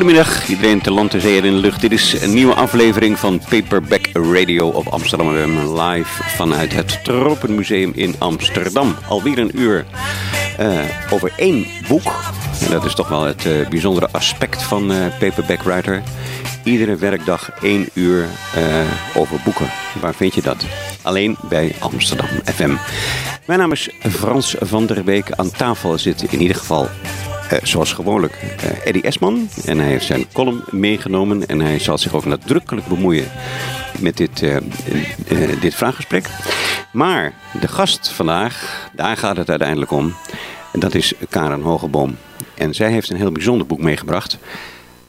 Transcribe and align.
Goedemiddag, 0.00 0.48
iedereen 0.48 0.80
te 0.80 0.90
land, 0.90 1.10
te 1.10 1.20
zee 1.20 1.36
in 1.36 1.42
de 1.42 1.50
lucht. 1.50 1.80
Dit 1.80 1.92
is 1.92 2.22
een 2.22 2.34
nieuwe 2.34 2.54
aflevering 2.54 3.18
van 3.18 3.40
Paperback 3.48 4.06
Radio 4.12 4.68
op 4.68 4.86
Amsterdam. 4.86 5.28
Live 5.80 6.22
vanuit 6.22 6.72
het 6.72 7.04
Tropenmuseum 7.04 7.92
in 7.94 8.14
Amsterdam. 8.18 8.94
Alweer 9.08 9.38
een 9.38 9.60
uur 9.60 9.86
uh, 10.60 10.78
over 11.10 11.32
één 11.36 11.66
boek. 11.88 12.14
En 12.64 12.70
dat 12.70 12.84
is 12.84 12.94
toch 12.94 13.08
wel 13.08 13.22
het 13.22 13.44
uh, 13.44 13.68
bijzondere 13.68 14.08
aspect 14.12 14.62
van 14.62 14.92
uh, 14.92 14.98
Paperback 15.18 15.62
Writer. 15.62 16.02
Iedere 16.64 16.96
werkdag 16.96 17.50
één 17.62 17.88
uur 17.92 18.26
over 19.14 19.40
boeken. 19.44 19.70
Waar 20.00 20.14
vind 20.14 20.34
je 20.34 20.42
dat? 20.42 20.64
Alleen 21.02 21.36
bij 21.48 21.74
Amsterdam 21.78 22.28
FM. 22.44 22.72
Mijn 23.46 23.58
naam 23.58 23.72
is 23.72 23.90
Frans 24.10 24.54
van 24.60 24.86
der 24.86 25.04
Beek. 25.04 25.32
Aan 25.32 25.50
tafel 25.50 25.98
zit 25.98 26.22
in 26.22 26.40
ieder 26.40 26.56
geval 26.56 26.88
uh, 27.52 27.58
zoals 27.62 27.92
gewoonlijk 27.92 28.42
uh, 28.42 28.86
Eddie 28.86 29.02
Esman. 29.02 29.48
En 29.64 29.78
hij 29.78 29.88
heeft 29.88 30.04
zijn 30.04 30.32
column 30.32 30.64
meegenomen. 30.70 31.46
En 31.46 31.60
hij 31.60 31.78
zal 31.78 31.98
zich 31.98 32.14
ook 32.14 32.24
nadrukkelijk 32.24 32.86
bemoeien 32.86 33.30
met 33.98 34.16
dit, 34.16 34.42
uh, 34.42 34.56
dit 35.60 35.74
vraaggesprek. 35.74 36.28
Maar 36.92 37.32
de 37.60 37.68
gast 37.68 38.08
vandaag, 38.08 38.88
daar 38.92 39.16
gaat 39.16 39.36
het 39.36 39.50
uiteindelijk 39.50 39.90
om. 39.90 40.14
Dat 40.72 40.94
is 40.94 41.12
Karen 41.28 41.60
Hogeboom. 41.60 42.16
En 42.54 42.74
zij 42.74 42.90
heeft 42.90 43.10
een 43.10 43.16
heel 43.16 43.32
bijzonder 43.32 43.66
boek 43.66 43.80
meegebracht. 43.80 44.38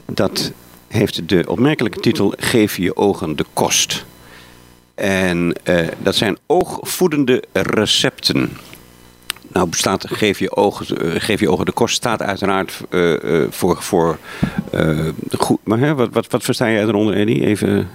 Dat 0.06 0.52
heeft 0.88 1.28
de 1.28 1.44
opmerkelijke 1.48 2.00
titel 2.00 2.34
Geef 2.36 2.76
je 2.76 2.96
ogen 2.96 3.36
de 3.36 3.44
kost. 3.52 4.04
En 4.94 5.56
dat 5.98 6.14
zijn 6.14 6.38
oogvoedende 6.46 7.44
recepten. 7.52 8.56
Nou 9.52 9.68
bestaat 9.68 10.06
geef 10.08 10.38
je 10.38 10.56
ogen, 10.56 11.06
uh, 11.06 11.20
geef 11.20 11.40
je 11.40 11.50
ogen 11.50 11.66
de 11.66 11.72
kost 11.72 11.94
staat 11.94 12.22
uiteraard 12.22 12.80
uh, 12.90 13.22
uh, 13.24 13.46
voor, 13.50 13.82
voor 13.82 14.18
goed. 15.38 15.58
Maar 15.64 15.78
hè, 15.78 15.94
wat, 15.94 16.08
wat, 16.12 16.26
wat 16.26 16.42
versta 16.42 16.70
jij 16.70 16.82
eronder, 16.82 17.16
Eddie? 17.16 17.44
Even. 17.46 17.88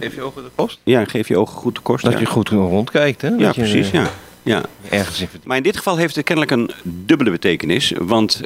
Geef 0.00 0.14
je 0.14 0.22
ogen 0.22 0.42
de 0.42 0.50
kost? 0.54 0.78
Ja, 0.82 1.04
geef 1.04 1.28
je 1.28 1.38
ogen 1.38 1.56
goed 1.56 1.74
de 1.74 1.80
kost. 1.80 2.04
Dat 2.04 2.12
ja. 2.12 2.18
je 2.18 2.26
goed 2.26 2.48
rondkijkt, 2.48 3.22
hè? 3.22 3.30
Dat 3.30 3.40
ja, 3.40 3.46
je, 3.46 3.52
precies. 3.54 3.90
Ja. 3.90 4.10
Ja. 4.42 4.62
Ergens 4.88 5.20
in 5.20 5.28
maar 5.44 5.56
in 5.56 5.62
dit 5.62 5.76
geval 5.76 5.96
heeft 5.96 6.14
het 6.14 6.24
kennelijk 6.24 6.52
een 6.52 6.70
dubbele 6.82 7.30
betekenis. 7.30 7.92
Want 7.98 8.40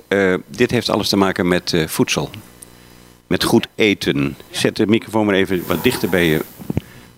dit 0.46 0.70
heeft 0.70 0.88
alles 0.88 1.08
te 1.08 1.16
maken 1.16 1.48
met 1.48 1.84
voedsel. 1.86 2.30
Met 3.26 3.44
goed 3.44 3.66
eten. 3.74 4.36
Zet 4.50 4.76
de 4.76 4.86
microfoon 4.86 5.26
maar 5.26 5.34
even 5.34 5.62
wat 5.66 5.82
dichter 5.82 6.08
bij 6.08 6.26
je 6.26 6.40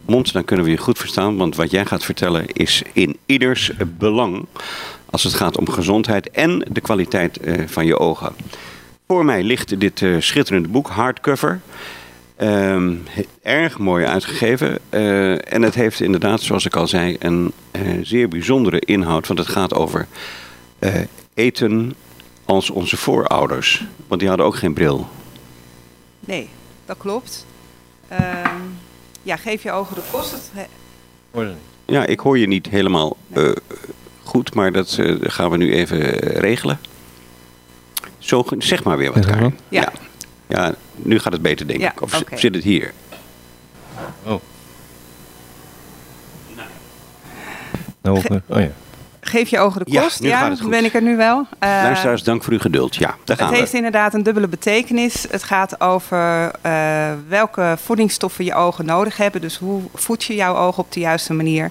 mond, 0.07 0.33
dan 0.33 0.45
kunnen 0.45 0.65
we 0.65 0.71
je 0.71 0.77
goed 0.77 0.99
verstaan. 0.99 1.37
Want 1.37 1.57
wat 1.57 1.71
jij 1.71 1.87
gaat 1.87 2.05
vertellen 2.05 2.47
is 2.47 2.83
in 2.93 3.17
ieders 3.27 3.71
belang 3.99 4.47
als 5.11 5.23
het 5.23 5.35
gaat 5.35 5.59
om 5.59 5.69
gezondheid 5.69 6.31
en 6.31 6.67
de 6.73 6.81
kwaliteit 6.81 7.47
uh, 7.47 7.67
van 7.67 7.87
je 7.87 7.99
ogen. 7.99 8.33
Voor 9.07 9.25
mij 9.25 9.43
ligt 9.43 9.81
dit 9.81 10.01
uh, 10.01 10.21
schitterende 10.21 10.69
boek, 10.69 10.89
hardcover. 10.89 11.61
Uh, 12.39 12.91
erg 13.43 13.79
mooi 13.79 14.05
uitgegeven. 14.05 14.79
Uh, 14.91 15.53
en 15.53 15.63
het 15.63 15.75
heeft 15.75 16.01
inderdaad, 16.01 16.41
zoals 16.41 16.67
ik 16.67 16.77
al 16.77 16.89
zei, 16.89 17.17
een 17.19 17.53
zeer 18.03 18.29
bijzondere 18.29 18.81
inhoud. 18.81 19.27
Want 19.27 19.39
het 19.39 19.49
gaat 19.49 19.75
over 19.75 20.07
eten 21.35 21.95
als 22.45 22.71
onze 22.71 22.97
voorouders. 22.97 23.85
Want 24.07 24.21
die 24.21 24.29
hadden 24.29 24.47
ook 24.47 24.57
geen 24.57 24.75
bril. 24.75 25.09
Nee, 26.21 26.49
dat 26.87 26.97
klopt. 26.99 27.47
Ehm, 28.09 28.57
ja, 29.23 29.37
geef 29.37 29.63
je 29.63 29.73
ogen 29.73 29.95
de 29.95 30.03
kost. 30.11 30.31
Het... 30.31 30.69
Ja, 31.87 32.07
ik 32.07 32.21
hoor 32.21 32.39
je 32.39 32.47
niet 32.47 32.69
helemaal 32.69 33.17
nee 33.27 33.55
goed, 34.31 34.55
maar 34.55 34.73
dat 34.73 34.97
uh, 35.01 35.17
gaan 35.21 35.51
we 35.51 35.57
nu 35.57 35.73
even 35.73 36.01
regelen. 36.19 36.79
Zo, 38.19 38.45
zeg 38.59 38.85
maar 38.85 38.97
weer 38.97 39.13
wat, 39.13 39.27
Karin. 39.27 39.59
Ja. 39.69 39.93
ja. 40.47 40.65
ja. 40.65 40.75
nu 40.97 41.19
gaat 41.19 41.33
het 41.33 41.43
beter, 41.43 41.67
denk 41.67 41.81
ja, 41.81 41.91
ik. 41.91 42.03
Of 42.03 42.21
okay. 42.21 42.39
zit 42.39 42.55
het 42.55 42.65
hier? 42.65 42.93
Oh. 44.23 44.41
Nou, 48.03 48.21
Ge 48.21 48.43
oh 48.47 48.61
ja. 48.61 48.71
Geef 49.21 49.49
je 49.49 49.59
ogen 49.59 49.85
de 49.85 50.01
kost. 50.01 50.23
Ja, 50.23 50.25
nu 50.25 50.31
gaat 50.31 50.51
het 50.51 50.61
goed. 50.61 50.71
ben 50.71 50.85
ik 50.85 50.95
er 50.95 51.03
nu 51.03 51.17
wel. 51.17 51.39
Uh, 51.39 51.47
Luisteraars, 51.61 52.23
dank 52.23 52.43
voor 52.43 52.53
uw 52.53 52.59
geduld. 52.59 52.97
Ja, 52.97 53.17
daar 53.25 53.37
gaan 53.37 53.47
het 53.47 53.55
we. 53.55 53.61
heeft 53.61 53.75
inderdaad 53.75 54.15
een 54.15 54.23
dubbele 54.23 54.49
betekenis. 54.49 55.27
Het 55.31 55.43
gaat 55.43 55.81
over 55.81 56.51
uh, 56.67 57.13
welke 57.29 57.77
voedingsstoffen 57.83 58.45
je 58.45 58.55
ogen 58.55 58.85
nodig 58.85 59.17
hebben. 59.17 59.41
Dus 59.41 59.57
hoe 59.57 59.83
voed 59.95 60.25
je 60.25 60.35
jouw 60.35 60.57
ogen 60.57 60.83
op 60.83 60.93
de 60.93 61.01
juiste 61.01 61.33
manier. 61.33 61.71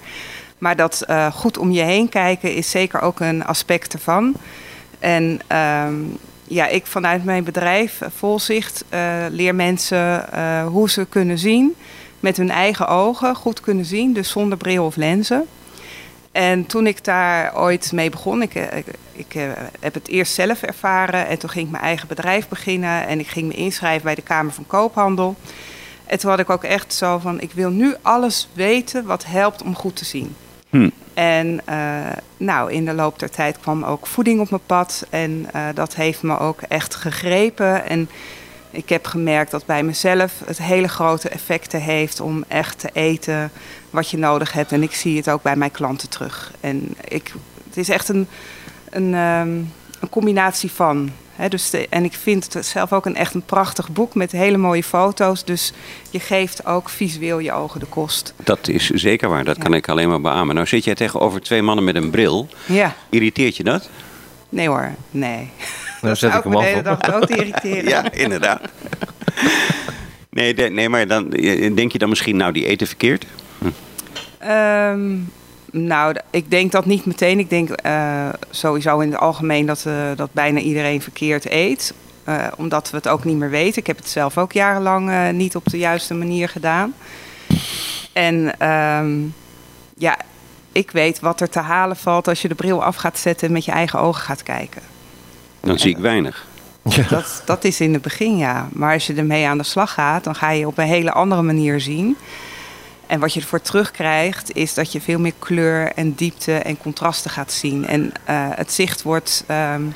Maar 0.60 0.76
dat 0.76 1.04
uh, 1.08 1.34
goed 1.34 1.58
om 1.58 1.72
je 1.72 1.82
heen 1.82 2.10
kijken 2.10 2.54
is 2.54 2.70
zeker 2.70 3.02
ook 3.02 3.20
een 3.20 3.46
aspect 3.46 3.94
ervan. 3.94 4.34
En 5.00 5.40
um, 5.58 6.18
ja, 6.44 6.68
ik 6.68 6.86
vanuit 6.86 7.24
mijn 7.24 7.44
bedrijf 7.44 8.02
Volzicht 8.16 8.84
uh, 8.94 9.26
leer 9.30 9.56
mensen 9.56 10.26
hoe 10.66 10.90
ze 10.90 11.06
kunnen 11.06 11.38
zien 11.38 11.76
met 12.20 12.38
hun 12.38 12.52
eigen 12.52 12.88
ogen, 12.88 13.36
goed 13.36 13.60
kunnen 13.60 13.86
zien, 13.86 14.14
dus 14.14 14.30
zonder 14.30 14.58
bril 14.58 14.86
of 14.86 14.96
lenzen. 14.96 15.46
En 16.32 16.66
toen 16.66 16.88
ik 16.88 17.04
daar 17.04 17.58
ooit 17.58 17.92
mee 17.92 18.10
begon, 18.10 18.42
ik, 18.42 18.56
ik, 18.56 18.86
ik 19.12 19.34
heb 19.80 19.94
het 19.94 20.08
eerst 20.08 20.34
zelf 20.34 20.62
ervaren 20.62 21.28
en 21.28 21.38
toen 21.38 21.50
ging 21.50 21.66
ik 21.66 21.72
mijn 21.72 21.84
eigen 21.84 22.08
bedrijf 22.08 22.48
beginnen 22.48 23.08
en 23.08 23.20
ik 23.20 23.28
ging 23.28 23.48
me 23.48 23.54
inschrijven 23.54 24.04
bij 24.04 24.16
de 24.16 24.22
Kamer 24.22 24.54
van 24.54 24.68
Koophandel. 24.68 25.36
En 26.06 26.20
toen 26.20 26.30
had 26.30 26.40
ik 26.40 26.50
ook 26.50 26.64
echt 26.64 26.94
zo 26.94 27.18
van, 27.18 27.42
ik 27.42 27.52
wil 27.52 27.70
nu 27.70 27.96
alles 28.02 28.50
weten 28.54 29.06
wat 29.06 29.26
helpt 29.26 29.62
om 29.64 29.76
goed 29.76 29.96
te 29.96 30.06
zien. 30.06 30.36
Hm. 30.70 30.90
En 31.14 31.62
uh, 31.70 32.08
nou, 32.38 32.72
in 32.72 32.86
de 32.86 32.94
loop 32.94 33.20
der 33.20 33.30
tijd 33.30 33.60
kwam 33.60 33.84
ook 33.84 34.08
voeding 34.08 34.40
op 34.40 34.50
mijn 34.50 34.62
pad. 34.66 35.06
En 35.10 35.48
uh, 35.56 35.68
dat 35.74 35.96
heeft 35.96 36.24
me 36.24 36.40
ook 36.40 36.62
echt 36.62 36.96
gegrepen. 36.96 37.86
En 37.86 38.10
ik 38.72 38.90
heb 38.90 39.06
gemerkt 39.06 39.52
dat 39.52 39.66
bij 39.66 39.84
mezelf 39.84 40.34
het 40.46 40.58
hele 40.58 40.88
grote 40.88 41.30
effecten 41.30 41.82
heeft 41.82 42.20
om 42.20 42.44
echt 42.48 42.80
te 42.80 42.90
eten 42.94 43.52
wat 43.90 44.10
je 44.10 44.18
nodig 44.18 44.52
hebt. 44.54 44.72
En 44.72 44.84
ik 44.84 44.94
zie 44.94 45.18
het 45.18 45.30
ook 45.30 45.42
bij 45.42 45.56
mijn 45.56 45.72
klanten 45.72 46.10
terug. 46.10 46.52
En 46.60 46.96
ik, 47.08 47.34
het 47.68 47.78
is 47.78 47.90
echt 47.90 48.10
een, 48.10 48.28
een, 48.90 49.14
um, 49.14 49.74
een 50.00 50.10
combinatie 50.10 50.72
van. 50.72 51.12
He, 51.40 51.48
dus 51.48 51.70
de, 51.70 51.88
en 51.90 52.04
ik 52.04 52.14
vind 52.14 52.54
het 52.54 52.66
zelf 52.66 52.94
ook 52.94 53.06
een 53.06 53.16
echt 53.16 53.34
een 53.34 53.42
prachtig 53.42 53.90
boek 53.90 54.16
met 54.16 54.32
hele 54.32 54.58
mooie 54.58 54.84
foto's. 54.84 55.46
Dus 55.46 55.74
je 56.10 56.20
geeft 56.20 56.66
ook 56.66 56.90
visueel 56.90 57.40
je 57.40 57.52
ogen 57.52 57.80
de 57.80 57.86
kost. 57.86 58.34
Dat 58.44 58.68
is 58.68 58.90
zeker 58.90 59.30
waar, 59.30 59.44
dat 59.44 59.56
ja. 59.56 59.64
kan 59.64 59.74
ik 59.74 59.90
alleen 59.90 60.10
maar 60.10 60.22
beamen. 60.22 60.56
Nou 60.56 60.68
zit 60.68 60.84
jij 60.84 60.96
tegenover 60.96 61.42
twee 61.42 61.62
mannen 61.62 61.86
met 61.86 61.96
een 61.96 62.10
bril. 62.10 62.48
Ja. 62.66 62.96
Irriteert 63.10 63.58
je 63.58 63.64
dat? 63.64 63.90
Nee 64.50 64.68
hoor, 64.68 64.94
nee. 65.12 65.50
Nou 66.02 66.16
zet 66.16 66.34
ik 66.34 66.44
hem 66.44 66.56
af. 66.56 66.64
de 66.64 66.68
hele 66.68 66.82
dag 66.82 67.00
dood 67.00 67.30
irriteren. 67.30 67.90
ja, 67.96 68.12
inderdaad. 68.12 68.62
nee, 70.30 70.54
de, 70.54 70.70
nee, 70.70 70.90
maar 70.90 71.08
dan 71.08 71.30
denk 71.76 71.92
je 71.92 71.98
dan 71.98 72.10
misschien, 72.10 72.38
nou 72.38 72.52
die 72.52 72.66
eten 72.66 72.88
verkeerd? 72.88 73.26
Hm. 73.58 73.68
Um, 74.52 75.32
nou, 75.72 76.16
ik 76.30 76.52
denk 76.52 76.72
dat 76.72 76.86
niet 76.86 77.06
meteen. 77.06 77.40
Ik 77.40 77.50
denk 77.50 77.70
uh, 77.86 78.30
sowieso 78.50 79.00
in 79.00 79.12
het 79.12 79.20
algemeen 79.20 79.66
dat, 79.66 79.84
uh, 79.88 79.94
dat 80.16 80.34
bijna 80.34 80.60
iedereen 80.60 81.02
verkeerd 81.02 81.52
eet. 81.52 81.94
Uh, 82.26 82.48
omdat 82.56 82.90
we 82.90 82.98
het 82.98 83.08
ook 83.08 83.24
niet 83.24 83.38
meer 83.38 83.50
weten. 83.50 83.82
Ik 83.82 83.88
heb 83.88 83.98
het 83.98 84.10
zelf 84.10 84.38
ook 84.38 84.52
jarenlang 84.52 85.32
niet 85.32 85.56
op 85.56 85.70
de 85.70 85.78
juiste 85.78 86.14
manier 86.14 86.50
gedaan. 86.50 86.94
En 88.14 88.68
um, 88.70 89.34
ja, 89.98 90.18
ik 90.72 90.92
weet 90.92 91.20
wat 91.20 91.42
er 91.42 91.50
te 91.50 91.60
halen 91.60 91.98
valt 91.98 92.28
als 92.28 92.42
je 92.42 92.48
de 92.48 92.56
bril 92.56 92.84
af 92.84 92.96
gaat 92.96 93.18
zetten 93.18 93.48
en 93.48 93.54
met 93.54 93.66
je 93.66 93.72
eigen 93.72 94.00
ogen 94.00 94.22
gaat 94.22 94.44
kijken. 94.44 94.82
Dan 95.60 95.70
en 95.70 95.80
zie 95.80 95.90
ik 95.90 95.98
weinig. 95.98 96.48
Ja. 96.84 97.04
Dat, 97.10 97.42
dat 97.46 97.64
is 97.64 97.82
in 97.82 97.94
het 97.94 98.02
begin, 98.02 98.38
ja. 98.38 98.68
Maar 98.72 98.94
als 98.94 99.08
je 99.08 99.14
ermee 99.14 99.48
aan 99.48 99.58
de 99.58 99.64
slag 99.64 99.94
gaat, 99.94 100.24
dan 100.24 100.36
ga 100.36 100.50
je 100.50 100.68
op 100.68 100.78
een 100.78 100.88
hele 100.88 101.12
andere 101.12 101.42
manier 101.42 101.80
zien. 101.80 102.18
En 103.10 103.20
wat 103.20 103.34
je 103.34 103.40
ervoor 103.40 103.62
terugkrijgt, 103.62 104.56
is 104.56 104.74
dat 104.74 104.92
je 104.92 105.02
veel 105.02 105.20
meer 105.20 105.34
kleur 105.40 105.92
en 105.96 106.14
diepte 106.14 106.54
en 106.54 106.78
contrasten 106.78 107.32
gaat 107.32 107.52
zien. 107.52 107.88
En 107.88 108.02
uh, 108.02 108.48
het 108.50 108.72
zicht 108.72 109.02
wordt 109.02 109.44
um, 109.52 109.94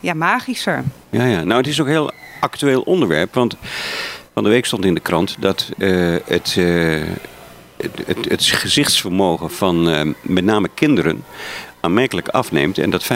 ja, 0.00 0.14
magischer. 0.14 0.84
Ja, 1.10 1.24
ja, 1.24 1.44
nou 1.44 1.58
het 1.58 1.66
is 1.66 1.80
ook 1.80 1.86
een 1.86 1.92
heel 1.92 2.12
actueel 2.40 2.80
onderwerp. 2.80 3.34
Want 3.34 3.56
van 4.32 4.44
de 4.44 4.48
week 4.48 4.66
stond 4.66 4.84
in 4.84 4.94
de 4.94 5.00
krant 5.00 5.36
dat 5.38 5.70
het, 6.24 6.56
uh, 6.58 7.02
het, 7.76 8.26
het, 8.28 8.44
gezichtsvermogen 8.44 9.50
van 9.50 9.82
met 10.20 10.44
name 10.44 10.68
kinderen 10.74 11.24
aanmerkelijk 11.80 12.28
afneemt. 12.28 12.78
En 12.78 12.90
dat 12.90 13.04
25% 13.04 13.06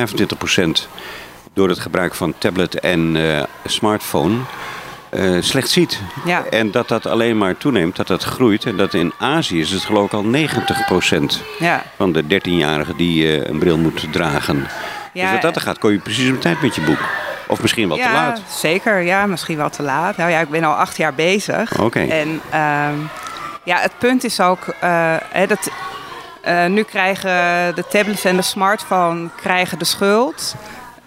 door 1.53 1.69
het 1.69 1.79
gebruik 1.79 2.15
van 2.15 2.35
tablet 2.39 2.81
en 2.81 3.17
smartphone 3.67 4.39
uh, 5.11 5.43
slecht 5.43 5.69
ziet. 5.69 6.01
Ja. 6.25 6.45
En 6.51 6.71
dat 6.71 6.89
dat 6.89 7.07
alleen 7.07 7.39
maar 7.39 7.57
toeneemt, 7.57 7.97
dat 7.97 8.07
dat 8.07 8.25
groeit. 8.25 8.65
En 8.65 8.77
dat 8.77 8.95
in 8.95 9.13
Azië 9.19 9.61
is 9.61 9.71
het 9.71 9.85
geloof 9.85 10.07
ik 10.07 10.13
al 10.13 10.25
90% 10.25 11.43
ja. 11.59 11.83
van 11.97 12.13
de 12.13 12.23
13-jarigen 12.23 12.97
die 12.97 13.25
uh, 13.25 13.45
een 13.45 13.59
bril 13.59 13.79
moet 13.79 14.13
dragen. 14.13 14.67
Ja, 15.13 15.23
dus 15.23 15.33
wat 15.33 15.43
dat 15.43 15.57
er 15.57 15.61
gaat, 15.61 15.79
kom 15.79 15.91
je 15.91 15.99
precies 15.99 16.31
op 16.31 16.41
tijd 16.41 16.63
met 16.63 16.75
je 16.75 16.81
boek. 16.81 16.99
Of 17.47 17.63
misschien 17.63 17.89
wel 17.89 17.97
te 17.97 18.11
laat. 18.13 18.41
Zeker, 18.49 19.01
ja, 19.01 19.27
misschien 19.27 19.57
wel 19.57 19.71
te 19.71 19.83
laat. 19.83 20.17
Nou 20.17 20.31
ja, 20.31 20.41
ik 20.41 20.49
ben 20.49 20.65
al 20.65 20.75
acht 20.75 20.97
jaar 20.97 21.15
bezig. 21.15 21.73
Oké. 21.73 21.83
Okay. 21.83 22.09
En 22.09 22.29
um, 22.29 23.09
ja, 23.65 23.79
het 23.79 23.93
punt 23.99 24.25
is 24.25 24.41
ook 24.41 24.67
uh, 24.85 25.15
hè, 25.31 25.47
dat 25.47 25.71
nu 26.69 26.83
krijgen 26.83 27.31
de 27.75 27.85
tablets 27.89 28.25
en 28.25 28.37
de 28.37 28.43
smartphone 28.43 29.29
krijgen 29.37 29.79
de 29.79 29.85
schuld. 29.85 30.55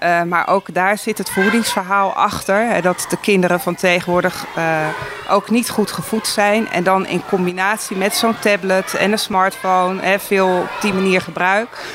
Uh, 0.04 0.24
maar 0.24 0.48
ook 0.48 0.74
daar 0.74 0.98
zit 0.98 1.18
het 1.18 1.30
voedingsverhaal 1.30 2.14
achter. 2.14 2.82
Dat 2.82 3.06
de 3.10 3.18
kinderen 3.18 3.60
van 3.60 3.76
tegenwoordig 3.76 4.46
uh, 4.58 4.88
ook 5.30 5.50
niet 5.50 5.70
goed 5.70 5.92
gevoed 5.92 6.28
zijn. 6.28 6.70
En 6.70 6.84
dan 6.84 7.06
in 7.06 7.22
combinatie 7.30 7.98
met 7.98 8.16
zo'n 8.16 8.40
tablet 8.40 8.94
en 8.94 9.12
een 9.12 9.20
smartphone, 9.20 10.02
hè, 10.02 10.20
veel 10.20 10.48
op 10.48 10.82
die 10.82 10.94
manier 10.94 11.22
gebruik, 11.22 11.86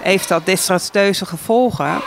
heeft 0.00 0.28
dat 0.28 0.46
desastreuze 0.46 1.26
gevolgen. 1.26 2.00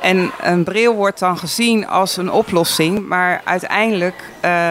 En 0.00 0.30
een 0.40 0.64
bril 0.64 0.94
wordt 0.94 1.18
dan 1.18 1.38
gezien 1.38 1.88
als 1.88 2.16
een 2.16 2.30
oplossing, 2.30 3.08
maar 3.08 3.40
uiteindelijk 3.44 4.24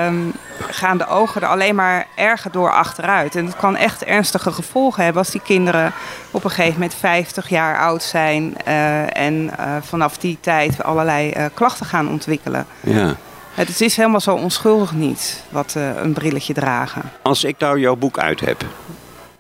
um, 0.06 0.34
gaan 0.70 0.98
de 0.98 1.08
ogen 1.08 1.42
er 1.42 1.48
alleen 1.48 1.76
maar 1.76 2.08
erger 2.16 2.52
door 2.52 2.72
achteruit. 2.72 3.36
En 3.36 3.46
het 3.46 3.56
kan 3.56 3.76
echt 3.76 4.04
ernstige 4.04 4.52
gevolgen 4.52 5.04
hebben 5.04 5.22
als 5.22 5.32
die 5.32 5.42
kinderen 5.42 5.94
op 6.32 6.44
een 6.44 6.50
gegeven 6.50 6.74
moment 6.74 6.94
50 6.96 7.50
jaar 7.50 7.80
oud 7.80 8.04
zijn 8.04 8.56
uh, 8.68 9.18
en 9.18 9.52
uh, 9.60 9.76
vanaf 9.82 10.18
die 10.18 10.38
tijd 10.42 10.84
allerlei 10.84 11.34
uh, 11.38 11.46
klachten 11.54 11.86
gaan 11.86 12.10
ontwikkelen. 12.10 12.66
Ja. 12.80 13.16
Het 13.54 13.82
is 13.82 13.96
helemaal 13.96 14.20
zo 14.20 14.36
onschuldig 14.36 14.92
niet, 14.94 15.44
wat 15.50 15.76
een 15.76 16.14
brilletje 16.14 16.54
dragen. 16.54 17.02
Als 17.22 17.44
ik 17.44 17.56
nou 17.58 17.80
jouw 17.80 17.96
boek 17.96 18.20
uit 18.20 18.40
heb, 18.40 18.66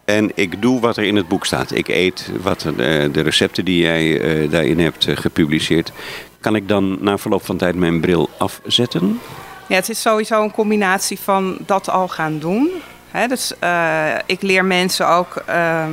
en 0.10 0.32
ik 0.36 0.62
doe 0.62 0.80
wat 0.80 0.98
er 0.98 1.04
in 1.04 1.16
het 1.16 1.28
boek 1.28 1.46
staat. 1.46 1.72
Ik 1.72 1.88
eet 1.88 2.30
wat, 2.42 2.60
de, 2.60 3.10
de 3.12 3.22
recepten 3.22 3.66
die 3.66 3.82
jij 3.82 4.06
uh, 4.06 4.52
daarin 4.52 4.80
hebt 4.80 5.08
uh, 5.08 5.18
gepubliceerd. 5.18 5.92
Kan 6.40 6.56
ik 6.56 6.68
dan 6.68 6.98
na 7.02 7.18
verloop 7.18 7.46
van 7.46 7.58
tijd 7.58 7.76
mijn 7.76 8.02
bril 8.02 8.30
afzetten? 8.38 9.20
Ja, 9.68 9.76
het 9.76 9.90
is 9.90 10.02
sowieso 10.02 10.44
een 10.44 10.52
combinatie 10.52 11.20
van 11.20 11.58
dat 11.66 11.90
al 11.90 12.08
gaan 12.08 12.40
doen. 12.40 12.70
Dus 13.28 13.54
ik 14.26 14.42
leer 14.42 14.66
mensen 14.66 15.10
ook 15.10 15.44
ehm, 15.46 15.92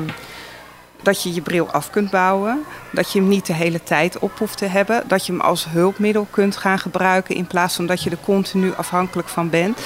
dat 1.03 1.23
je 1.23 1.35
je 1.35 1.41
bril 1.41 1.71
af 1.71 1.91
kunt 1.91 2.11
bouwen. 2.11 2.65
Dat 2.93 3.13
je 3.13 3.19
hem 3.19 3.29
niet 3.29 3.47
de 3.47 3.53
hele 3.53 3.83
tijd 3.83 4.19
op 4.19 4.39
hoeft 4.39 4.59
te 4.59 4.67
hebben. 4.67 5.03
Dat 5.07 5.27
je 5.27 5.33
hem 5.33 5.41
als 5.41 5.67
hulpmiddel 5.69 6.27
kunt 6.31 6.57
gaan 6.57 6.79
gebruiken 6.79 7.35
in 7.35 7.47
plaats 7.47 7.75
van 7.75 7.87
dat 7.87 8.03
je 8.03 8.11
er 8.11 8.19
continu 8.25 8.73
afhankelijk 8.77 9.29
van 9.29 9.51
bent. 9.51 9.81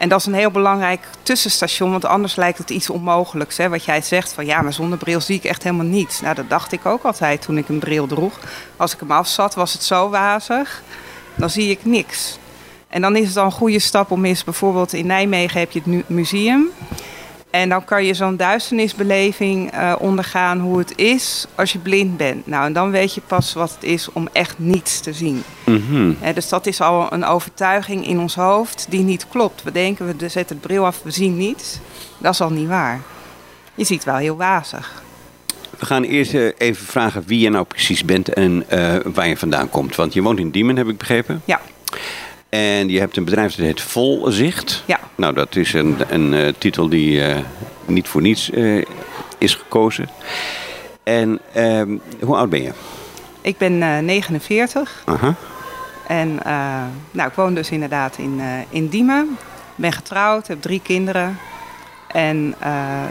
En 0.00 0.08
dat 0.08 0.20
is 0.20 0.26
een 0.26 0.34
heel 0.34 0.50
belangrijk 0.50 1.06
tussenstation, 1.22 1.90
want 1.90 2.04
anders 2.04 2.36
lijkt 2.36 2.58
het 2.58 2.70
iets 2.70 2.90
onmogelijks. 2.90 3.56
Hè? 3.56 3.68
Wat 3.68 3.84
jij 3.84 4.02
zegt 4.02 4.32
van 4.32 4.46
ja, 4.46 4.62
maar 4.62 4.72
zonder 4.72 4.98
bril 4.98 5.20
zie 5.20 5.36
ik 5.36 5.44
echt 5.44 5.62
helemaal 5.62 5.86
niets. 5.86 6.20
Nou, 6.20 6.34
dat 6.34 6.48
dacht 6.48 6.72
ik 6.72 6.86
ook 6.86 7.02
altijd 7.02 7.42
toen 7.42 7.58
ik 7.58 7.68
een 7.68 7.78
bril 7.78 8.06
droeg. 8.06 8.38
Als 8.76 8.92
ik 8.92 9.00
hem 9.00 9.10
afzat, 9.10 9.54
was 9.54 9.72
het 9.72 9.82
zo 9.82 10.08
wazig, 10.08 10.82
dan 11.34 11.50
zie 11.50 11.70
ik 11.70 11.84
niks. 11.84 12.38
En 12.88 13.00
dan 13.00 13.16
is 13.16 13.28
het 13.28 13.36
al 13.36 13.44
een 13.44 13.52
goede 13.52 13.78
stap 13.78 14.10
om 14.10 14.24
eens 14.24 14.44
bijvoorbeeld 14.44 14.92
in 14.92 15.06
Nijmegen 15.06 15.60
heb 15.60 15.70
je 15.70 15.80
het 15.84 16.08
museum. 16.08 16.70
En 17.50 17.68
dan 17.68 17.84
kan 17.84 18.04
je 18.04 18.14
zo'n 18.14 18.36
duisternisbeleving 18.36 19.74
uh, 19.74 19.94
ondergaan 19.98 20.58
hoe 20.58 20.78
het 20.78 20.98
is 20.98 21.46
als 21.54 21.72
je 21.72 21.78
blind 21.78 22.16
bent. 22.16 22.46
Nou, 22.46 22.66
en 22.66 22.72
dan 22.72 22.90
weet 22.90 23.14
je 23.14 23.20
pas 23.20 23.52
wat 23.52 23.70
het 23.74 23.82
is 23.82 24.12
om 24.12 24.28
echt 24.32 24.58
niets 24.58 25.00
te 25.00 25.12
zien. 25.12 25.42
Uh, 25.66 26.34
dus 26.34 26.48
dat 26.48 26.66
is 26.66 26.80
al 26.80 27.12
een 27.12 27.24
overtuiging 27.24 28.06
in 28.06 28.18
ons 28.18 28.34
hoofd 28.34 28.86
die 28.88 29.02
niet 29.02 29.26
klopt. 29.28 29.62
We 29.62 29.72
denken, 29.72 30.06
we 30.06 30.28
zetten 30.28 30.56
het 30.56 30.66
bril 30.66 30.86
af, 30.86 31.02
we 31.02 31.10
zien 31.10 31.36
niets. 31.36 31.78
Dat 32.18 32.32
is 32.32 32.40
al 32.40 32.50
niet 32.50 32.68
waar. 32.68 33.00
Je 33.74 33.84
ziet 33.84 34.04
wel 34.04 34.16
heel 34.16 34.36
wazig. 34.36 35.02
We 35.78 35.86
gaan 35.86 36.02
eerst 36.02 36.34
uh, 36.34 36.50
even 36.58 36.86
vragen 36.86 37.22
wie 37.26 37.40
je 37.40 37.50
nou 37.50 37.64
precies 37.64 38.04
bent 38.04 38.32
en 38.34 38.64
waar 39.12 39.28
je 39.28 39.36
vandaan 39.36 39.70
komt. 39.70 39.96
Want 39.96 40.12
je 40.12 40.22
woont 40.22 40.38
in 40.38 40.50
Diemen, 40.50 40.76
heb 40.76 40.88
ik 40.88 40.98
begrepen. 40.98 41.42
Ja. 41.44 41.60
En 42.50 42.88
je 42.88 42.98
hebt 42.98 43.16
een 43.16 43.24
bedrijf 43.24 43.54
dat 43.54 43.66
heet 43.66 43.80
Volzicht. 43.80 44.82
Ja. 44.86 45.00
Nou, 45.14 45.34
dat 45.34 45.56
is 45.56 45.72
een, 45.72 45.96
een 46.08 46.32
uh, 46.32 46.48
titel 46.58 46.88
die 46.88 47.20
uh, 47.20 47.36
niet 47.86 48.08
voor 48.08 48.20
niets 48.20 48.50
uh, 48.50 48.84
is 49.38 49.54
gekozen. 49.54 50.08
En 51.02 51.38
ehm, 51.52 51.96
hoe 52.20 52.36
oud 52.36 52.50
ben 52.50 52.62
je? 52.62 52.72
Ik 53.40 53.58
ben 53.58 54.04
49. 54.04 55.02
Aha. 55.04 55.34
En 56.06 56.34
nou, 57.10 57.28
ik 57.28 57.34
woon 57.34 57.54
dus 57.54 57.70
inderdaad 57.70 58.18
in, 58.18 58.40
in 58.70 58.88
Diemen. 58.88 59.38
Ben 59.74 59.92
getrouwd, 59.92 60.46
heb 60.46 60.62
drie 60.62 60.80
kinderen. 60.82 61.38
En 62.06 62.54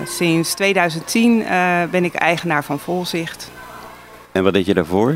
sinds 0.05 0.53
2010 0.53 1.43
ben 1.91 2.03
ik 2.03 2.13
eigenaar 2.13 2.63
van 2.63 2.79
Volzicht. 2.79 3.51
En 4.31 4.43
wat 4.43 4.53
deed 4.53 4.65
je 4.65 4.73
daarvoor? 4.73 5.15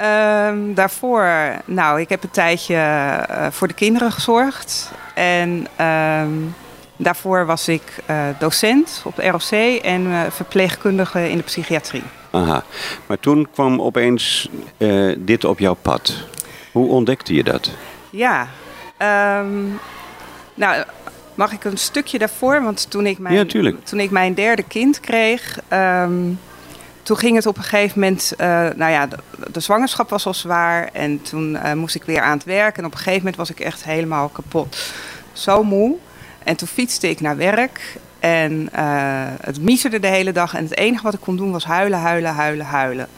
Um, 0.00 0.74
daarvoor, 0.74 1.28
nou, 1.64 2.00
ik 2.00 2.08
heb 2.08 2.22
een 2.22 2.30
tijdje 2.30 2.74
uh, 2.74 3.46
voor 3.50 3.68
de 3.68 3.74
kinderen 3.74 4.12
gezorgd. 4.12 4.92
En 5.14 5.66
um, 5.86 6.54
daarvoor 6.96 7.46
was 7.46 7.68
ik 7.68 7.82
uh, 8.10 8.26
docent 8.38 9.02
op 9.04 9.16
de 9.16 9.28
ROC 9.28 9.80
en 9.82 10.06
uh, 10.06 10.20
verpleegkundige 10.30 11.30
in 11.30 11.36
de 11.36 11.42
psychiatrie. 11.42 12.02
Aha, 12.30 12.62
maar 13.06 13.18
toen 13.20 13.48
kwam 13.52 13.80
opeens 13.80 14.48
dit 15.18 15.44
op 15.44 15.58
jouw 15.58 15.74
pad. 15.74 16.24
Hoe 16.72 16.88
ontdekte 16.88 17.34
je 17.34 17.44
dat? 17.44 17.70
Ja, 18.10 18.48
um, 19.40 19.78
nou, 20.54 20.84
mag 21.34 21.52
ik 21.52 21.64
een 21.64 21.78
stukje 21.78 22.18
daarvoor? 22.18 22.62
Want 22.62 22.90
toen 22.90 23.06
ik 23.06 23.18
mijn, 23.18 23.34
ja, 23.34 23.74
toen 23.84 24.00
ik 24.00 24.10
mijn 24.10 24.34
derde 24.34 24.62
kind 24.62 25.00
kreeg 25.00 25.60
toen 27.08 27.16
ging 27.16 27.36
het 27.36 27.46
op 27.46 27.56
een 27.56 27.62
gegeven 27.62 28.00
moment, 28.00 28.32
uh, 28.40 28.46
nou 28.76 28.90
ja, 28.90 29.06
de, 29.06 29.16
de, 29.52 29.60
zwangerschap 29.60 30.10
was 30.10 30.26
al 30.26 30.34
zwaar. 30.34 30.88
En 30.92 31.22
toen 31.22 31.50
uh, 31.50 31.72
moest 31.72 31.94
ik 31.94 32.02
weer 32.04 32.20
aan 32.20 32.36
het 32.36 32.44
werk. 32.44 32.78
En 32.78 32.84
op 32.84 32.92
een 32.92 32.98
gegeven 32.98 33.18
moment 33.18 33.36
was 33.36 33.50
ik 33.50 33.60
echt 33.60 33.84
helemaal 33.84 34.28
kapot. 34.28 34.92
Zo 35.32 35.64
moe. 35.64 35.96
En 36.44 36.56
toen 36.56 36.68
fietste 36.68 37.08
ik 37.08 37.20
naar 37.20 37.36
werk. 37.36 37.96
En 38.18 38.52
uh, 38.76 39.24
het 39.40 39.60
miezerde 39.60 40.00
de 40.00 40.06
hele 40.06 40.32
dag. 40.32 40.54
En 40.54 40.64
het 40.64 40.76
enige 40.76 41.02
wat 41.02 41.14
ik 41.14 41.20
kon 41.20 41.36
doen 41.36 41.52
was 41.52 41.64
huilen, 41.64 41.98
huilen, 41.98 42.34
huilen, 42.34 42.66
huilen. 42.66 43.08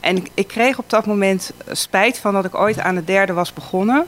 En 0.00 0.16
ik, 0.16 0.30
ik 0.34 0.48
kreeg 0.48 0.78
op 0.78 0.90
dat 0.90 1.06
moment 1.06 1.52
spijt 1.72 2.18
van 2.18 2.32
dat 2.32 2.44
ik 2.44 2.54
ooit 2.54 2.78
aan 2.78 2.94
de 2.94 3.04
derde 3.04 3.32
was 3.32 3.52
begonnen. 3.52 4.06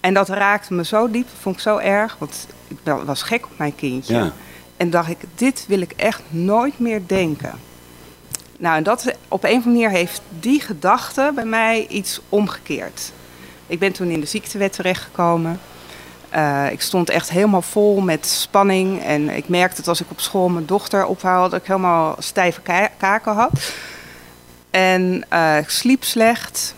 En 0.00 0.14
dat 0.14 0.28
raakte 0.28 0.74
me 0.74 0.84
zo 0.84 1.10
diep, 1.10 1.28
vond 1.40 1.54
ik 1.54 1.62
zo 1.62 1.76
erg. 1.76 2.16
Want 2.18 2.46
ik 2.68 2.78
was 3.04 3.22
gek 3.22 3.44
op 3.44 3.58
mijn 3.58 3.74
kindje. 3.74 4.14
Ja. 4.14 4.32
En 4.76 4.90
dacht 4.90 5.10
ik, 5.10 5.18
dit 5.34 5.64
wil 5.68 5.80
ik 5.80 5.92
echt 5.96 6.22
nooit 6.28 6.78
meer 6.78 7.00
denken. 7.06 7.52
Nou, 8.58 8.76
en 8.76 8.82
dat, 8.82 9.14
op 9.28 9.44
een 9.44 9.50
of 9.50 9.56
andere 9.56 9.70
manier 9.70 9.90
heeft 9.90 10.20
die 10.40 10.60
gedachte 10.60 11.32
bij 11.34 11.44
mij 11.44 11.86
iets 11.86 12.20
omgekeerd. 12.28 13.12
Ik 13.66 13.78
ben 13.78 13.92
toen 13.92 14.10
in 14.10 14.20
de 14.20 14.26
ziektewet 14.26 14.72
terechtgekomen. 14.72 15.60
Uh, 16.34 16.70
ik 16.70 16.80
stond 16.80 17.10
echt 17.10 17.30
helemaal 17.30 17.62
vol 17.62 18.00
met 18.00 18.26
spanning. 18.26 19.02
En 19.02 19.28
ik 19.28 19.48
merkte 19.48 19.76
dat 19.76 19.88
als 19.88 20.00
ik 20.00 20.10
op 20.10 20.20
school 20.20 20.48
mijn 20.48 20.66
dochter 20.66 21.06
ophaalde, 21.06 21.50
dat 21.50 21.60
ik 21.60 21.66
helemaal 21.66 22.16
stijve 22.18 22.60
kaken 22.98 23.32
had. 23.32 23.72
En 24.70 25.24
uh, 25.32 25.58
ik 25.58 25.68
sliep 25.68 26.04
slecht. 26.04 26.74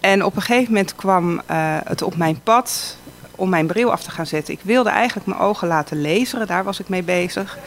En 0.00 0.24
op 0.24 0.36
een 0.36 0.42
gegeven 0.42 0.72
moment 0.72 0.94
kwam 0.94 1.32
uh, 1.32 1.40
het 1.84 2.02
op 2.02 2.16
mijn 2.16 2.40
pad 2.42 2.96
om 3.30 3.48
mijn 3.48 3.66
bril 3.66 3.92
af 3.92 4.02
te 4.02 4.10
gaan 4.10 4.26
zetten. 4.26 4.54
Ik 4.54 4.60
wilde 4.62 4.90
eigenlijk 4.90 5.26
mijn 5.26 5.40
ogen 5.40 5.68
laten 5.68 6.00
lezen, 6.00 6.46
daar 6.46 6.64
was 6.64 6.80
ik 6.80 6.88
mee 6.88 7.02
bezig 7.02 7.58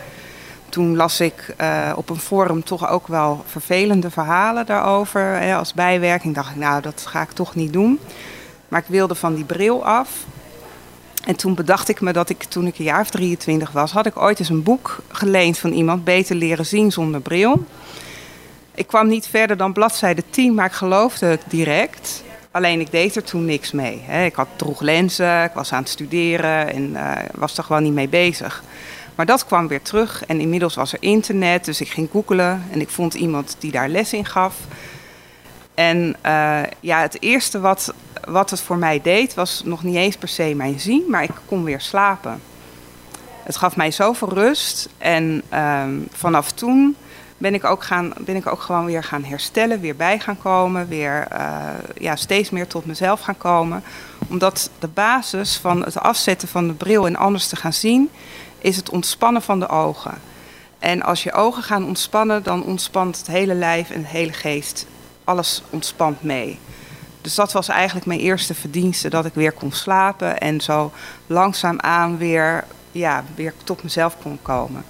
toen 0.74 0.96
las 0.96 1.20
ik 1.20 1.56
uh, 1.62 1.92
op 1.96 2.10
een 2.10 2.20
forum 2.20 2.64
toch 2.64 2.90
ook 2.90 3.08
wel 3.08 3.44
vervelende 3.48 4.10
verhalen 4.10 4.66
daarover. 4.66 5.22
Hè, 5.22 5.56
als 5.56 5.74
bijwerking 5.74 6.36
dacht 6.36 6.50
ik, 6.50 6.56
nou, 6.56 6.82
dat 6.82 7.06
ga 7.08 7.22
ik 7.22 7.32
toch 7.32 7.56
niet 7.56 7.74
doen. 7.74 8.00
Maar 8.68 8.80
ik 8.80 8.88
wilde 8.88 9.16
van 9.16 9.36
die 9.36 9.44
bril 9.44 9.86
af. 9.86 10.10
En 11.26 11.36
toen 11.36 11.56
bedacht 11.56 11.90
ik 11.90 12.02
me 12.02 12.14
dat 12.14 12.30
ik, 12.30 12.44
toen 12.44 12.68
ik 12.68 12.78
een 12.78 12.86
jaar 12.86 13.02
of 13.02 13.10
23 13.10 13.72
was, 13.72 13.92
had 13.92 14.06
ik 14.06 14.18
ooit 14.18 14.40
eens 14.40 14.50
een 14.50 14.64
boek 14.64 14.98
geleend 15.12 15.58
van 15.58 15.72
iemand, 15.72 16.04
Beter 16.04 16.36
leren 16.36 16.66
zien 16.66 16.92
zonder 16.92 17.22
bril. 17.22 17.66
Ik 18.76 18.88
kwam 18.88 19.08
niet 19.08 19.28
verder 19.28 19.58
dan 19.58 19.74
bladzijde 19.74 20.24
10, 20.30 20.54
maar 20.54 20.66
ik 20.66 20.72
geloofde 20.72 21.26
het 21.26 21.44
direct. 21.48 22.24
Alleen 22.52 22.80
ik 22.80 22.92
deed 22.92 23.16
er 23.16 23.24
toen 23.24 23.46
niks 23.46 23.72
mee. 23.72 24.02
Ik 24.26 24.36
had 24.36 24.48
droeg 24.56 24.82
lenzen, 24.82 25.44
ik 25.44 25.54
was 25.54 25.74
aan 25.74 25.82
het 25.82 25.90
studeren 25.90 26.74
en 26.74 26.90
uh, 26.90 27.12
was 27.34 27.58
er 27.58 27.64
gewoon 27.64 27.84
niet 27.84 27.94
mee 27.94 28.08
bezig. 28.08 28.64
Maar 29.16 29.26
dat 29.26 29.46
kwam 29.46 29.68
weer 29.68 29.82
terug 29.82 30.26
en 30.26 30.40
inmiddels 30.40 30.76
was 30.76 30.94
er 30.94 31.02
internet, 31.02 31.66
dus 31.66 31.82
ik 31.82 31.90
ging 31.90 32.10
googelen 32.12 32.64
en 32.72 32.82
ik 32.82 32.90
vond 32.90 33.14
iemand 33.14 33.56
die 33.60 33.72
daar 33.72 33.90
les 33.90 34.14
in 34.14 34.26
gaf. 34.26 34.56
En 35.74 36.16
uh, 36.26 36.62
ja, 36.80 37.02
het 37.02 37.22
eerste 37.22 37.60
wat, 37.60 37.94
wat 38.28 38.50
het 38.50 38.62
voor 38.62 38.78
mij 38.78 39.02
deed 39.02 39.34
was 39.34 39.62
nog 39.66 39.84
niet 39.84 39.96
eens 39.96 40.18
per 40.18 40.28
se 40.28 40.54
mijn 40.56 40.80
zien, 40.80 41.04
maar 41.10 41.24
ik 41.24 41.32
kon 41.46 41.64
weer 41.64 41.82
slapen. 41.82 42.42
Het 43.44 43.56
gaf 43.56 43.76
mij 43.76 43.92
zoveel 43.92 44.30
rust 44.30 44.90
en 44.98 45.42
uh, 45.54 45.84
vanaf 46.12 46.52
toen 46.52 46.96
ben 47.38 47.54
ik, 47.54 47.64
ook 47.64 47.84
gaan, 47.84 48.14
ben 48.20 48.36
ik 48.36 48.48
ook 48.48 48.62
gewoon 48.62 48.86
weer 48.86 49.04
gaan 49.04 49.24
herstellen, 49.24 49.80
weer 49.80 49.96
bij 49.96 50.20
gaan 50.20 50.38
komen, 50.38 50.88
weer 50.88 51.28
uh, 51.34 51.60
ja, 51.98 52.16
steeds 52.16 52.50
meer 52.50 52.68
tot 52.68 52.86
mezelf 52.86 53.22
gaan 53.22 53.38
komen. 53.38 53.84
Omdat 54.28 54.70
de 54.80 54.88
basis 54.88 55.58
van 55.58 55.84
het 55.84 56.00
afzetten 56.00 56.48
van 56.48 56.68
de 56.68 56.74
bril 56.74 57.06
en 57.06 57.16
anders 57.16 57.48
te 57.48 57.56
gaan 57.56 57.74
zien, 57.74 58.10
is 58.64 58.76
het 58.76 58.90
ontspannen 58.90 59.42
van 59.42 59.60
de 59.60 59.70
ogen. 59.70 60.14
En 60.80 61.02
als 61.02 61.24
je 61.24 61.34
ogen 61.34 61.64
gaan 61.64 61.86
ontspannen, 61.86 62.44
dan 62.44 62.64
ontspant 62.64 63.18
het 63.18 63.28
hele 63.28 63.54
lijf 63.54 63.90
en 63.90 64.02
de 64.02 64.08
hele 64.08 64.34
geest. 64.34 64.86
Alles 65.24 65.64
ontspant 65.70 66.24
mee. 66.24 66.60
Dus 67.22 67.36
dat 67.36 67.52
was 67.52 67.68
eigenlijk 67.68 68.06
mijn 68.06 68.20
eerste 68.20 68.54
verdienste, 68.54 69.10
dat 69.10 69.26
ik 69.26 69.34
weer 69.34 69.52
kon 69.52 69.72
slapen 69.72 70.40
en 70.40 70.62
zo 70.62 70.92
langzaamaan 71.28 72.18
weer, 72.18 72.64
ja, 72.92 73.24
weer 73.36 73.54
tot 73.64 73.84
mezelf 73.84 74.18
kon 74.22 74.40
komen. 74.42 74.86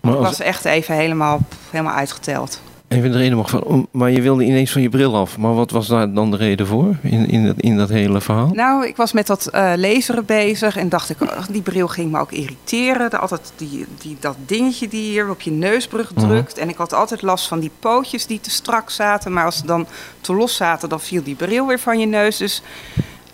Maar 0.00 0.16
als... 0.16 0.20
Ik 0.20 0.26
was 0.26 0.40
echt 0.40 0.64
even 0.64 0.94
helemaal, 0.94 1.40
helemaal 1.70 1.94
uitgeteld. 1.94 2.60
Even 2.94 3.12
de 3.12 3.18
reden 3.18 3.48
van, 3.48 3.86
maar 3.90 4.10
je 4.10 4.22
wilde 4.22 4.44
ineens 4.44 4.72
van 4.72 4.82
je 4.82 4.88
bril 4.88 5.16
af. 5.16 5.38
Maar 5.38 5.54
wat 5.54 5.70
was 5.70 5.86
daar 5.86 6.12
dan 6.12 6.30
de 6.30 6.36
reden 6.36 6.66
voor 6.66 6.96
in, 7.02 7.28
in, 7.28 7.46
dat, 7.46 7.56
in 7.58 7.76
dat 7.76 7.88
hele 7.88 8.20
verhaal? 8.20 8.50
Nou, 8.52 8.86
ik 8.86 8.96
was 8.96 9.12
met 9.12 9.26
dat 9.26 9.46
eh 9.46 9.72
laseren 9.76 10.24
bezig 10.24 10.76
en 10.76 10.88
dacht 10.88 11.10
ik, 11.10 11.20
ach, 11.22 11.46
die 11.46 11.62
bril 11.62 11.88
ging 11.88 12.12
me 12.12 12.18
ook 12.20 12.32
irriteren. 12.32 13.10
De- 13.10 13.18
Altijd 13.18 13.52
die, 13.56 13.86
die, 13.98 14.16
dat 14.20 14.36
dingetje 14.46 14.88
die 14.88 15.10
hier 15.10 15.30
op 15.30 15.40
je 15.40 15.50
neusbrug 15.50 16.14
Mhm. 16.14 16.26
drukt. 16.28 16.58
En 16.58 16.68
ik 16.68 16.76
had 16.76 16.92
altijd 16.92 17.22
last 17.22 17.48
van 17.48 17.60
die 17.60 17.70
pootjes 17.78 18.26
die 18.26 18.40
te 18.40 18.50
strak 18.50 18.90
zaten. 18.90 19.32
Maar 19.32 19.44
als 19.44 19.56
ze 19.56 19.66
dan 19.66 19.86
te 20.20 20.34
los 20.34 20.56
zaten, 20.56 20.88
dan 20.88 21.00
viel 21.00 21.22
die 21.22 21.34
bril 21.34 21.66
weer 21.66 21.78
van 21.80 21.98
je 21.98 22.06
neus. 22.06 22.36
Dus... 22.36 22.62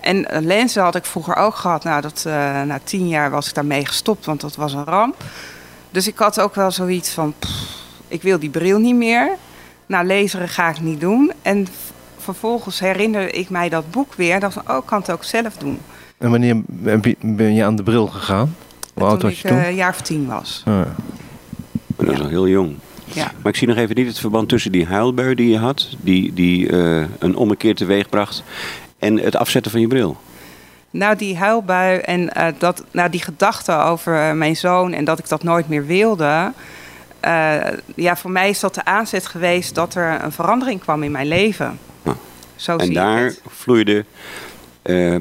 En 0.00 0.30
eh, 0.30 0.42
lenzen 0.42 0.82
had 0.82 0.94
ik 0.94 1.04
vroeger 1.04 1.36
ook 1.36 1.54
gehad. 1.54 1.84
Nou, 1.84 2.00
dat, 2.00 2.22
eh, 2.26 2.32
na 2.62 2.80
tien 2.84 3.08
jaar 3.08 3.30
was 3.30 3.48
ik 3.48 3.54
daarmee 3.54 3.86
gestopt, 3.86 4.26
want 4.26 4.40
dat 4.40 4.56
was 4.56 4.72
een 4.72 4.84
ramp. 4.84 5.14
Dus 5.90 6.06
ik 6.08 6.18
had 6.18 6.40
ook 6.40 6.54
wel 6.54 6.70
zoiets 6.70 7.10
van, 7.10 7.34
pff, 7.38 7.52
ik 8.08 8.22
wil 8.22 8.38
die 8.38 8.50
bril 8.50 8.78
niet 8.78 8.94
meer. 8.94 9.30
Nou, 9.90 10.06
laseren 10.06 10.48
ga 10.48 10.68
ik 10.68 10.80
niet 10.80 11.00
doen. 11.00 11.32
En 11.42 11.66
vervolgens 12.18 12.80
herinnerde 12.80 13.30
ik 13.30 13.50
mij 13.50 13.68
dat 13.68 13.90
boek 13.90 14.14
weer. 14.14 14.40
Dat 14.40 14.52
van, 14.52 14.62
oh, 14.68 14.76
ik 14.76 14.82
kan 14.86 14.98
het 14.98 15.10
ook 15.10 15.24
zelf 15.24 15.56
doen. 15.56 15.78
En 16.18 16.30
wanneer 16.30 16.56
ben 17.20 17.54
je- 17.54 17.64
aan 17.64 17.76
de 17.76 17.82
bril 17.82 18.06
gegaan? 18.06 18.54
Hoe 18.94 19.04
oud 19.04 19.20
toen 19.20 19.28
was 19.28 19.38
ik 19.38 19.42
je 19.44 19.48
toen? 19.48 19.58
eh, 19.58 19.68
een 19.68 19.74
jaar 19.74 19.90
of 19.90 20.00
tien 20.00 20.26
was. 20.26 20.62
Ah, 20.66 20.74
ja. 20.74 20.94
Maar 21.96 22.06
dat 22.06 22.14
is 22.14 22.20
al 22.20 22.28
heel 22.28 22.48
jong. 22.48 22.74
Ja. 23.04 23.32
Maar 23.42 23.52
ik 23.52 23.58
zie 23.58 23.68
nog 23.68 23.76
even 23.76 23.96
niet 23.96 24.06
het 24.06 24.18
verband 24.18 24.48
tussen 24.48 24.72
die 24.72 24.86
huilbui 24.86 25.34
die 25.34 25.50
je 25.50 25.58
had, 25.58 25.88
die, 26.00 26.32
die 26.32 26.68
eh, 26.68 27.04
een 27.18 27.36
ommekeer 27.36 27.74
teweeg 27.74 28.08
bracht, 28.08 28.42
en 28.98 29.16
het 29.18 29.36
afzetten 29.36 29.70
van 29.70 29.80
je 29.80 29.86
bril. 29.86 30.16
Nou, 30.90 31.16
die 31.16 31.36
huilbui 31.36 31.98
en 31.98 32.32
eh, 32.34 32.46
dat, 32.58 32.84
nou, 32.90 33.10
die 33.10 33.22
gedachte 33.22 33.72
over 33.72 34.36
mijn 34.36 34.56
zoon 34.56 34.92
en 34.92 35.04
dat 35.04 35.18
ik 35.18 35.28
dat 35.28 35.42
nooit 35.42 35.68
meer 35.68 35.86
wilde. 35.86 36.52
Eh, 37.20 37.78
ja, 37.94 38.16
voor 38.16 38.30
mij 38.30 38.48
is 38.48 38.60
dat 38.60 38.74
de 38.74 38.84
aanzet 38.84 39.26
geweest 39.26 39.74
dat 39.74 39.94
er 39.94 40.22
een 40.24 40.32
verandering 40.32 40.80
kwam 40.80 41.02
in 41.02 41.10
mijn 41.10 41.28
leven. 41.28 41.78
Ah. 42.02 42.14
Zo 42.56 42.72
en 42.72 42.80
zie 42.80 42.88
ik 42.88 42.94
daar 42.94 43.24
het. 43.24 43.40
vloeide 43.48 44.04
eh, 44.82 45.16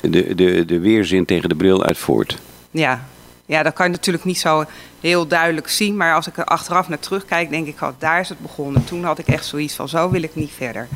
de, 0.00 0.34
de, 0.34 0.64
de 0.64 0.78
weerzin 0.78 1.24
tegen 1.24 1.48
de 1.48 1.54
bril 1.54 1.84
uit 1.84 1.98
voort. 1.98 2.38
Ja. 2.70 3.04
ja, 3.46 3.62
dat 3.62 3.72
kan 3.72 3.86
je 3.86 3.92
natuurlijk 3.92 4.24
niet 4.24 4.38
zo 4.38 4.64
heel 5.00 5.26
duidelijk 5.26 5.68
zien. 5.68 5.96
Maar 5.96 6.14
als 6.14 6.26
ik 6.26 6.36
er 6.36 6.44
achteraf 6.44 6.88
naar 6.88 6.98
terugkijk, 6.98 7.50
denk 7.50 7.66
ik, 7.66 7.80
oh, 7.82 7.88
daar 7.98 8.20
is 8.20 8.28
het 8.28 8.40
begonnen. 8.40 8.84
Toen 8.84 9.04
had 9.04 9.18
ik 9.18 9.26
echt 9.28 9.44
zoiets 9.46 9.74
van, 9.74 9.88
zo 9.88 10.10
wil 10.10 10.22
ik 10.22 10.34
niet 10.34 10.50
verder. 10.56 10.88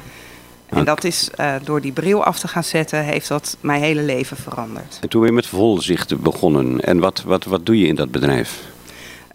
En 0.69 0.79
Ah. 0.79 0.85
dat 0.87 1.05
is 1.05 1.31
eh, 1.37 1.55
door 1.65 1.81
die 1.81 1.93
bril 1.93 2.25
af 2.25 2.39
te 2.39 2.49
gaan 2.49 2.65
zetten, 2.65 3.05
heeft 3.05 3.29
dat 3.29 3.57
mijn 3.61 3.83
hele 3.83 4.03
leven 4.03 4.37
veranderd. 4.37 4.99
En 5.01 5.09
toen 5.09 5.21
ben 5.21 5.31
je 5.31 5.37
met 5.37 5.47
volzicht 5.47 6.21
begonnen. 6.21 6.81
En 6.81 6.99
wat, 6.99 7.23
wat, 7.23 7.45
wat 7.45 7.67
doe 7.67 7.79
je 7.79 7.87
in 7.87 7.95
dat 7.95 8.11
bedrijf? 8.11 8.61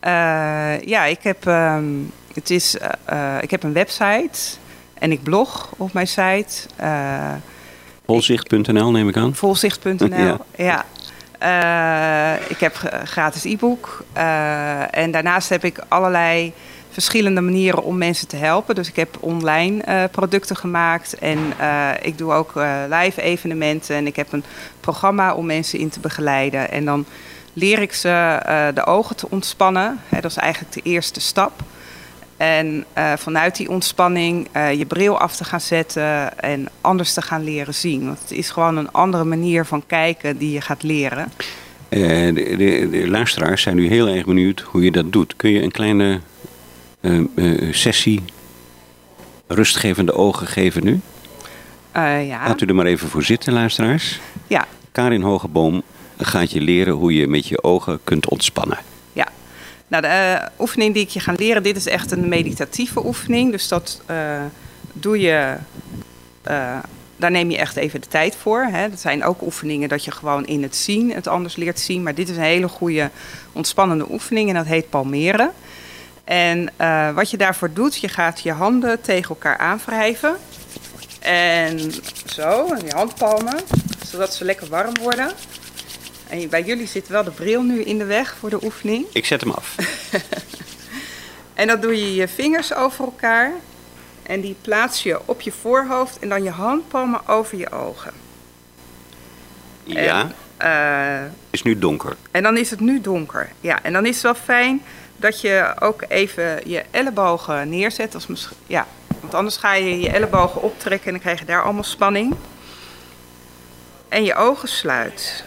Eh, 0.07 0.81
ja, 0.81 1.05
ik 1.05 1.19
heb, 1.21 1.47
ehm, 1.47 1.85
het 2.33 2.49
is, 2.49 2.77
eh, 2.77 2.89
eh, 3.05 3.43
ik 3.43 3.51
heb 3.51 3.63
een 3.63 3.73
website 3.73 4.39
en 4.93 5.11
ik 5.11 5.23
blog 5.23 5.69
op 5.77 5.93
mijn 5.93 6.07
site. 6.07 6.67
Volzicht.nl 8.05 8.91
neem 8.91 9.09
ik 9.09 9.17
aan. 9.17 9.35
volzicht.nl. 9.35 10.07
Ja. 10.57 10.85
ja. 11.37 12.35
Ik 12.47 12.59
heb 12.59 13.01
gratis 13.03 13.43
e-book. 13.43 14.03
en 14.91 15.11
daarnaast 15.11 15.49
heb 15.49 15.63
ik 15.63 15.79
allerlei 15.87 16.53
verschillende 16.89 17.41
manieren 17.41 17.83
om 17.83 17.97
mensen 17.97 18.27
te 18.27 18.35
helpen. 18.35 18.75
Dus 18.75 18.87
ik 18.87 18.95
heb 18.95 19.17
online 19.19 20.09
producten 20.11 20.55
gemaakt. 20.55 21.17
En 21.17 21.39
ik 22.01 22.17
doe 22.17 22.33
ook 22.33 22.53
live 22.89 23.21
evenementen. 23.21 23.95
En 23.95 24.07
ik 24.07 24.15
heb 24.15 24.31
een 24.31 24.43
programma 24.79 25.33
om 25.33 25.45
mensen 25.45 25.79
in 25.79 25.89
te 25.89 25.99
begeleiden. 25.99 26.71
En 26.71 26.85
dan 26.85 27.05
leer 27.57 27.79
ik 27.79 27.93
ze 27.93 28.09
eh, 28.09 28.67
de 28.73 28.85
ogen 28.85 29.15
te 29.15 29.29
ontspannen. 29.29 29.99
Hè, 30.09 30.21
dat 30.21 30.31
is 30.31 30.37
eigenlijk 30.37 30.73
de 30.73 30.81
eerste 30.83 31.19
stap. 31.19 31.61
En 32.37 32.85
eh, 32.93 33.13
vanuit 33.15 33.55
die 33.55 33.69
ontspanning 33.69 34.47
eh, 34.51 34.73
je 34.73 34.85
bril 34.85 35.19
af 35.19 35.35
te 35.35 35.43
gaan 35.43 35.61
zetten 35.61 36.39
en 36.39 36.69
anders 36.81 37.13
te 37.13 37.21
gaan 37.21 37.43
leren 37.43 37.73
zien. 37.73 38.05
Want 38.05 38.19
het 38.19 38.31
is 38.31 38.49
gewoon 38.49 38.77
een 38.77 38.91
andere 38.91 39.23
manier 39.23 39.65
van 39.65 39.83
kijken 39.85 40.37
die 40.37 40.51
je 40.51 40.61
gaat 40.61 40.83
leren. 40.83 41.31
De, 41.89 42.33
de, 42.33 42.87
de 42.91 43.07
luisteraars 43.07 43.61
zijn 43.61 43.75
nu 43.75 43.87
heel 43.87 44.07
erg 44.07 44.25
benieuwd 44.25 44.59
hoe 44.59 44.83
je 44.83 44.91
dat 44.91 45.11
doet. 45.11 45.35
Kun 45.35 45.51
je 45.51 45.61
een 45.61 45.71
kleine 45.71 46.19
sessie 47.71 48.23
rustgevende 49.47 50.13
ogen 50.13 50.47
geven 50.47 50.83
nu? 50.83 50.99
Ja. 51.93 52.47
Laat 52.47 52.61
u 52.61 52.65
er 52.65 52.75
maar 52.75 52.85
even 52.85 53.09
voor 53.09 53.23
zitten, 53.23 53.53
luisteraars. 53.53 54.19
ja, 54.47 54.67
Karin 54.91 55.21
Hogeboom 55.21 55.83
gaat 56.17 56.51
je 56.51 56.61
leren 56.61 56.93
hoe 56.93 57.13
je 57.13 57.27
met 57.27 57.47
je 57.47 57.63
ogen 57.63 57.99
kunt 58.03 58.29
ontspannen. 58.29 58.77
ja. 59.13 59.27
Nou, 59.87 60.01
de 60.01 60.07
eh, 60.07 60.45
oefening 60.59 60.93
die 60.93 61.03
ik 61.03 61.09
je 61.09 61.19
ga 61.19 61.33
leren, 61.35 61.63
dit 61.63 61.75
is 61.75 61.85
echt 61.85 62.11
een 62.11 62.27
meditatieve 62.27 63.05
oefening. 63.05 63.51
Dus 63.51 63.67
dat 63.67 64.01
eh, 64.05 64.41
doe 64.93 65.19
je, 65.19 65.55
eh, 66.41 66.77
daar 67.15 67.31
neem 67.31 67.49
je 67.49 67.57
echt 67.57 67.75
even 67.75 68.01
de 68.01 68.07
tijd 68.07 68.35
voor. 68.35 68.67
Hè. 68.71 68.89
Dat 68.89 68.99
zijn 68.99 69.23
ook 69.23 69.41
oefeningen 69.41 69.89
dat 69.89 70.03
je 70.03 70.11
gewoon 70.11 70.45
in 70.45 70.63
het 70.63 70.75
zien 70.75 71.13
het 71.13 71.27
anders 71.27 71.55
leert 71.55 71.79
zien. 71.79 72.03
Maar 72.03 72.15
dit 72.15 72.29
is 72.29 72.37
een 72.37 72.43
hele 72.43 72.67
goede 72.67 73.09
ontspannende 73.51 74.11
oefening 74.11 74.49
en 74.49 74.55
dat 74.55 74.65
heet 74.65 74.89
palmeren. 74.89 75.51
En 76.23 76.69
wat 77.15 77.31
je 77.31 77.37
daarvoor 77.37 77.73
doet, 77.73 77.97
je 77.97 78.07
gaat 78.07 78.41
je 78.41 78.51
handen 78.51 79.01
tegen 79.01 79.29
elkaar 79.29 79.57
aanwrijven. 79.57 80.35
En 81.19 81.79
zo, 82.25 82.65
en 82.73 82.85
je 82.85 82.93
handpalmen, 82.95 83.59
zodat 84.05 84.33
ze 84.33 84.45
lekker 84.45 84.67
warm 84.67 84.93
worden. 85.01 85.31
En 86.29 86.49
bij 86.49 86.63
jullie 86.63 86.87
zit 86.87 87.07
wel 87.07 87.23
de 87.23 87.31
bril 87.31 87.61
nu 87.61 87.81
in 87.83 87.97
de 87.97 88.05
weg 88.05 88.35
voor 88.39 88.49
de 88.49 88.63
oefening. 88.63 89.05
Ik 89.13 89.25
zet 89.25 89.41
hem 89.41 89.51
af. 89.51 89.75
En 91.53 91.67
dan 91.67 91.79
doe 91.79 91.99
je 91.99 92.15
je 92.15 92.27
vingers 92.27 92.73
over 92.73 93.05
elkaar. 93.05 93.51
En 94.23 94.41
die 94.41 94.55
plaats 94.61 95.03
je 95.03 95.19
op 95.25 95.41
je 95.41 95.51
voorhoofd 95.51 96.19
en 96.19 96.29
dan 96.29 96.43
je 96.43 96.49
handpalmen 96.49 97.27
over 97.27 97.57
je 97.57 97.71
ogen. 97.71 98.11
Ja, 99.83 100.31
Eh, 100.57 101.19
het 101.21 101.31
is 101.49 101.61
nu 101.61 101.79
donker. 101.79 102.15
en 102.31 102.43
dan 102.43 102.57
is 102.57 102.69
het 102.69 102.79
nu 102.79 103.01
donker. 103.01 103.49
Ja, 103.61 103.83
en 103.83 103.93
dan 103.93 104.05
is 104.05 104.13
het 104.13 104.23
wel 104.23 104.35
fijn 104.35 104.81
dat 105.15 105.41
je 105.41 105.73
ook 105.79 106.03
even 106.07 106.61
je 106.69 106.83
ellebogen 106.91 107.69
neerzet. 107.69 108.13
Als 108.13 108.27
mis- 108.27 108.49
ja, 108.67 108.87
want 109.21 109.33
anders 109.33 109.57
ga 109.57 109.73
je 109.73 109.99
je 109.99 110.09
ellebogen 110.09 110.61
optrekken 110.61 111.05
en 111.05 111.11
dan 111.11 111.21
krijg 111.21 111.39
je 111.39 111.45
daar 111.45 111.63
allemaal 111.63 111.83
spanning. 111.83 112.35
En 114.09 114.23
je 114.23 114.35
ogen 114.35 114.67
sluit. 114.69 115.43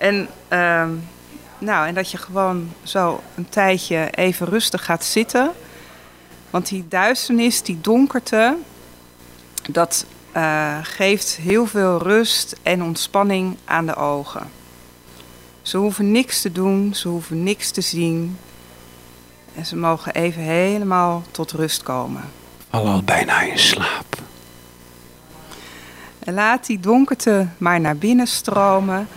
En, 0.00 0.28
ehm, 0.48 0.90
nou, 1.58 1.86
en 1.86 1.94
dat 1.94 2.10
je 2.10 2.16
gewoon 2.16 2.72
zo 2.82 3.20
een 3.34 3.48
tijdje 3.48 4.10
even 4.10 4.46
rustig 4.46 4.84
gaat 4.84 5.04
zitten. 5.04 5.52
Want 6.50 6.68
die 6.68 6.88
duisternis, 6.88 7.62
die 7.62 7.80
donkerte, 7.80 8.56
dat 9.70 10.06
eh, 10.32 10.78
geeft 10.82 11.36
heel 11.36 11.66
veel 11.66 11.98
rust 11.98 12.56
en 12.62 12.82
ontspanning 12.82 13.56
aan 13.64 13.86
de 13.86 13.96
ogen. 13.96 14.50
Ze 15.62 15.76
hoeven 15.76 16.12
niks 16.12 16.40
te 16.40 16.52
doen, 16.52 16.94
ze 16.94 17.08
hoeven 17.08 17.42
niks 17.42 17.70
te 17.70 17.80
zien. 17.80 18.38
En 19.54 19.66
ze 19.66 19.76
mogen 19.76 20.14
even 20.14 20.42
helemaal 20.42 21.22
tot 21.30 21.52
rust 21.52 21.82
komen. 21.82 22.24
Val 22.70 22.86
al 22.86 23.02
bijna 23.02 23.40
in 23.40 23.58
slaap. 23.58 24.22
En 26.18 26.34
laat 26.34 26.66
die 26.66 26.80
donkerte 26.80 27.46
maar 27.58 27.80
naar 27.80 27.96
binnen 27.96 28.26
stromen. 28.26 29.08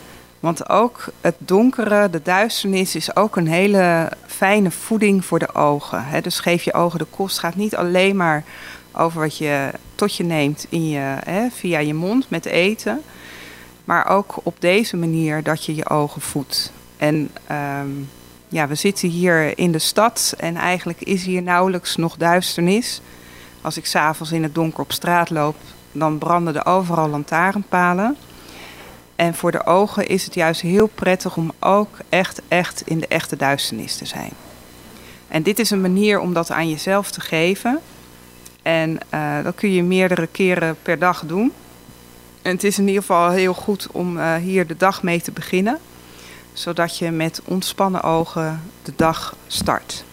Want 0.44 0.70
ook 0.70 1.06
het 1.22 1.36
donkere, 1.38 2.10
de 2.10 2.22
duisternis, 2.22 2.96
is 2.96 3.16
ook 3.16 3.36
een 3.36 3.48
hele 3.48 4.12
fijne 4.26 4.72
voeding 4.72 5.26
voor 5.26 5.40
de 5.40 5.56
ogen. 5.56 6.06
hè. 6.06 6.22
dus 6.22 6.40
geef 6.40 6.64
je 6.64 6.74
ogen 6.74 7.00
de 7.00 7.06
kost. 7.10 7.36
Het 7.36 7.46
gaat 7.46 7.56
niet 7.56 7.76
alleen 7.76 8.16
maar 8.16 8.44
over 8.92 9.22
wat 9.22 9.38
je 9.38 9.70
tot 9.96 10.16
je 10.16 10.24
neemt 10.24 10.66
in 10.70 10.90
je, 10.90 11.16
hè, 11.24 11.50
via 11.50 11.80
je 11.80 11.94
mond 11.94 12.30
met 12.30 12.46
eten. 12.46 13.02
Maar 13.84 14.08
ook 14.10 14.36
op 14.44 14.56
deze 14.60 14.98
manier 14.98 15.44
dat 15.44 15.66
je 15.66 15.76
je 15.76 15.90
ogen 15.90 16.22
voedt. 16.22 16.72
En 16.98 17.30
ehm, 17.48 17.90
ja, 18.48 18.68
we 18.68 18.76
zitten 18.76 19.10
hier 19.10 19.58
in 19.58 19.72
de 19.72 19.80
stad 19.80 20.34
en 20.38 20.56
eigenlijk 20.56 21.02
is 21.02 21.26
hier 21.26 21.42
nauwelijks 21.42 21.96
nog 21.96 22.18
duisternis. 22.18 23.02
Als 23.62 23.78
ik 23.78 23.86
s'avonds 23.86 24.32
in 24.32 24.44
het 24.44 24.56
donker 24.56 24.84
op 24.84 24.92
straat 24.92 25.30
loop, 25.30 25.56
dan 25.92 26.18
branden 26.18 26.56
er 26.56 26.66
overal 26.66 27.10
lantaarnpalen. 27.10 28.18
En 29.16 29.36
voor 29.36 29.52
de 29.52 29.66
ogen 29.66 30.08
is 30.08 30.26
het 30.26 30.34
juist 30.34 30.62
heel 30.62 30.88
prettig 30.88 31.38
om 31.38 31.52
ook 31.60 31.98
echt, 32.10 32.42
echt 32.48 32.82
in 32.86 33.00
de 33.00 33.08
echte 33.08 33.36
duisternis 33.36 33.96
te 33.96 34.06
zijn. 34.06 34.32
En 35.28 35.44
dit 35.44 35.60
is 35.60 35.70
een 35.70 35.82
manier 35.82 36.20
om 36.20 36.34
dat 36.34 36.52
aan 36.52 36.70
jezelf 36.70 37.12
te 37.12 37.22
geven. 37.22 37.80
En 38.62 38.98
eh, 39.10 39.44
dat 39.44 39.56
kun 39.56 39.72
je 39.72 39.84
meerdere 39.84 40.28
keren 40.28 40.76
per 40.82 41.00
dag 41.00 41.24
doen. 41.26 41.52
En 42.42 42.52
het 42.52 42.64
is 42.64 42.78
in 42.78 42.88
ieder 42.88 43.02
geval 43.02 43.30
heel 43.30 43.54
goed 43.54 43.88
om 43.92 44.20
eh, 44.20 44.36
hier 44.36 44.68
de 44.68 44.78
dag 44.78 45.04
mee 45.04 45.22
te 45.22 45.32
beginnen. 45.32 45.80
Zodat 46.54 46.98
je 46.98 47.12
met 47.12 47.42
ontspannen 47.46 48.04
ogen 48.04 48.62
de 48.84 48.94
dag 48.96 49.36
start. 49.48 50.04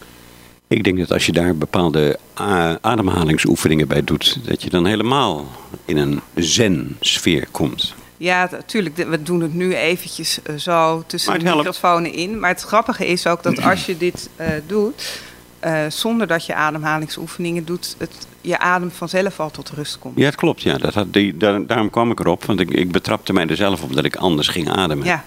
Ik 0.66 0.84
denk 0.84 0.98
dat 0.98 1.12
als 1.12 1.26
je 1.26 1.32
daar 1.32 1.56
bepaalde 1.56 2.18
a- 2.40 2.78
ademhalingsoefeningen 2.80 3.88
bij 3.88 4.04
doet, 4.04 4.38
dat 4.46 4.62
je 4.62 4.70
dan 4.70 4.86
helemaal 4.86 5.46
in 5.84 5.96
een 5.96 6.20
zen-sfeer 6.34 7.46
komt. 7.50 7.94
Ja, 8.20 8.48
natuurlijk. 8.50 8.96
We 8.96 9.22
doen 9.22 9.40
het 9.40 9.54
nu 9.54 9.74
eventjes 9.74 10.38
uh, 10.50 10.56
zo 10.56 11.02
tussen 11.06 11.38
de 11.38 11.44
microfoons 11.44 12.08
in. 12.08 12.40
Maar 12.40 12.50
het 12.50 12.62
grappige 12.62 13.06
is 13.06 13.26
ook 13.26 13.42
dat 13.42 13.62
als 13.62 13.86
je 13.86 13.96
dit 13.96 14.28
uh, 14.40 14.46
doet, 14.66 15.20
uh, 15.64 15.80
zonder 15.88 16.26
dat 16.26 16.46
je 16.46 16.54
ademhalingsoefeningen 16.54 17.64
doet, 17.64 17.94
het, 17.98 18.26
je 18.40 18.58
adem 18.58 18.90
vanzelf 18.90 19.40
al 19.40 19.50
tot 19.50 19.70
rust 19.70 19.98
komt. 19.98 20.18
Ja, 20.18 20.24
het 20.24 20.34
klopt. 20.34 20.62
Ja. 20.62 20.78
Dat 20.78 20.94
had 20.94 21.12
die, 21.12 21.36
daar, 21.36 21.66
daarom 21.66 21.90
kwam 21.90 22.10
ik 22.10 22.20
erop, 22.20 22.44
want 22.44 22.60
ik, 22.60 22.70
ik 22.70 22.92
betrapte 22.92 23.32
mij 23.32 23.46
er 23.46 23.56
zelf 23.56 23.82
op 23.82 23.94
dat 23.94 24.04
ik 24.04 24.16
anders 24.16 24.48
ging 24.48 24.70
ademen. 24.70 25.06
Ja. 25.06 25.24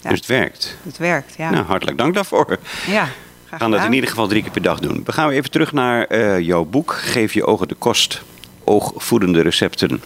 ja. 0.00 0.10
Dus 0.10 0.18
het 0.18 0.28
werkt. 0.28 0.76
Het 0.82 0.98
werkt, 0.98 1.34
ja. 1.36 1.50
Nou, 1.50 1.64
hartelijk 1.64 1.98
dank 1.98 2.14
daarvoor. 2.14 2.58
Ja. 2.86 3.08
We 3.50 3.56
gaan 3.56 3.70
dat 3.70 3.84
in 3.84 3.92
ieder 3.92 4.10
geval 4.10 4.26
drie 4.26 4.42
keer 4.42 4.50
per 4.50 4.62
dag 4.62 4.80
doen. 4.80 5.02
We 5.04 5.12
gaan 5.12 5.30
even 5.30 5.50
terug 5.50 5.72
naar 5.72 6.12
uh, 6.12 6.40
jouw 6.40 6.64
boek. 6.64 6.94
Geef 6.94 7.34
je 7.34 7.44
ogen 7.44 7.68
de 7.68 7.74
kost. 7.74 8.22
Oogvoedende 8.64 9.40
recepten 9.40 10.02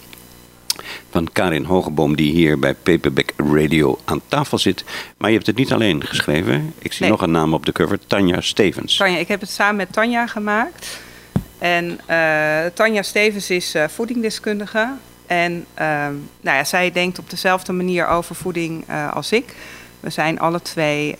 van 1.11 1.29
Karin 1.33 1.63
Hogeboom, 1.63 2.15
die 2.15 2.31
hier 2.31 2.59
bij 2.59 2.73
Paperback 2.73 3.31
Radio 3.37 3.99
aan 4.05 4.21
tafel 4.27 4.57
zit. 4.57 4.83
Maar 5.17 5.29
je 5.29 5.35
hebt 5.35 5.47
het 5.47 5.55
niet 5.55 5.71
alleen 5.73 6.05
geschreven. 6.05 6.73
Ik 6.79 6.93
zie 6.93 7.01
Nee. 7.01 7.11
nog 7.11 7.21
een 7.21 7.31
naam 7.31 7.53
op 7.53 7.65
de 7.65 7.71
cover, 7.71 7.99
Tanja 8.07 8.41
Stevens. 8.41 8.97
Tanja, 8.97 9.17
ik 9.17 9.27
heb 9.27 9.39
het 9.41 9.49
samen 9.49 9.75
met 9.75 9.93
Tanja 9.93 10.27
gemaakt. 10.27 10.99
En 11.57 11.99
eh, 12.05 12.65
Tanja 12.73 13.01
Stevens 13.01 13.49
is 13.49 13.75
eh, 13.75 13.87
voedingdeskundige. 13.87 14.89
En 15.25 15.65
ehm, 15.73 16.13
nou 16.41 16.57
ja, 16.57 16.63
zij 16.63 16.91
denkt 16.91 17.19
op 17.19 17.29
dezelfde 17.29 17.73
manier 17.73 18.07
over 18.07 18.35
voeding 18.35 18.83
eh, 18.87 19.13
als 19.13 19.31
ik. 19.31 19.55
We 19.99 20.09
zijn 20.09 20.39
alle 20.39 20.61
twee 20.61 21.15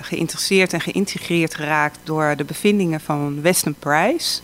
geïnteresseerd 0.00 0.72
en 0.72 0.80
geïntegreerd 0.80 1.54
geraakt 1.54 1.98
door 2.04 2.34
de 2.36 2.44
bevindingen 2.44 3.00
van 3.00 3.42
Weston 3.42 3.74
Price. 3.78 4.40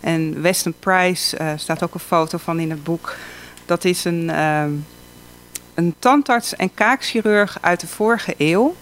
En 0.00 0.42
Weston 0.42 0.74
Price, 0.78 1.36
staat 1.56 1.82
ook 1.82 1.94
een 1.94 2.00
foto 2.00 2.38
van 2.38 2.60
in 2.60 2.70
het 2.70 2.84
boek. 2.84 3.16
Dat 3.66 3.84
is 3.84 4.04
een, 4.04 4.30
ehm, 4.30 4.70
een 5.74 5.94
tandarts 5.98 6.56
en 6.56 6.74
kaakchirurg 6.74 7.58
uit 7.60 7.80
de 7.80 7.86
vorige 7.86 8.34
eeuw. 8.38 8.74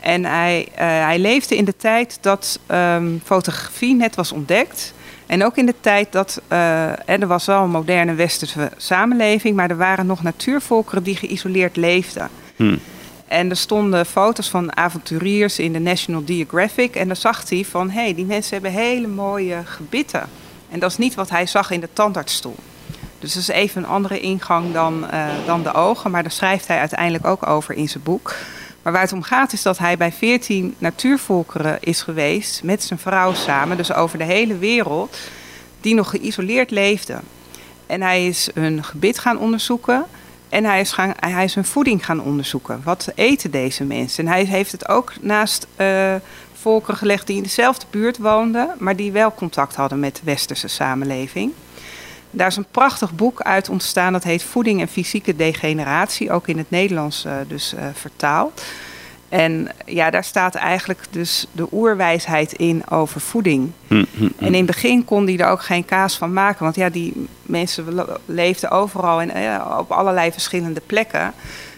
En 0.00 0.24
hij, 0.24 0.68
uh, 0.70 0.76
hij 0.78 1.18
leefde 1.18 1.56
in 1.56 1.64
de 1.64 1.76
tijd 1.76 2.18
dat 2.20 2.58
um, 2.68 3.20
fotografie 3.24 3.94
net 3.94 4.14
was 4.14 4.32
ontdekt. 4.32 4.94
En 5.26 5.44
ook 5.44 5.56
in 5.56 5.66
de 5.66 5.74
tijd 5.80 6.12
dat 6.12 6.40
uh, 6.52 7.08
er 7.08 7.26
was 7.26 7.46
wel 7.46 7.62
een 7.62 7.70
moderne 7.70 8.14
westerse 8.14 8.70
samenleving, 8.76 9.56
maar 9.56 9.70
er 9.70 9.76
waren 9.76 10.06
nog 10.06 10.22
natuurvolkeren 10.22 11.02
die 11.02 11.16
geïsoleerd 11.16 11.76
leefden. 11.76 12.28
Hmm. 12.56 12.78
En 13.26 13.50
er 13.50 13.56
stonden 13.56 14.06
foto's 14.06 14.48
van 14.48 14.76
avonturiers 14.76 15.58
in 15.58 15.72
de 15.72 15.78
National 15.78 16.22
Geographic. 16.26 16.96
En 16.96 17.06
dan 17.06 17.16
zag 17.16 17.48
hij 17.48 17.64
van, 17.64 17.90
hé, 17.90 18.02
hey, 18.02 18.14
die 18.14 18.24
mensen 18.24 18.52
hebben 18.52 18.80
hele 18.80 19.08
mooie 19.08 19.62
gebitten. 19.64 20.28
En 20.70 20.78
dat 20.78 20.90
is 20.90 20.98
niet 20.98 21.14
wat 21.14 21.30
hij 21.30 21.46
zag 21.46 21.70
in 21.70 21.80
de 21.80 21.88
tandartsstoel. 21.92 22.56
Dus 23.22 23.32
dat 23.32 23.42
is 23.42 23.48
even 23.48 23.82
een 23.82 23.88
andere 23.88 24.20
ingang 24.20 24.72
dan, 24.72 25.06
uh, 25.12 25.26
dan 25.46 25.62
de 25.62 25.74
ogen. 25.74 26.10
Maar 26.10 26.22
daar 26.22 26.32
schrijft 26.32 26.66
hij 26.66 26.78
uiteindelijk 26.78 27.26
ook 27.26 27.46
over 27.46 27.74
in 27.74 27.88
zijn 27.88 28.02
boek. 28.02 28.34
Maar 28.82 28.92
waar 28.92 29.02
het 29.02 29.12
om 29.12 29.22
gaat 29.22 29.52
is 29.52 29.62
dat 29.62 29.78
hij 29.78 29.96
bij 29.96 30.12
14 30.12 30.74
natuurvolkeren 30.78 31.76
is 31.80 32.02
geweest 32.02 32.62
met 32.62 32.82
zijn 32.82 32.98
vrouw 32.98 33.34
samen, 33.34 33.76
dus 33.76 33.92
over 33.92 34.18
de 34.18 34.24
hele 34.24 34.58
wereld, 34.58 35.18
die 35.80 35.94
nog 35.94 36.10
geïsoleerd 36.10 36.70
leefden. 36.70 37.20
En 37.86 38.02
hij 38.02 38.26
is 38.26 38.50
hun 38.54 38.84
gebit 38.84 39.18
gaan 39.18 39.38
onderzoeken 39.38 40.04
en 40.48 40.64
hij 40.64 40.80
is, 40.80 40.92
gaan, 40.92 41.14
hij 41.16 41.44
is 41.44 41.54
hun 41.54 41.64
voeding 41.64 42.04
gaan 42.04 42.22
onderzoeken. 42.22 42.80
Wat 42.84 43.12
eten 43.14 43.50
deze 43.50 43.84
mensen? 43.84 44.26
En 44.26 44.32
hij 44.32 44.44
heeft 44.44 44.72
het 44.72 44.88
ook 44.88 45.12
naast 45.20 45.66
uh, 45.76 46.14
volkeren 46.52 46.96
gelegd 46.96 47.26
die 47.26 47.36
in 47.36 47.42
dezelfde 47.42 47.86
buurt 47.90 48.18
woonden, 48.18 48.74
maar 48.78 48.96
die 48.96 49.12
wel 49.12 49.34
contact 49.34 49.74
hadden 49.74 50.00
met 50.00 50.14
de 50.14 50.22
westerse 50.24 50.68
samenleving. 50.68 51.52
Daar 52.34 52.46
is 52.46 52.56
een 52.56 52.66
prachtig 52.70 53.14
boek 53.14 53.40
uit 53.40 53.68
ontstaan. 53.68 54.12
Dat 54.12 54.24
heet 54.24 54.42
Voeding 54.42 54.80
en 54.80 54.88
Fysieke 54.88 55.36
Degeneratie. 55.36 56.30
Ook 56.30 56.48
in 56.48 56.58
het 56.58 56.70
Nederlands 56.70 57.24
uh, 57.24 57.32
dus 57.48 57.74
uh, 57.74 57.80
vertaald. 57.92 58.62
En 59.28 59.68
ja, 59.86 60.10
daar 60.10 60.24
staat 60.24 60.54
eigenlijk 60.54 61.00
dus 61.10 61.46
de 61.52 61.66
oerwijsheid 61.72 62.52
in 62.52 62.88
over 62.90 63.20
voeding. 63.20 63.70
Hm, 63.86 63.94
hm, 63.94 64.04
hm. 64.16 64.44
En 64.44 64.46
in 64.46 64.54
het 64.54 64.66
begin 64.66 65.04
kon 65.04 65.26
hij 65.26 65.38
er 65.38 65.48
ook 65.48 65.62
geen 65.62 65.84
kaas 65.84 66.16
van 66.16 66.32
maken. 66.32 66.64
Want 66.64 66.76
ja, 66.76 66.90
die 66.90 67.26
mensen 67.42 68.06
leefden 68.24 68.70
overal 68.70 69.20
en 69.20 69.60
op 69.78 69.90
allerlei 69.90 70.32
verschillende 70.32 70.82
plekken. 70.86 71.32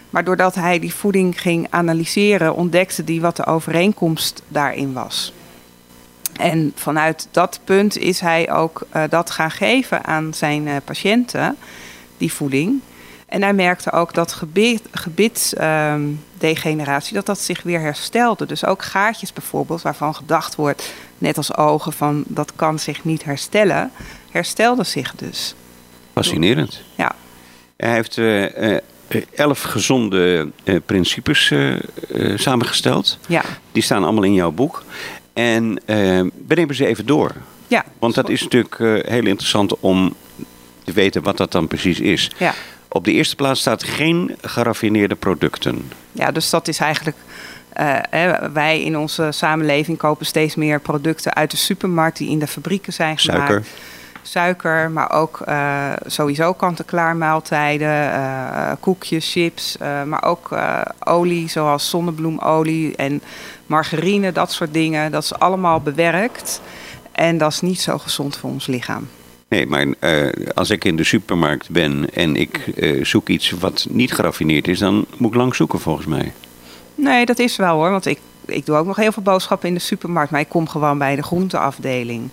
Maar 0.09 0.23
doordat 0.23 0.55
hij 0.55 0.79
die 0.79 0.93
voeding 0.93 1.41
ging 1.41 1.67
analyseren, 1.69 2.55
ontdekte 2.55 3.03
hij 3.05 3.19
wat 3.19 3.35
de 3.35 3.45
overeenkomst 3.45 4.41
daarin 4.47 4.93
was. 4.93 5.33
En 6.39 6.71
vanuit 6.75 7.27
dat 7.31 7.59
punt 7.63 7.97
is 7.97 8.19
hij 8.19 8.51
ook 8.51 8.87
uh, 8.95 9.03
dat 9.09 9.31
gaan 9.31 9.51
geven 9.51 10.05
aan 10.05 10.33
zijn 10.33 10.67
uh, 10.67 10.75
patiënten, 10.85 11.57
die 12.17 12.33
voeding. 12.33 12.81
En 13.25 13.41
hij 13.41 13.53
merkte 13.53 13.91
ook 13.91 14.13
dat 14.13 14.33
gebit, 14.33 14.81
gebitsdegeneratie, 14.91 17.13
dat 17.13 17.25
dat 17.25 17.39
zich 17.39 17.63
weer 17.63 17.79
herstelde. 17.79 18.45
Dus 18.45 18.65
ook 18.65 18.83
gaatjes 18.83 19.33
bijvoorbeeld, 19.33 19.81
waarvan 19.81 20.15
gedacht 20.15 20.55
wordt, 20.55 20.93
net 21.17 21.37
als 21.37 21.57
ogen, 21.57 21.93
van 21.93 22.23
dat 22.27 22.51
kan 22.55 22.79
zich 22.79 23.03
niet 23.03 23.23
herstellen, 23.23 23.91
herstelde 24.31 24.83
zich 24.83 25.15
dus. 25.15 25.55
Fascinerend. 26.13 26.81
Ja. 26.95 27.15
Hij 27.77 27.93
heeft 27.93 28.17
uh, 28.17 28.77
elf 29.35 29.61
gezonde 29.61 30.51
principes 30.85 31.53
samengesteld. 32.35 33.19
Ja. 33.27 33.41
Die 33.71 33.83
staan 33.83 34.03
allemaal 34.03 34.23
in 34.23 34.33
jouw 34.33 34.51
boek. 34.51 34.83
En 35.35 35.69
uh, 35.69 35.77
we 36.47 36.55
nemen 36.55 36.75
ze 36.75 36.85
even 36.85 37.05
door. 37.05 37.31
Ja. 37.67 37.85
Want 37.99 38.15
dat 38.15 38.29
is 38.29 38.43
natuurlijk 38.43 38.79
uh, 38.79 39.03
heel 39.03 39.25
interessant 39.25 39.79
om 39.79 40.15
te 40.83 40.91
weten 40.91 41.23
wat 41.23 41.37
dat 41.37 41.51
dan 41.51 41.67
precies 41.67 41.99
is. 41.99 42.31
Ja. 42.37 42.53
Op 42.87 43.05
de 43.05 43.11
eerste 43.11 43.35
plaats 43.35 43.59
staat 43.59 43.83
geen 43.83 44.35
geraffineerde 44.41 45.15
producten. 45.15 45.91
Ja, 46.11 46.31
dus 46.31 46.49
dat 46.49 46.67
is 46.67 46.79
eigenlijk. 46.79 47.17
Uh, 47.79 47.97
hè, 48.09 48.51
wij 48.51 48.81
in 48.81 48.97
onze 48.97 49.27
samenleving 49.31 49.97
kopen 49.97 50.25
steeds 50.25 50.55
meer 50.55 50.79
producten 50.79 51.33
uit 51.33 51.51
de 51.51 51.57
supermarkt 51.57 52.17
die 52.17 52.29
in 52.29 52.39
de 52.39 52.47
fabrieken 52.47 52.93
zijn 52.93 53.17
gemaakt. 53.17 53.47
Suiker. 53.47 53.67
Suiker, 54.27 54.91
maar 54.91 55.11
ook 55.11 55.41
uh, 55.47 55.91
sowieso 56.05 56.53
kant-en-klaar 56.53 57.15
maaltijden, 57.15 58.07
uh, 58.07 58.71
koekjes, 58.79 59.31
chips, 59.31 59.77
maar 60.05 60.23
ook 60.23 60.49
olie 60.99 61.49
zoals 61.49 61.89
zonnebloemolie 61.89 62.95
en 62.95 63.21
margarine, 63.65 64.31
dat 64.31 64.51
soort 64.51 64.73
dingen. 64.73 65.11
Dat 65.11 65.23
is 65.23 65.39
allemaal 65.39 65.81
bewerkt 65.81 66.61
en 67.11 67.37
dat 67.37 67.51
is 67.51 67.61
niet 67.61 67.81
zo 67.81 67.97
gezond 67.97 68.37
voor 68.37 68.49
ons 68.49 68.67
lichaam. 68.67 69.07
Nee, 69.47 69.67
maar 69.67 69.87
als 70.53 70.69
ik 70.69 70.85
in 70.85 70.95
de 70.95 71.03
supermarkt 71.03 71.69
ben 71.69 72.13
en 72.13 72.35
ik 72.35 72.73
zoek 73.01 73.29
iets 73.29 73.51
wat 73.51 73.87
niet 73.89 74.13
geraffineerd 74.13 74.67
is, 74.67 74.79
dan 74.79 75.05
moet 75.17 75.29
ik 75.29 75.37
lang 75.37 75.55
zoeken 75.55 75.79
volgens 75.79 76.07
mij. 76.07 76.33
Nee, 76.95 77.25
dat 77.25 77.39
is 77.39 77.55
wel 77.55 77.75
hoor. 77.75 77.89
Want 77.89 78.05
ik, 78.05 78.19
ik 78.45 78.65
doe 78.65 78.75
ook 78.75 78.85
nog 78.85 78.95
heel 78.95 79.11
veel 79.11 79.23
boodschappen 79.23 79.67
in 79.67 79.73
de 79.73 79.79
supermarkt. 79.79 80.31
Maar 80.31 80.39
ik 80.39 80.49
kom 80.49 80.67
gewoon 80.67 80.97
bij 80.97 81.15
de 81.15 81.23
groenteafdeling. 81.23 82.29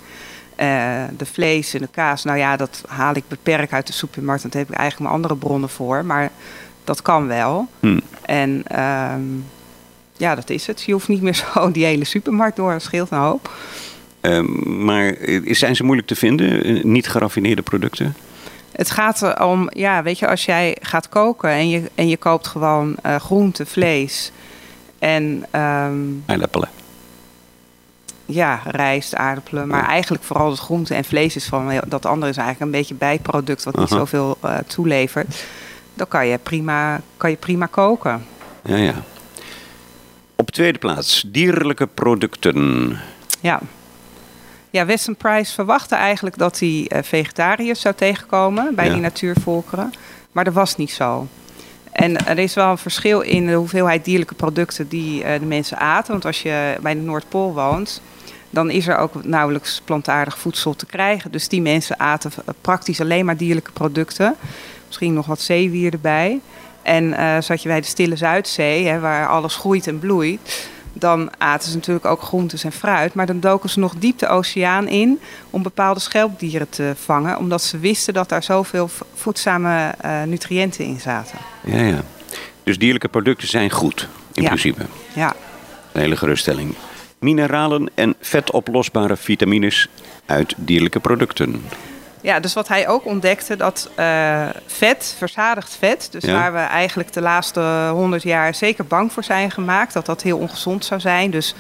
Uh, 0.63 1.03
de 1.17 1.27
vlees 1.27 1.75
en 1.75 1.81
de 1.81 1.89
kaas. 1.91 2.25
Nou 2.25 2.39
ja, 2.39 2.57
dat 2.57 2.83
haal 2.89 3.17
ik 3.17 3.25
beperkt 3.29 3.73
uit 3.73 3.87
de 3.87 3.93
supermarkt. 3.93 4.43
Want 4.43 4.55
daar 4.55 4.63
heb 4.63 4.73
ik 4.73 4.79
eigenlijk 4.79 5.11
mijn 5.11 5.23
andere 5.23 5.41
bronnen 5.41 5.69
voor. 5.69 6.05
Maar 6.05 6.31
dat 6.85 7.03
kan 7.03 7.27
wel. 7.27 7.69
Hmm. 7.81 8.01
En 8.23 8.65
um, 9.13 9.45
ja, 10.17 10.35
dat 10.35 10.51
is 10.51 10.67
het. 10.67 10.83
Je 10.83 10.93
hoeft 10.93 11.09
niet 11.09 11.23
meer 11.23 11.35
zo 11.55 11.71
die 11.71 11.85
hele 11.85 12.05
supermarkt 12.05 12.57
door. 12.57 12.73
Dat 12.73 12.83
scheelt 12.83 13.11
een 13.11 13.19
hoop. 13.19 13.51
Uh, 14.21 14.41
maar 14.65 15.17
zijn 15.45 15.77
ze 15.77 15.85
moeilijk 15.85 16.09
te 16.09 16.15
vinden, 16.15 16.81
niet 16.93 17.09
geraffineerde 17.09 17.63
producten? 17.63 18.17
Het 18.73 18.91
gaat 18.91 19.41
om, 19.41 19.71
ja, 19.71 20.03
weet 20.03 20.19
je, 20.19 20.29
als 20.29 20.45
jij 20.45 20.77
gaat 20.81 21.09
koken 21.09 21.51
en 21.51 21.69
je, 21.69 21.91
en 21.95 22.09
je 22.09 22.17
koopt 22.17 22.47
gewoon 22.47 22.97
uh, 23.07 23.17
groente, 23.17 23.67
vlees 23.67 24.33
en. 24.99 25.45
Um. 25.61 26.23
Ja, 28.33 28.61
rijst, 28.65 29.15
aardappelen. 29.15 29.69
Maar 29.69 29.87
eigenlijk 29.89 30.25
vooral 30.25 30.51
het 30.51 30.59
groente 30.59 30.95
en 30.95 31.05
vlees 31.05 31.37
is 31.37 31.45
van. 31.45 31.81
Dat 31.87 32.07
andere 32.07 32.31
is 32.31 32.37
eigenlijk 32.37 32.67
een 32.73 32.79
beetje 32.79 32.95
bijproduct 32.95 33.65
wat 33.65 33.77
niet 33.77 33.91
Aha. 33.91 33.99
zoveel 33.99 34.39
uh, 34.45 34.57
toelevert. 34.67 35.45
Dan 35.95 36.09
kan 36.09 36.27
je, 36.27 36.39
prima, 36.39 37.01
kan 37.17 37.31
je 37.31 37.37
prima 37.37 37.67
koken. 37.67 38.27
Ja, 38.65 38.77
ja. 38.77 38.95
Op 40.37 40.51
tweede 40.51 40.79
plaats, 40.79 41.25
dierlijke 41.27 41.87
producten. 41.87 42.99
Ja. 43.41 43.61
Ja, 44.71 44.87
Weston 44.87 45.17
Price 45.17 45.53
verwachtte 45.55 45.95
eigenlijk 45.95 46.39
dat 46.39 46.59
hij 46.59 46.69
uh, 46.69 46.99
vegetariërs 47.03 47.81
zou 47.81 47.95
tegenkomen 47.95 48.75
bij 48.75 48.87
Ja. 48.87 48.93
die 48.93 49.03
natuurvolkeren. 49.03 49.93
Maar 50.33 50.45
dat 50.45 50.55
was 50.55 50.77
niet 50.77 50.91
zo. 50.93 51.27
En 51.93 52.27
er 52.27 52.39
is 52.39 52.55
wel 52.55 52.71
een 52.71 52.79
verschil 52.79 53.21
in 53.21 53.47
de 53.47 53.53
hoeveelheid 53.53 54.05
dierlijke 54.05 54.35
producten 54.35 54.89
die 54.89 55.25
uh, 55.25 55.39
de 55.39 55.47
mensen 55.47 55.79
aten. 55.79 56.13
Want 56.13 56.25
als 56.25 56.43
je 56.43 56.77
bij 56.81 56.95
de 56.95 57.01
Noordpool 57.01 57.53
woont, 57.55 58.03
dan 58.53 58.71
is 58.71 58.89
er 58.89 58.97
ook 58.97 59.25
nauwelijks 59.25 59.81
plantaardig 59.85 60.39
voedsel 60.39 60.75
te 60.75 60.87
krijgen. 60.87 61.31
Dus 61.31 61.49
die 61.49 61.63
mensen 61.63 62.01
aten 62.01 62.33
praktisch 62.61 63.01
alleen 63.01 63.25
maar 63.25 63.37
dierlijke 63.37 63.73
producten. 63.73 64.35
Misschien 64.87 65.13
nog 65.13 65.27
wat 65.27 65.41
zeewier 65.41 65.93
erbij. 65.93 66.41
En 66.83 67.05
uh, 67.05 67.37
zat 67.41 67.63
je 67.63 67.69
bij 67.69 67.81
de 67.81 67.87
Stille 67.87 68.17
Zuidzee, 68.17 68.87
hè, 68.87 69.01
waar 69.01 69.29
alles 69.29 69.57
groeit 69.57 69.87
en 69.87 69.99
bloeit 69.99 70.71
dan 70.93 71.31
aten 71.39 71.69
ze 71.69 71.77
natuurlijk 71.77 72.07
ook 72.07 72.23
groentes 72.23 72.65
en 72.65 72.73
fruit. 72.73 73.15
Maar 73.15 73.27
dan 73.27 73.41
doken 73.41 73.71
ze 73.71 73.79
nog 73.79 73.95
diep 73.95 74.19
de 74.19 74.29
oceaan 74.29 74.89
in 74.89 75.21
om 75.51 75.63
bepaalde 75.63 76.01
schelpdieren 76.01 76.69
te 76.69 76.93
vangen. 76.97 77.39
Omdat 77.39 77.63
ze 77.63 77.79
wisten 77.79 78.15
dat 78.15 78.29
daar 78.29 78.43
zoveel 78.43 78.91
voedzame 79.15 79.95
uh, 80.05 80.23
nutriënten 80.23 80.85
in 80.85 81.01
zaten. 81.01 81.39
Ja, 81.65 81.81
ja. 81.81 82.03
Dus 82.63 82.79
dierlijke 82.79 83.09
producten 83.09 83.49
zijn 83.49 83.71
goed, 83.71 84.09
in 84.33 84.45
principe. 84.45 84.87
Ja. 85.15 85.35
Een 85.93 86.01
hele 86.01 86.17
geruststelling. 86.17 86.75
Mineralen 87.23 87.91
en 87.95 88.15
vetoplosbare 88.21 89.17
vitamines 89.17 89.89
uit 90.27 90.55
dierlijke 90.57 91.01
producten. 91.01 91.63
Ja, 92.21 92.41
dus 92.41 92.55
wat 92.55 92.69
hij 92.69 92.89
ook 92.89 93.05
ontdekte, 93.05 93.57
dat 93.57 93.91
uh, 93.99 94.49
vet, 94.67 95.15
verzadigd 95.19 95.77
vet, 95.79 96.09
dus 96.11 96.25
waar 96.25 96.53
we 96.53 96.59
eigenlijk 96.59 97.13
de 97.13 97.21
laatste 97.21 97.89
honderd 97.93 98.23
jaar 98.23 98.55
zeker 98.55 98.85
bang 98.85 99.13
voor 99.13 99.25
zijn 99.25 99.51
gemaakt, 99.51 99.93
dat 99.93 100.07
dat 100.07 100.23
heel 100.23 100.39
ongezond 100.39 100.85
zou 100.85 101.01
zijn. 101.01 101.31
Dus 101.31 101.55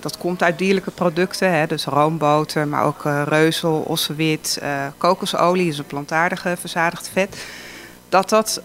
dat 0.00 0.18
komt 0.18 0.42
uit 0.42 0.58
dierlijke 0.58 0.90
producten, 0.90 1.52
hè, 1.52 1.66
dus 1.66 1.84
roomboter, 1.84 2.68
maar 2.68 2.84
ook 2.84 3.04
uh, 3.04 3.22
reuzel, 3.26 3.84
ossewit, 3.86 4.58
uh, 4.62 4.68
kokosolie, 4.98 5.66
dus 5.66 5.78
een 5.78 5.84
plantaardige 5.84 6.56
verzadigd 6.60 7.10
vet. 7.12 7.44
Dat 8.12 8.28
dat 8.28 8.62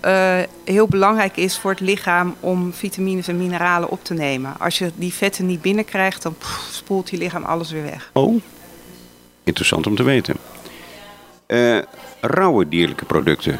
heel 0.64 0.88
belangrijk 0.88 1.38
is 1.38 1.58
voor 1.58 1.72
het 1.72 1.80
lichaam 1.80 2.36
om 2.40 2.74
vitamines 2.74 3.28
en 3.28 3.38
mineralen 3.38 3.90
op 3.90 4.04
te 4.04 4.14
nemen. 4.14 4.54
Als 4.60 4.78
je 4.78 4.92
die 4.96 5.14
vetten 5.14 5.46
niet 5.46 5.62
binnenkrijgt, 5.62 6.22
dan 6.22 6.36
spoelt 6.72 7.10
je 7.10 7.18
lichaam 7.18 7.44
alles 7.44 7.72
weer 7.72 7.84
weg. 7.84 8.10
Oh, 8.14 8.42
interessant 9.44 9.88
om 9.88 9.96
te 9.96 10.04
weten. 10.04 10.36
Uh, 11.48 11.78
rauwe 12.22 12.68
dierlijke 12.68 13.06
producten. 13.06 13.60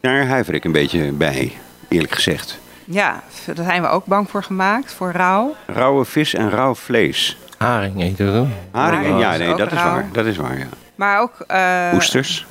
Daar 0.00 0.26
huiver 0.26 0.54
ik 0.54 0.64
een 0.64 0.72
beetje 0.72 1.12
bij, 1.12 1.52
eerlijk 1.88 2.14
gezegd. 2.14 2.58
Ja, 2.84 3.22
daar 3.46 3.64
zijn 3.64 3.82
we 3.82 3.88
ook 3.88 4.04
bang 4.04 4.30
voor 4.30 4.42
gemaakt, 4.42 4.92
voor 4.92 5.12
rauw. 5.12 5.54
Rauwe 5.66 6.04
vis 6.04 6.34
en 6.34 6.50
rauw 6.50 6.74
vlees. 6.74 7.38
Haring 7.56 8.02
eten 8.02 8.32
we 8.32 8.48
Haring, 8.70 9.20
ja, 9.20 9.36
nee, 9.36 9.54
dat 9.54 9.72
is 9.72 9.82
waar. 9.82 10.08
Dat 10.12 10.26
is 10.26 10.36
waar, 10.36 10.58
ja. 10.58 10.66
Maar 10.94 11.20
ook... 11.20 11.44
Uh, 11.50 11.90
Oesters. 11.94 12.46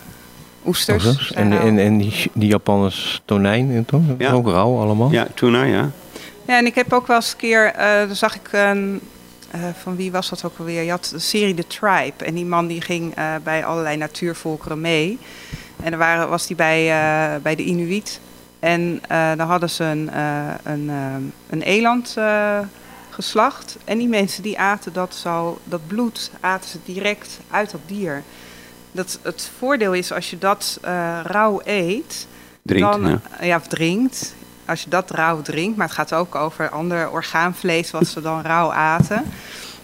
Oesters. 0.68 1.32
En, 1.32 1.60
en, 1.60 1.80
en 1.80 1.98
die, 1.98 2.32
die 2.34 2.48
Japanners 2.48 3.22
tonijn 3.26 3.72
en 3.72 3.86
toch? 3.86 4.02
Ja. 4.18 4.32
Ook 4.32 4.48
rauw 4.48 4.80
allemaal? 4.80 5.12
Ja, 5.12 5.28
tuna, 5.34 5.64
ja. 5.64 5.92
Ja, 6.48 6.58
en 6.58 6.66
ik 6.66 6.76
heb 6.76 6.94
ook 6.94 7.08
wel 7.08 7.16
eens 7.16 7.32
een 7.32 7.38
keer, 7.38 7.74
uh, 7.80 8.12
zag 8.12 8.36
ik 8.36 8.50
een 8.52 9.02
uh, 9.56 9.62
van 9.82 9.96
wie 9.96 10.12
was 10.12 10.30
dat 10.30 10.44
ook 10.44 10.58
alweer? 10.58 10.82
Je 10.82 10.90
had 10.90 11.10
de 11.14 11.20
serie 11.20 11.54
The 11.54 11.68
Tribe. 11.68 12.26
En 12.26 12.34
die 12.34 12.46
man 12.46 12.68
die 12.68 12.82
ging 12.82 13.18
uh, 13.18 13.36
bij 13.44 13.66
allerlei 13.66 13.98
natuurvolkeren 13.98 14.82
mee. 14.82 15.20
En 15.84 15.90
dan 15.90 16.00
waren, 16.00 16.30
was 16.30 16.48
hij 16.48 16.56
bij, 16.56 16.86
uh, 16.88 17.42
bij 17.42 17.56
de 17.56 17.64
Inuit. 17.64 18.20
En 18.60 19.02
dan 19.38 19.48
hadden 19.48 19.70
ze 19.70 19.84
een, 19.84 20.10
een, 20.64 20.92
een 21.50 21.62
eland 21.62 22.18
geslacht. 23.10 23.78
En 23.86 23.98
die 23.98 24.08
mensen 24.08 24.44
die 24.44 24.60
aten 24.60 24.94
dat, 24.94 25.16
zo, 25.16 25.60
dat 25.64 25.88
bloed 25.88 26.32
aten 26.40 26.70
ze 26.70 26.78
direct 26.86 27.40
uit 27.52 27.72
dat 27.72 27.82
dier. 27.86 28.24
Dat, 28.98 29.20
het 29.22 29.52
voordeel 29.58 29.94
is 29.94 30.12
als 30.12 30.30
je 30.30 30.38
dat 30.38 30.80
rauw 31.24 31.62
eet... 31.64 32.28
Drinkt, 32.62 32.92
dan, 32.92 33.10
ja. 33.10 33.46
ja, 33.46 33.60
drinkt 33.60 34.36
als 34.66 34.84
je 34.84 34.90
dat 34.90 35.12
rauw 35.12 35.42
drinkt, 35.42 35.78
maar 35.78 35.88
het 35.88 35.96
gaat 35.96 36.14
ook 36.14 36.36
over 36.36 36.70
ander 36.70 37.12
orgaanvlees 37.12 37.92
wat 37.92 38.08
ze 38.08 38.22
dan 38.22 38.42
rauw 38.42 38.72
aten, 38.72 39.24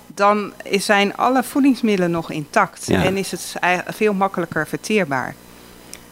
dan 0.07 0.53
zijn 0.71 1.15
alle 1.15 1.43
voedingsmiddelen 1.43 2.11
nog 2.11 2.31
intact 2.31 2.89
en 2.89 3.17
is 3.17 3.31
het 3.31 3.55
veel 3.87 4.13
makkelijker 4.13 4.67
verteerbaar. 4.67 5.35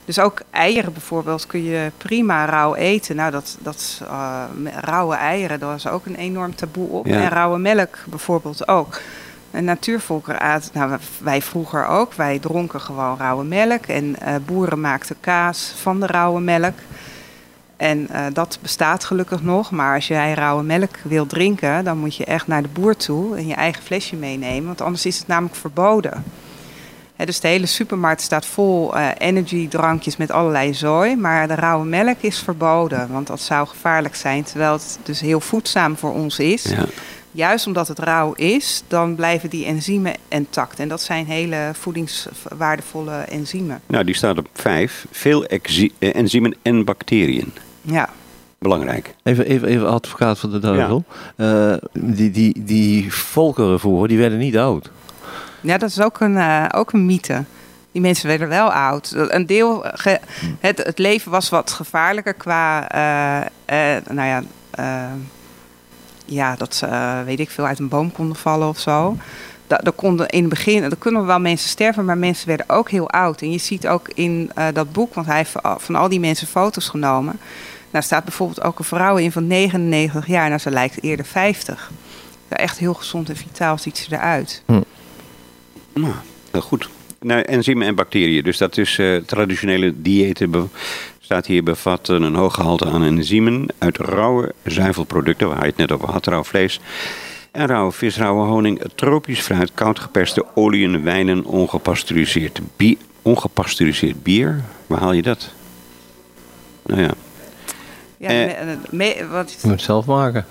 Dus 0.05 0.19
ook 0.19 0.41
eieren 0.49 0.93
bijvoorbeeld 0.93 1.47
kun 1.47 1.63
je 1.63 1.91
prima 1.97 2.45
rauw 2.45 2.75
eten. 2.75 3.15
Nou, 3.15 3.31
dat, 3.31 3.57
dat 3.59 4.01
uh, 4.03 4.43
rauwe 4.79 5.15
eieren, 5.15 5.59
daar 5.59 5.75
is 5.75 5.87
ook 5.87 6.05
een 6.05 6.15
enorm 6.15 6.55
taboe 6.55 6.89
op. 6.89 7.05
En 7.05 7.29
rauwe 7.29 7.57
melk 7.57 7.97
bijvoorbeeld 8.05 8.67
ook. 8.67 9.01
Een 9.51 9.65
natuurvolker 9.65 10.39
aten, 10.39 10.71
nou 10.73 10.97
wij 11.17 11.41
vroeger 11.41 11.85
ook, 11.87 12.13
wij 12.13 12.39
dronken 12.39 12.81
gewoon 12.81 13.17
rauwe 13.17 13.43
melk. 13.43 13.85
En 13.85 14.05
uh, 14.05 14.35
boeren 14.45 14.81
maakten 14.81 15.15
kaas 15.19 15.73
van 15.75 15.99
de 15.99 16.05
rauwe 16.05 16.41
melk. 16.41 16.73
En 17.77 18.07
uh, 18.11 18.25
dat 18.33 18.59
bestaat 18.61 19.03
gelukkig 19.03 19.41
nog. 19.41 19.71
Maar 19.71 19.95
als 19.95 20.07
jij 20.07 20.33
rauwe 20.33 20.63
melk 20.63 20.95
wil 21.03 21.25
drinken, 21.25 21.83
dan 21.83 21.97
moet 21.97 22.15
je 22.15 22.25
echt 22.25 22.47
naar 22.47 22.61
de 22.61 22.67
boer 22.67 22.95
toe 22.95 23.37
en 23.37 23.47
je 23.47 23.53
eigen 23.53 23.83
flesje 23.83 24.15
meenemen. 24.15 24.65
Want 24.65 24.81
anders 24.81 25.05
is 25.05 25.17
het 25.17 25.27
namelijk 25.27 25.55
verboden. 25.55 26.23
dus 27.15 27.39
de 27.39 27.47
hele 27.47 27.65
supermarkt 27.65 28.21
staat 28.21 28.45
vol 28.45 28.97
uh, 28.97 29.07
energiedrankjes 29.17 30.17
met 30.17 30.31
allerlei 30.31 30.73
zooi. 30.73 31.15
Maar 31.15 31.47
de 31.47 31.55
rauwe 31.55 31.85
melk 31.85 32.17
is 32.19 32.39
verboden, 32.39 33.11
want 33.11 33.27
dat 33.27 33.41
zou 33.41 33.67
gevaarlijk 33.67 34.15
zijn. 34.15 34.43
Terwijl 34.43 34.73
het 34.73 34.99
dus 35.03 35.19
heel 35.21 35.39
voedzaam 35.39 35.97
voor 35.97 36.13
ons 36.13 36.39
is. 36.39 36.63
Ja. 36.63 36.85
Juist 37.31 37.67
omdat 37.67 37.87
het 37.87 37.99
rauw 37.99 38.33
is, 38.33 38.83
dan 38.87 39.15
blijven 39.15 39.49
die 39.49 39.65
enzymen 39.65 40.13
intact. 40.27 40.79
En 40.79 40.87
dat 40.87 41.01
zijn 41.01 41.25
hele 41.25 41.71
voedingswaardevolle 41.73 43.15
enzymen. 43.15 43.81
Nou, 43.85 44.03
die 44.03 44.15
staat 44.15 44.37
op 44.37 44.47
vijf. 44.53 45.05
Veel 45.11 45.45
eh, 45.45 46.15
enzymen 46.15 46.55
en 46.61 46.85
bacteriën. 46.85 47.53
Ja. 47.81 48.09
Belangrijk. 48.57 49.15
Even, 49.23 49.45
even, 49.45 49.67
even 49.67 49.89
advocaat 49.89 50.39
van 50.39 50.51
de 50.51 50.59
duivel. 50.59 51.03
Ja. 51.37 51.71
Uh, 51.71 51.77
die, 51.93 52.31
die, 52.31 52.63
die 52.63 53.13
volkeren 53.13 53.79
vroeger, 53.79 54.07
die 54.07 54.17
werden 54.17 54.37
niet 54.37 54.57
oud. 54.57 54.91
Ja, 55.61 55.77
dat 55.77 55.89
is 55.89 56.01
ook 56.01 56.19
een, 56.19 56.35
uh, 56.35 56.65
ook 56.71 56.93
een 56.93 57.05
mythe. 57.05 57.43
Die 57.91 58.01
mensen 58.01 58.27
werden 58.27 58.47
wel 58.47 58.71
oud. 58.71 59.13
Een 59.15 59.45
deel, 59.45 59.83
ge, 59.93 60.19
het, 60.59 60.77
het 60.77 60.97
leven 60.97 61.31
was 61.31 61.49
wat 61.49 61.71
gevaarlijker 61.71 62.33
qua, 62.33 62.95
uh, 62.95 63.97
nou 64.09 64.27
ja, 64.27 64.43
ja, 66.33 66.55
dat 66.55 66.75
ze, 66.75 67.21
weet 67.25 67.39
ik 67.39 67.49
veel, 67.49 67.65
uit 67.65 67.79
een 67.79 67.87
boom 67.87 68.11
konden 68.11 68.35
vallen 68.35 68.67
of 68.67 68.79
zo. 68.79 69.17
Dat, 69.67 69.95
konden 69.95 70.27
in 70.27 70.39
het 70.39 70.49
begin, 70.49 70.83
er 70.83 70.97
kunnen 70.97 71.25
wel 71.25 71.39
mensen 71.39 71.69
sterven, 71.69 72.05
maar 72.05 72.17
mensen 72.17 72.47
werden 72.47 72.69
ook 72.69 72.89
heel 72.89 73.09
oud. 73.09 73.41
En 73.41 73.51
je 73.51 73.57
ziet 73.57 73.87
ook 73.87 74.09
in 74.13 74.51
dat 74.73 74.91
boek, 74.91 75.13
want 75.13 75.27
hij 75.27 75.37
heeft 75.37 75.55
van 75.77 75.95
al 75.95 76.09
die 76.09 76.19
mensen 76.19 76.47
foto's 76.47 76.89
genomen. 76.89 77.39
Nou 77.91 78.03
staat 78.03 78.23
bijvoorbeeld 78.23 78.61
ook 78.61 78.79
een 78.79 78.85
vrouw 78.85 79.17
in 79.17 79.31
van 79.31 79.47
99 79.47 80.27
jaar. 80.27 80.47
Nou, 80.47 80.59
ze 80.59 80.71
lijkt 80.71 81.03
eerder 81.03 81.25
50. 81.25 81.91
Echt 82.47 82.77
heel 82.77 82.93
gezond 82.93 83.29
en 83.29 83.35
vitaal 83.35 83.77
ziet 83.77 83.97
ze 83.97 84.15
eruit. 84.15 84.63
Hm. 84.65 84.81
Nou, 85.93 86.63
goed. 86.63 86.89
Nou, 87.19 87.41
enzymen 87.41 87.87
en 87.87 87.95
bacteriën. 87.95 88.43
Dus 88.43 88.57
dat 88.57 88.77
is 88.77 88.97
uh, 88.97 89.21
traditionele 89.25 90.01
diëten. 90.01 90.71
Staat 91.31 91.45
hier 91.45 91.63
bevatten 91.63 92.21
een 92.21 92.35
hoog 92.35 92.53
gehalte 92.53 92.85
aan 92.85 93.03
enzymen 93.03 93.65
uit 93.77 93.97
rauwe 93.97 94.53
zuivelproducten, 94.63 95.47
waar 95.47 95.59
je 95.59 95.65
het 95.65 95.77
net 95.77 95.91
over 95.91 96.09
had, 96.09 96.27
rauw 96.27 96.43
vlees. 96.43 96.79
En 97.51 97.67
rauwe 97.67 97.91
vis, 97.91 98.17
rauwe 98.17 98.45
honing, 98.45 98.81
tropisch 98.95 99.39
fruit, 99.39 99.71
koud 99.73 99.99
geperste 99.99 100.45
oliën, 100.55 101.03
wijnen, 101.03 101.45
ongepasteuriseerd 101.45 102.59
bier. 102.75 102.97
Ongepasteuriseerd 103.21 104.23
bier? 104.23 104.61
Waar 104.87 104.99
haal 104.99 105.11
je 105.11 105.21
dat? 105.21 105.51
Nou 106.85 107.01
ja, 107.01 107.11
ja, 108.17 108.29
eh, 108.29 108.67
me, 108.89 109.27
wat 109.31 109.51
je 109.51 109.57
moet 109.61 109.71
het 109.71 109.81
zelf 109.81 110.05
maken. 110.05 110.45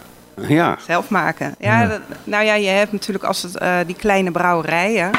Ja. 0.49 0.79
Zelf 0.87 1.09
maken. 1.09 1.55
Ja, 1.59 2.01
nou 2.25 2.45
ja, 2.45 2.55
je 2.55 2.69
hebt 2.69 2.93
natuurlijk 2.93 3.25
als 3.25 3.43
het, 3.43 3.63
uh, 3.63 3.79
die 3.87 3.97
kleine 3.97 4.31
brouwerijen, 4.31 5.11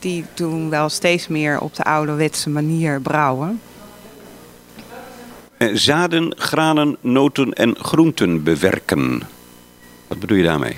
die 0.00 0.24
doen 0.34 0.70
wel 0.70 0.88
steeds 0.88 1.28
meer 1.28 1.60
op 1.60 1.74
de 1.74 1.84
ouderwetse 1.84 2.50
manier 2.50 3.00
brouwen. 3.00 3.60
Uh, 5.62 5.68
zaden, 5.72 6.32
granen, 6.36 6.96
noten 7.00 7.52
en 7.52 7.76
groenten 7.78 8.42
bewerken. 8.42 9.22
Wat 10.06 10.18
bedoel 10.18 10.36
je 10.36 10.44
daarmee? 10.44 10.76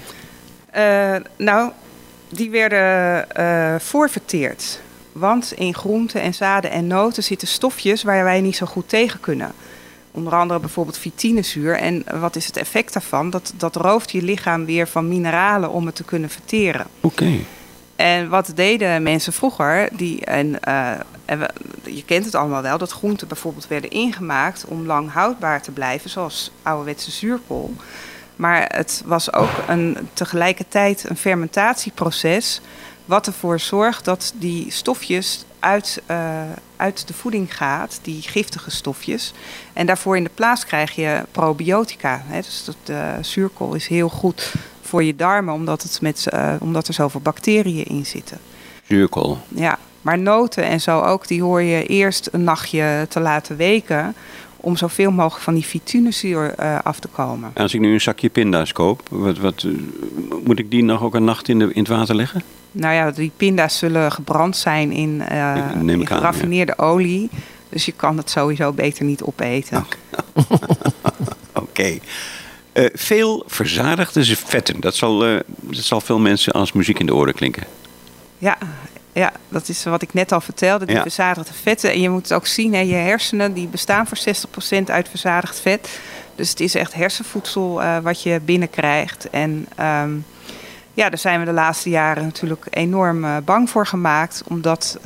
Uh, 0.76 1.16
nou, 1.36 1.70
die 2.28 2.50
werden 2.50 3.80
voorverteerd. 3.80 4.80
Want 5.12 5.52
in 5.52 5.74
groenten 5.74 6.20
en 6.20 6.34
zaden 6.34 6.70
en 6.70 6.86
noten 6.86 7.22
zitten 7.22 7.48
stofjes 7.48 8.02
waar 8.02 8.24
wij 8.24 8.40
niet 8.40 8.56
zo 8.56 8.66
goed 8.66 8.88
tegen 8.88 9.20
kunnen. 9.20 9.52
Onder 10.10 10.32
andere 10.32 10.60
bijvoorbeeld 10.60 10.98
vitinezuur. 10.98 11.76
En 11.76 12.04
wat 12.20 12.36
is 12.36 12.46
het 12.46 12.56
effect 12.56 12.92
daarvan? 12.92 13.30
Dat, 13.30 13.52
dat 13.56 13.76
rooft 13.76 14.10
je 14.10 14.22
lichaam 14.22 14.64
weer 14.64 14.88
van 14.88 15.08
mineralen 15.08 15.70
om 15.70 15.86
het 15.86 15.94
te 15.94 16.04
kunnen 16.04 16.30
verteren. 16.30 16.86
Oké. 17.00 17.38
En 17.96 18.28
wat 18.28 18.52
deden 18.54 19.02
mensen 19.02 19.32
vroeger? 19.32 19.88
Die, 19.92 20.24
en, 20.24 20.50
we, 21.26 21.50
je 21.84 22.04
kent 22.04 22.24
het 22.24 22.34
allemaal 22.34 22.62
wel, 22.62 22.78
dat 22.78 22.90
groenten 22.90 23.28
bijvoorbeeld 23.28 23.68
werden 23.68 23.90
ingemaakt 23.90 24.64
om 24.64 24.86
lang 24.86 25.12
houdbaar 25.12 25.62
te 25.62 25.70
blijven, 25.70 26.10
zoals 26.10 26.50
ouderwetse 26.62 27.10
zuurkool. 27.10 27.74
Maar 28.36 28.70
het 28.74 29.02
was 29.04 29.32
ook 29.32 29.50
een, 29.68 30.08
tegelijkertijd 30.12 31.04
een 31.08 31.16
fermentatieproces, 31.16 32.60
wat 33.04 33.26
ervoor 33.26 33.60
zorgt 33.60 34.04
dat 34.04 34.32
die 34.36 34.70
stofjes 34.70 35.44
uit, 35.58 36.02
uh, 36.10 36.42
uit 36.76 37.06
de 37.06 37.14
voeding 37.14 37.56
gaat, 37.56 37.98
die 38.02 38.22
giftige 38.22 38.70
stofjes. 38.70 39.32
En 39.72 39.86
daarvoor 39.86 40.16
in 40.16 40.24
de 40.24 40.30
plaats 40.34 40.64
krijg 40.64 40.94
je 40.94 41.22
probiotica. 41.30 42.22
Hè? 42.24 42.40
Dus 42.40 42.64
dat, 42.64 42.76
uh, 42.90 43.12
zuurkool 43.20 43.74
is 43.74 43.86
heel 43.86 44.08
goed 44.08 44.52
voor 44.92 45.04
je 45.04 45.16
darmen, 45.16 45.54
omdat, 45.54 45.82
het 45.82 46.00
met, 46.00 46.26
uh, 46.34 46.54
omdat 46.58 46.88
er 46.88 46.94
zoveel 46.94 47.20
bacteriën 47.20 47.84
in 47.84 48.06
zitten. 48.06 48.38
Zuurkool? 48.88 49.38
Ja, 49.48 49.78
maar 50.02 50.18
noten 50.18 50.64
en 50.64 50.80
zo 50.80 51.00
ook, 51.00 51.28
die 51.28 51.42
hoor 51.42 51.62
je 51.62 51.86
eerst 51.86 52.28
een 52.32 52.44
nachtje 52.44 53.06
te 53.08 53.20
laten 53.20 53.56
weken 53.56 54.14
om 54.56 54.76
zoveel 54.76 55.10
mogelijk 55.10 55.44
van 55.44 55.54
die 55.54 55.62
fitunezuur 55.62 56.54
uh, 56.60 56.78
af 56.82 56.98
te 56.98 57.08
komen. 57.08 57.50
Als 57.54 57.74
ik 57.74 57.80
nu 57.80 57.92
een 57.92 58.00
zakje 58.00 58.28
pinda's 58.28 58.72
koop, 58.72 59.02
wat, 59.10 59.38
wat, 59.38 59.66
moet 60.44 60.58
ik 60.58 60.70
die 60.70 60.84
nog 60.84 61.02
ook 61.02 61.14
een 61.14 61.24
nacht 61.24 61.48
in, 61.48 61.58
de, 61.58 61.64
in 61.72 61.82
het 61.82 61.88
water 61.88 62.14
leggen? 62.14 62.42
Nou 62.72 62.94
ja, 62.94 63.10
die 63.10 63.32
pinda's 63.36 63.78
zullen 63.78 64.12
gebrand 64.12 64.56
zijn 64.56 64.92
in, 64.92 65.22
in 65.86 66.06
geraffineerde 66.06 66.78
olie. 66.78 67.30
Dus 67.68 67.84
je 67.84 67.92
kan 67.92 68.16
het 68.16 68.30
sowieso 68.30 68.72
beter 68.72 69.04
niet 69.04 69.22
opeten. 69.22 69.86
Oké. 71.52 71.98
Eh, 72.72 72.84
veel 72.92 73.44
verzadigde 73.46 74.36
vetten. 74.36 74.80
Dat 74.80 74.94
zal, 74.94 75.28
uh, 75.28 75.40
dat 75.46 75.84
zal 75.84 76.00
veel 76.00 76.18
mensen 76.18 76.52
als 76.52 76.72
muziek 76.72 76.98
in 76.98 77.06
de 77.06 77.14
oren 77.14 77.34
klinken. 77.34 77.62
Ja, 78.38 78.58
ja, 79.12 79.32
dat 79.48 79.68
is 79.68 79.84
wat 79.84 80.02
ik 80.02 80.14
net 80.14 80.32
al 80.32 80.40
vertelde. 80.40 80.84
Die 80.84 81.00
verzadigde 81.00 81.52
vetten. 81.62 81.90
En 81.92 82.00
je 82.00 82.10
moet 82.10 82.22
het 82.22 82.32
ook 82.32 82.46
zien, 82.46 82.74
hè, 82.74 82.80
je 82.80 82.94
hersenen 82.94 83.52
die 83.52 83.66
bestaan 83.66 84.06
voor 84.06 84.16
60% 84.16 84.90
uit 84.90 85.08
verzadigd 85.08 85.60
vet. 85.60 86.00
Dus 86.34 86.50
het 86.50 86.60
is 86.60 86.74
echt 86.74 86.94
hersenvoedsel 86.94 87.82
uh, 87.82 87.98
wat 87.98 88.22
je 88.22 88.40
binnenkrijgt. 88.44 89.30
En 89.30 89.66
um, 89.80 90.24
ja, 90.94 91.08
daar 91.08 91.18
zijn 91.18 91.40
we 91.40 91.44
de 91.44 91.52
laatste 91.52 91.90
jaren 91.90 92.24
natuurlijk 92.24 92.66
enorm 92.70 93.44
bang 93.44 93.70
voor 93.70 93.86
gemaakt. 93.86 94.42
Omdat 94.48 94.98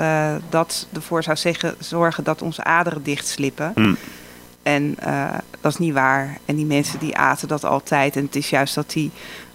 dat 0.49 0.87
ervoor 0.93 1.23
zou 1.23 1.37
zeggen, 1.37 1.75
zorgen 1.79 2.25
dat 2.25 2.43
onze 2.43 2.65
aderen 2.65 3.03
dichtslippen. 3.03 3.73
Mm. 3.75 3.97
En 4.67 4.97
uh, 5.07 5.35
dat 5.61 5.73
is 5.73 5.79
niet 5.79 5.93
waar. 5.93 6.39
En 6.45 6.57
die 6.57 6.67
mensen 6.67 6.99
die 6.99 7.17
aten 7.17 7.49
dat 7.49 7.65
altijd. 7.65 8.17
En 8.17 8.25
het 8.25 8.37
is 8.37 8.51
juist 8.51 8.75
dat 8.75 8.91
die 8.91 9.11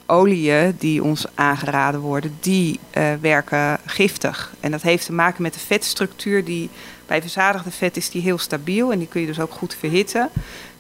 oliën 0.06 0.76
die 0.80 1.04
ons 1.04 1.26
aangeraden 1.36 2.00
worden, 2.00 2.38
die 2.40 2.80
uh, 2.98 3.04
werken 3.22 3.80
giftig. 3.86 4.54
En 4.60 4.72
dat 4.72 4.82
heeft 4.82 5.06
te 5.06 5.14
maken 5.14 5.42
met 5.42 5.54
de 5.54 5.60
vetstructuur. 5.60 6.46
Die, 6.46 6.70
bij 7.08 7.22
verzadigde 7.22 7.72
vet 7.72 7.98
is 7.98 8.10
die 8.10 8.22
heel 8.22 8.38
stabiel 8.38 8.92
en 8.92 9.00
die 9.00 9.08
kun 9.08 9.22
je 9.22 9.28
dus 9.28 9.40
ook 9.40 9.52
goed 9.52 9.76
verhitten. 9.80 10.30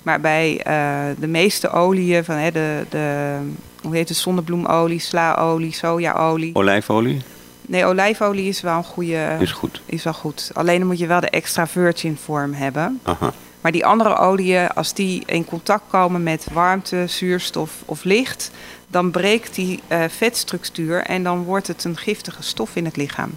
Maar 0.01 0.21
bij 0.21 0.51
uh, 0.67 1.19
de 1.19 1.27
meeste 1.27 1.69
oliën, 1.69 2.23
van, 2.23 2.35
hè, 2.35 2.51
de, 2.51 2.85
de, 2.89 3.35
hoe 3.81 3.95
heet 3.95 4.09
het, 4.09 4.17
zonnebloemolie, 4.17 4.99
slaolie, 4.99 5.73
sojaolie. 5.73 6.55
Olijfolie? 6.55 7.21
Nee, 7.61 7.85
olijfolie 7.85 8.47
is 8.47 8.61
wel 8.61 8.77
een 8.77 8.83
goede. 8.83 9.37
Is 9.39 9.51
goed. 9.51 9.81
Is 9.85 10.03
wel 10.03 10.13
goed. 10.13 10.51
Alleen 10.53 10.79
dan 10.79 10.87
moet 10.87 10.99
je 10.99 11.07
wel 11.07 11.19
de 11.19 11.29
extra 11.29 11.67
virgin 11.67 12.17
vorm 12.17 12.53
hebben. 12.53 12.99
Aha. 13.03 13.33
Maar 13.61 13.71
die 13.71 13.85
andere 13.85 14.17
oliën, 14.17 14.69
als 14.69 14.93
die 14.93 15.23
in 15.25 15.45
contact 15.45 15.83
komen 15.89 16.23
met 16.23 16.47
warmte, 16.53 17.03
zuurstof 17.07 17.71
of 17.85 18.03
licht, 18.03 18.51
dan 18.87 19.11
breekt 19.11 19.55
die 19.55 19.79
uh, 19.87 20.03
vetstructuur 20.07 21.01
en 21.01 21.23
dan 21.23 21.43
wordt 21.43 21.67
het 21.67 21.83
een 21.83 21.97
giftige 21.97 22.43
stof 22.43 22.75
in 22.75 22.85
het 22.85 22.95
lichaam. 22.95 23.31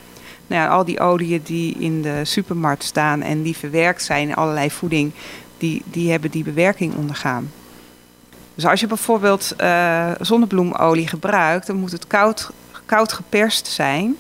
Nou 0.46 0.62
ja, 0.62 0.68
al 0.68 0.84
die 0.84 1.00
oliën 1.00 1.40
die 1.44 1.76
in 1.78 2.02
de 2.02 2.20
supermarkt 2.24 2.84
staan 2.84 3.22
en 3.22 3.42
die 3.42 3.56
verwerkt 3.56 4.02
zijn 4.02 4.28
in 4.28 4.34
allerlei 4.34 4.70
voeding, 4.70 5.12
die, 5.58 5.82
die 5.84 6.10
hebben 6.10 6.30
die 6.30 6.44
bewerking 6.44 6.94
ondergaan. 6.94 7.50
Dus 8.54 8.66
als 8.66 8.80
je 8.80 8.86
bijvoorbeeld 8.86 9.54
uh, 9.60 10.10
zonnebloemolie 10.20 11.08
gebruikt, 11.08 11.66
dan 11.66 11.76
moet 11.76 11.92
het 11.92 12.06
koud, 12.06 12.50
koud 12.86 13.12
geperst 13.12 13.66
zijn. 13.66 14.16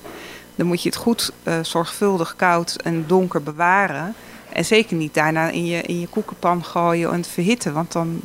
Dan 0.54 0.66
moet 0.66 0.82
je 0.82 0.88
het 0.88 0.98
goed 0.98 1.32
uh, 1.44 1.54
zorgvuldig 1.62 2.36
koud 2.36 2.74
en 2.74 3.04
donker 3.06 3.42
bewaren. 3.42 4.14
En 4.54 4.64
zeker 4.64 4.96
niet 4.96 5.14
daarna 5.14 5.48
in 5.48 5.66
je, 5.66 5.82
in 5.82 6.00
je 6.00 6.06
koekenpan 6.06 6.64
gooien 6.64 7.12
en 7.12 7.24
verhitten, 7.24 7.72
want 7.72 7.92
dan 7.92 8.20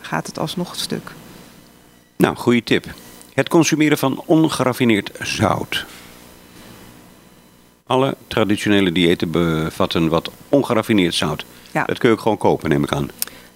gaat 0.00 0.26
het 0.26 0.38
alsnog 0.38 0.76
stuk. 0.76 1.10
Nou, 2.16 2.36
goede 2.36 2.62
tip. 2.62 2.86
Het 3.34 3.48
consumeren 3.48 3.98
van 3.98 4.22
ongeraffineerd 4.26 5.10
zout. 5.20 5.84
Alle 7.86 8.16
traditionele 8.26 8.92
diëten 8.92 9.30
bevatten 9.30 10.08
wat 10.08 10.30
ongeraffineerd 10.48 11.14
zout. 11.14 11.44
Ja. 11.70 11.84
Dat 11.84 11.98
kun 11.98 12.08
je 12.08 12.14
ook 12.14 12.20
gewoon 12.20 12.38
kopen, 12.38 12.68
neem 12.68 12.84
ik 12.84 12.92
aan. 12.92 13.08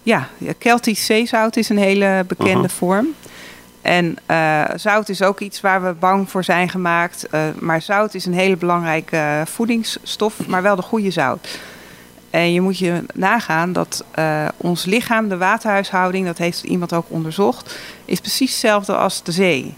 Ja, 0.02 0.28
Keltisch 0.58 1.06
zeezout 1.06 1.56
is 1.56 1.68
een 1.68 1.78
hele 1.78 2.24
bekende 2.26 2.68
vorm. 2.68 3.06
En 3.82 4.16
uh, 4.30 4.64
zout 4.74 5.08
is 5.08 5.22
ook 5.22 5.40
iets 5.40 5.60
waar 5.60 5.82
we 5.82 5.92
bang 5.92 6.30
voor 6.30 6.44
zijn 6.44 6.68
gemaakt. 6.68 7.26
Uh, 7.34 7.40
maar 7.58 7.82
zout 7.82 8.14
is 8.14 8.26
een 8.26 8.34
hele 8.34 8.56
belangrijke 8.56 9.42
voedingsstof, 9.46 10.46
maar 10.46 10.62
wel 10.62 10.76
de 10.76 10.82
goede 10.82 11.10
zout. 11.10 11.58
En 12.38 12.52
je 12.52 12.60
moet 12.60 12.78
je 12.78 13.04
nagaan 13.14 13.72
dat 13.72 14.04
uh, 14.18 14.48
ons 14.56 14.84
lichaam, 14.84 15.28
de 15.28 15.36
waterhuishouding, 15.36 16.26
dat 16.26 16.38
heeft 16.38 16.62
iemand 16.62 16.92
ook 16.92 17.06
onderzocht, 17.08 17.78
is 18.04 18.20
precies 18.20 18.50
hetzelfde 18.50 18.96
als 18.96 19.22
de 19.22 19.32
zee. 19.32 19.74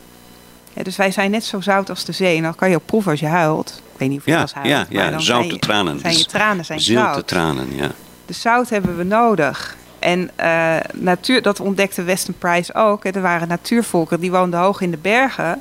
dus 0.83 0.97
wij 0.97 1.11
zijn 1.11 1.31
net 1.31 1.45
zo 1.45 1.61
zout 1.61 1.91
als 1.91 2.05
de 2.05 2.13
zee. 2.13 2.37
En 2.37 2.43
dan 2.43 2.55
kan 2.55 2.71
je 2.71 2.77
ook 2.77 2.87
proeven 2.87 3.11
als 3.11 3.21
je 3.21 3.27
huilt. 3.27 3.83
Ik 3.93 3.99
weet 3.99 4.09
niet 4.09 4.19
of 4.19 4.25
je 4.25 4.31
ja, 4.31 4.41
als 4.41 4.55
huilt. 4.55 4.87
Ja, 4.91 5.11
ja 5.11 5.19
zoute 5.19 5.59
tranen. 5.59 5.99
Zijn 5.99 6.17
je 6.17 6.25
tranen 6.25 6.65
zijn 6.65 6.81
Zilte 6.81 7.13
zout. 7.13 7.29
tranen, 7.29 7.77
ja. 7.77 7.91
De 8.27 8.33
zout 8.33 8.71
hebben 8.71 8.97
we 8.97 9.05
nodig. 9.05 9.77
En 9.99 10.31
uh, 10.41 10.77
natuur, 10.95 11.43
dat 11.43 11.61
ontdekte 11.61 12.03
Weston 12.03 12.35
Price 12.39 12.75
ook. 12.75 13.05
Er 13.05 13.23
waren 13.23 13.49
natuurvolkeren 13.49 14.21
die 14.21 14.31
woonden 14.31 14.61
hoog 14.61 14.81
in 14.81 14.91
de 14.91 14.97
bergen 14.97 15.61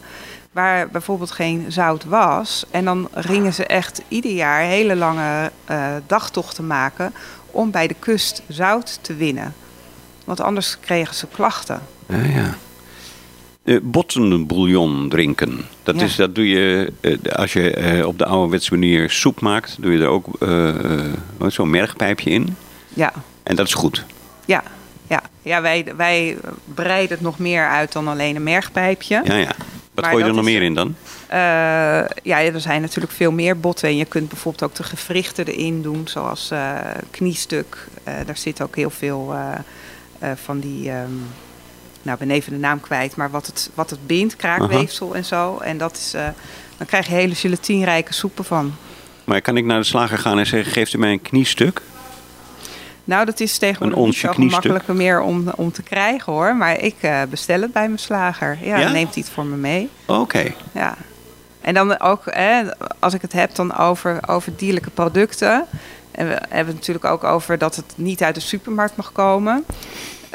waar 0.52 0.90
bijvoorbeeld 0.90 1.32
geen 1.32 1.66
zout 1.68 2.06
was. 2.06 2.66
En 2.72 2.86
dan 2.86 3.10
gingen 3.16 3.54
ze 3.54 3.66
echt 3.66 4.02
ieder 4.08 4.32
jaar 4.32 4.62
hele 4.62 4.96
lange 4.96 5.52
uh, 5.72 5.86
dagtochten 6.08 6.68
maken 6.68 7.14
om 7.52 7.72
bij 7.72 7.88
de 7.88 7.96
kust 8.00 8.42
zout 8.48 9.00
te 9.02 9.16
winnen. 9.16 9.54
Want 10.26 10.42
anders 10.42 10.80
kregen 10.80 11.16
ze 11.16 11.28
klachten. 11.28 11.82
Ja, 12.08 12.24
ja. 12.24 12.56
Uh, 13.64 13.80
bottenbouillon 13.84 15.10
drinken. 15.10 15.66
Dat, 15.84 16.02
is, 16.02 16.16
dat 16.16 16.36
doe 16.36 16.48
je 16.48 16.94
uh, 17.02 17.18
als 17.36 17.54
je 17.54 18.04
op 18.08 18.18
de 18.18 18.26
ouderwetse 18.26 18.74
manier 18.74 19.10
soep 19.10 19.42
maakt. 19.42 19.78
Doe 19.80 19.92
je 19.92 20.02
er 20.02 20.08
ook 20.08 20.28
zo'n 21.48 21.70
mergpijpje 21.70 22.30
in. 22.30 22.56
Ja. 22.94 23.14
En 23.44 23.56
dat 23.56 23.68
is 23.68 23.74
goed. 23.74 24.06
Ja, 24.46 24.64
ja. 25.08 25.22
ja 25.42 25.62
wij, 25.62 25.86
wij 25.98 26.38
breiden 26.74 27.10
het 27.10 27.22
nog 27.22 27.40
meer 27.40 27.68
uit 27.68 27.92
dan 27.92 28.08
alleen 28.08 28.36
een 28.36 28.44
mergpijpje. 28.44 29.22
Ja, 29.24 29.36
ja. 29.36 29.56
Wat 30.02 30.10
gooi 30.10 30.24
je 30.24 30.30
er 30.30 30.36
nog 30.36 30.46
meer 30.46 30.62
in 30.62 30.74
dan? 30.74 30.88
Uh, 31.32 31.36
ja, 32.24 32.42
er 32.42 32.62
zijn 32.62 32.82
natuurlijk 32.82 33.14
veel 33.14 33.32
meer 33.32 33.60
botten. 33.60 33.90
En 33.90 33.98
je 33.98 34.06
kunt 34.06 34.30
bijvoorbeeld 34.30 34.72
ook 34.72 34.76
de 34.76 34.84
gewrichten 34.84 35.48
erin 35.48 35.82
doen, 35.82 36.08
zoals 36.08 36.50
uh, 36.54 36.78
kniestuk. 37.12 37.88
Uh, 38.08 38.14
daar 38.26 38.38
zit 38.38 38.62
ook 38.62 38.76
heel 38.76 38.90
veel 38.90 39.36
van 40.36 40.60
die. 40.60 40.92
Um, 40.92 41.28
nou, 42.02 42.18
ben 42.18 42.32
even 42.32 42.52
de 42.52 42.58
naam 42.58 42.82
kwijt, 42.82 43.16
maar 43.16 43.32
wat 43.32 43.46
het, 43.46 43.70
wat 43.74 43.90
het 43.90 44.08
bindt, 44.08 44.36
kraakweefsel 44.36 45.16
en 45.16 45.26
zo. 45.26 45.58
En 45.58 45.78
dat 45.78 45.96
is, 45.98 46.12
dan 46.78 46.88
krijg 46.88 47.08
je 47.08 47.14
hele 47.14 47.36
gelatinerijke 47.36 48.14
soepen 48.14 48.46
van. 48.46 48.74
Maar 49.24 49.42
kan 49.42 49.58
ik 49.58 49.66
naar 49.66 49.80
de 49.80 49.86
slager 49.86 50.18
gaan 50.18 50.40
en 50.40 50.46
zeggen: 50.46 50.72
geeft 50.72 50.94
u 50.94 50.98
mij 50.98 51.12
een 51.12 51.22
kniestuk? 51.22 51.82
Nou, 53.10 53.26
dat 53.26 53.40
is 53.40 53.58
tegenwoordig 53.58 54.06
niet 54.06 54.16
zo 54.16 54.32
gemakkelijker 54.32 54.96
meer 54.96 55.22
om, 55.22 55.50
om 55.56 55.72
te 55.72 55.84
krijgen 55.84 56.34
hoor. 56.34 56.56
Maar 56.56 56.80
ik 56.80 56.96
uh, 57.02 57.22
bestel 57.30 57.62
het 57.62 57.74
bij 57.74 57.86
mijn 57.86 58.00
slager. 58.00 58.58
Ja, 58.62 58.78
neemt 58.78 59.14
hij 59.14 59.24
het 59.24 59.30
voor 59.30 59.46
me 59.46 59.56
mee. 59.56 59.90
Oké. 60.06 60.54
Ja. 60.72 60.96
En 61.62 61.74
dan 61.74 62.00
ook, 62.00 62.22
hè, 62.26 62.62
als 63.00 63.14
ik 63.14 63.22
het 63.22 63.34
heb 63.34 63.56
dan 63.56 63.78
over, 63.78 64.20
over 64.28 64.52
dierlijke 64.56 64.90
producten. 64.90 65.66
En 66.12 66.28
we 66.28 66.34
hebben 66.34 66.68
het 66.68 66.76
natuurlijk 66.76 67.06
ook 67.06 67.24
over 67.24 67.58
dat 67.58 67.76
het 67.76 67.94
niet 67.96 68.24
uit 68.24 68.36
de 68.36 68.42
supermarkt 68.42 68.96
mag 68.96 69.12
komen. 69.12 69.66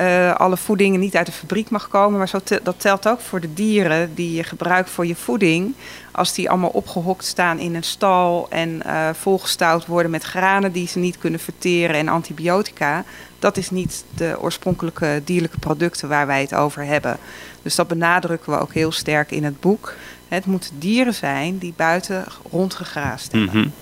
Uh, 0.01 0.35
alle 0.35 0.57
voedingen 0.57 1.01
niet 1.01 1.17
uit 1.17 1.27
de 1.27 1.33
fabriek 1.33 1.71
mag 1.71 1.89
komen. 1.89 2.19
Maar 2.19 2.29
zo 2.29 2.39
te, 2.45 2.61
dat 2.63 2.81
telt 2.81 3.09
ook 3.09 3.21
voor 3.21 3.41
de 3.41 3.55
dieren 3.55 4.15
die 4.15 4.33
je 4.33 4.45
gebruikt 4.45 4.91
voor 4.91 5.07
je 5.07 5.15
voeding. 5.15 5.75
Als 6.13 6.35
die 6.35 6.51
allemaal 6.51 6.71
opgehokt 6.71 7.25
staan 7.25 7.59
in 7.59 7.75
een 7.75 7.83
stal 7.83 8.47
en 8.51 8.83
uh, 8.87 9.09
volgestouwd 9.13 9.87
worden 9.87 10.11
met 10.11 10.23
granen 10.23 10.73
die 10.73 10.89
ze 10.89 10.99
niet 10.99 11.19
kunnen 11.19 11.41
verteren 11.41 11.97
en 11.97 12.09
antibiotica. 12.09 13.05
Dat 13.39 13.57
is 13.57 13.71
niet 13.71 14.05
de 14.15 14.37
oorspronkelijke 14.41 15.23
dierlijke 15.25 15.59
producten 15.59 16.09
waar 16.09 16.27
wij 16.27 16.41
het 16.41 16.55
over 16.55 16.85
hebben. 16.85 17.17
Dus 17.63 17.75
dat 17.75 17.89
benadrukken 17.89 18.53
we 18.53 18.59
ook 18.59 18.73
heel 18.75 18.93
sterk 18.93 19.31
in 19.31 19.45
het 19.45 19.61
boek. 19.61 19.95
Het 20.29 20.47
moeten 20.47 20.79
dieren 20.79 21.15
zijn 21.15 21.59
die 21.59 21.75
buiten 21.77 22.25
rondgegraasd 22.51 23.33
hebben. 23.33 23.57
Mm 23.57 23.63
-hmm. 23.63 23.73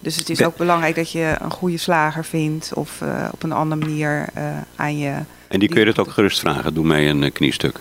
Dus 0.00 0.16
het 0.16 0.30
is 0.30 0.42
ook 0.42 0.56
belangrijk 0.56 0.94
dat 0.94 1.12
je 1.12 1.36
een 1.40 1.50
goede 1.50 1.76
slager 1.76 2.24
vindt 2.24 2.72
of 2.74 3.00
uh, 3.00 3.28
op 3.30 3.42
een 3.42 3.52
andere 3.52 3.80
manier 3.80 4.26
uh, 4.36 4.44
aan 4.76 4.98
je. 4.98 5.14
En 5.48 5.58
die 5.58 5.68
kun 5.68 5.80
je 5.80 5.86
het 5.86 5.98
ook 5.98 6.10
gerust 6.10 6.40
vragen. 6.40 6.74
Doe 6.74 6.86
mij 6.86 7.10
een 7.10 7.22
uh, 7.22 7.30
kniestuk. 7.32 7.80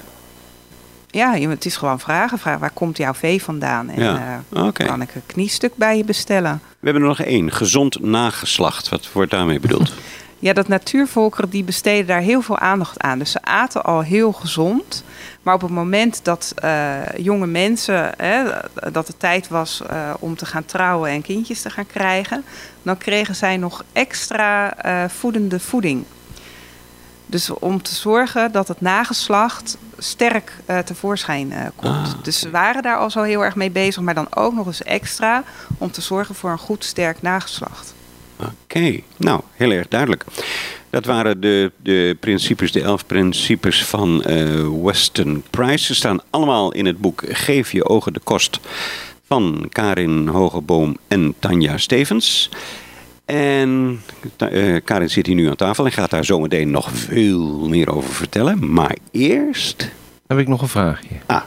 Ja, 1.10 1.34
het 1.34 1.66
is 1.66 1.76
gewoon 1.76 2.00
vragen. 2.00 2.38
Vraag, 2.38 2.60
waar 2.60 2.72
komt 2.74 2.98
jouw 2.98 3.14
vee 3.14 3.44
vandaan? 3.44 3.90
En 3.90 4.04
ja. 4.04 4.44
okay. 4.50 4.88
kan 4.88 5.02
ik 5.02 5.16
een 5.16 5.26
kniestuk 5.26 5.76
bij 5.76 5.98
je 5.98 6.04
bestellen? 6.04 6.62
We 6.80 6.90
hebben 6.90 7.02
er 7.02 7.08
nog 7.08 7.22
één. 7.22 7.52
Gezond 7.52 8.00
nageslacht. 8.00 8.90
Wat 8.90 9.12
wordt 9.12 9.32
daarmee 9.32 9.60
bedoeld? 9.60 9.94
Ja, 10.40 10.54
dat 10.54 10.68
natuurvolkeren 10.68 11.50
die 11.50 11.64
besteden 11.64 12.08
daar 12.08 12.22
heel 12.22 12.42
veel 12.42 12.58
aandacht 12.58 13.00
aan. 13.00 13.20
Dus 13.20 13.32
ze 13.32 13.42
aten 13.42 13.84
al 13.84 14.02
heel 14.02 14.32
gezond. 14.32 15.04
Maar 15.42 15.54
op 15.54 15.62
het 15.62 15.72
moment 15.72 16.20
dat 16.24 16.54
uh, 16.64 16.96
jonge 17.18 17.48
mensen, 17.48 18.12
hè, 18.18 18.44
dat 18.92 19.08
het 19.08 19.20
tijd 19.20 19.48
was 19.48 19.82
uh, 19.92 20.14
om 20.20 20.36
te 20.36 20.46
gaan 20.46 20.66
trouwen 20.66 21.10
en 21.10 21.22
kindjes 21.22 21.62
te 21.62 21.70
gaan 21.70 21.88
krijgen, 21.88 22.44
dan 22.84 22.98
kregen 22.98 23.36
zij 23.36 23.58
nog 23.58 23.84
extra 23.94 24.76
voedende 25.10 25.60
voeding. 25.60 26.06
Dus 27.30 27.50
om 27.50 27.82
te 27.82 27.96
zorgen 27.96 28.52
dat 28.52 28.68
het 28.68 28.82
nageslacht 28.82 29.78
sterk 29.98 30.52
tevoorschijn 30.86 31.54
komt. 31.76 32.08
Ah. 32.08 32.24
Dus 32.24 32.40
ze 32.40 32.50
waren 32.50 32.82
daar 32.82 32.98
al 32.98 33.10
zo 33.10 33.22
heel 33.22 33.46
erg 33.46 33.56
mee 33.56 33.72
bezig, 33.72 34.02
maar 34.02 34.14
dan 34.14 34.28
ook 34.36 34.54
nog 34.54 34.68
eens 34.68 34.84
extra 34.84 35.44
om 35.78 35.92
te 35.92 36.02
zorgen 36.02 36.36
voor 36.36 36.50
een 36.50 36.58
goed 36.58 36.84
sterk 36.84 37.22
nageslacht. 37.22 37.94
Oké, 38.40 38.52
okay. 38.64 39.04
nou, 39.18 39.42
heel 39.54 39.72
erg 39.72 39.88
duidelijk. 39.88 40.26
Dat 40.90 41.06
waren 41.06 41.42
de, 41.42 41.72
de 41.84 42.18
principes, 42.20 42.72
de 42.72 42.82
elf 42.82 43.06
principes 43.06 43.86
van 43.86 44.24
uh, 44.28 44.84
Weston 44.84 45.44
Price. 45.50 45.86
Ze 45.86 45.96
staan 45.96 46.20
allemaal 46.30 46.72
in 46.72 46.86
het 46.86 46.98
boek 46.98 47.24
Geef 47.28 47.72
je 47.72 47.86
ogen 47.86 48.14
de 48.14 48.20
kost 48.20 48.60
van 49.28 49.68
Karin 49.70 50.28
Hogeboom 50.28 50.98
en 51.08 51.34
Tanja 51.40 51.78
Stevens. 51.78 52.50
En 53.28 54.02
uh, 54.52 54.78
Karin 54.84 55.10
zit 55.10 55.26
hier 55.26 55.36
nu 55.36 55.50
aan 55.50 55.56
tafel 55.56 55.86
en 55.86 55.92
gaat 55.92 56.10
daar 56.10 56.26
zometeen 56.26 56.72
nog 56.72 56.92
veel 56.92 57.68
meer 57.68 57.96
over 57.96 58.14
vertellen. 58.14 58.74
Maar 58.74 58.98
eerst... 59.12 59.90
Heb 60.28 60.38
ik 60.38 60.48
nog 60.48 60.62
een 60.62 60.68
vraagje. 60.68 61.16
Ah, 61.26 61.42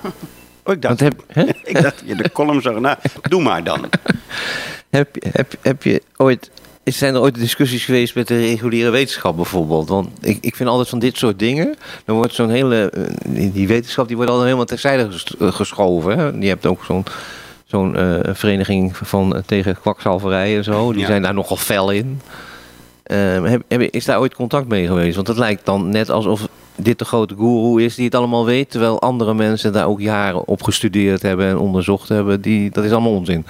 oh, 0.65 0.75
ik, 0.75 0.83
dacht, 0.83 1.01
heb, 1.01 1.25
ik 1.65 1.83
dacht 1.83 2.03
je 2.05 2.15
de 2.15 2.33
column 2.33 2.63
zag. 2.63 2.79
Nou, 2.79 2.97
doe 3.23 3.43
maar 3.43 3.65
dan. 3.65 3.89
heb, 4.91 5.17
heb, 5.33 5.55
heb 5.61 5.83
je 5.83 6.03
ooit 6.17 6.51
zijn 6.85 7.15
er 7.15 7.21
ooit 7.21 7.35
discussies 7.35 7.85
geweest 7.85 8.15
met 8.15 8.29
de 8.29 8.39
reguliere 8.39 8.91
wetenschap 8.91 9.37
bijvoorbeeld? 9.37 9.89
Want 9.89 10.09
ik, 10.21 10.39
ik 10.41 10.57
vind 10.57 10.69
altijd 10.69 10.89
van 10.89 10.99
dit 10.99 11.17
soort 11.17 11.39
dingen, 11.39 11.77
dan 12.05 12.17
wordt 12.17 12.35
zo'n 12.35 12.51
hele, 12.51 12.91
eh, 12.91 13.53
die 13.53 13.69
wetenschap 13.69 14.07
die 14.07 14.17
wordt 14.17 14.31
al 14.31 14.43
helemaal 14.43 14.65
terzijde 14.65 15.09
eh, 15.39 15.53
geschoven. 15.53 16.19
Hè? 16.19 16.27
Je 16.27 16.49
hebt 16.49 16.67
ook 16.67 16.85
zo'n 16.85 17.05
zo'n 17.71 17.97
uh, 17.97 18.19
vereniging 18.23 18.97
van, 18.97 19.43
tegen 19.47 19.81
kwakzalverij 19.81 20.57
en 20.57 20.65
zo, 20.65 20.93
die 20.93 21.07
zijn 21.07 21.23
daar 21.23 21.35
nogal 21.35 21.57
fel 21.57 21.91
in. 21.91 22.21
Uh, 23.07 23.53
heb, 23.69 23.83
is 23.83 24.05
daar 24.05 24.21
ooit 24.21 24.35
contact 24.35 24.69
mee 24.69 24.87
geweest? 24.87 25.15
Want 25.15 25.29
het 25.29 25.37
lijkt 25.37 25.67
dan 25.67 25.89
net 25.89 26.11
alsof 26.11 26.49
dit 26.77 26.99
de 26.99 27.05
grote 27.05 27.35
guru 27.35 27.85
is 27.85 27.95
die 27.95 28.05
het 28.05 28.15
allemaal 28.15 28.45
weet, 28.45 28.71
terwijl 28.71 29.01
andere 29.01 29.35
mensen 29.35 29.73
daar 29.73 29.87
ook 29.87 30.01
jaren 30.01 30.47
op 30.47 30.63
gestudeerd 30.63 31.23
hebben 31.23 31.49
en 31.49 31.59
onderzocht 31.59 32.09
hebben. 32.09 32.41
Die, 32.41 32.71
dat 32.71 32.85
is 32.85 32.91
allemaal 32.91 33.15
onzin. 33.15 33.47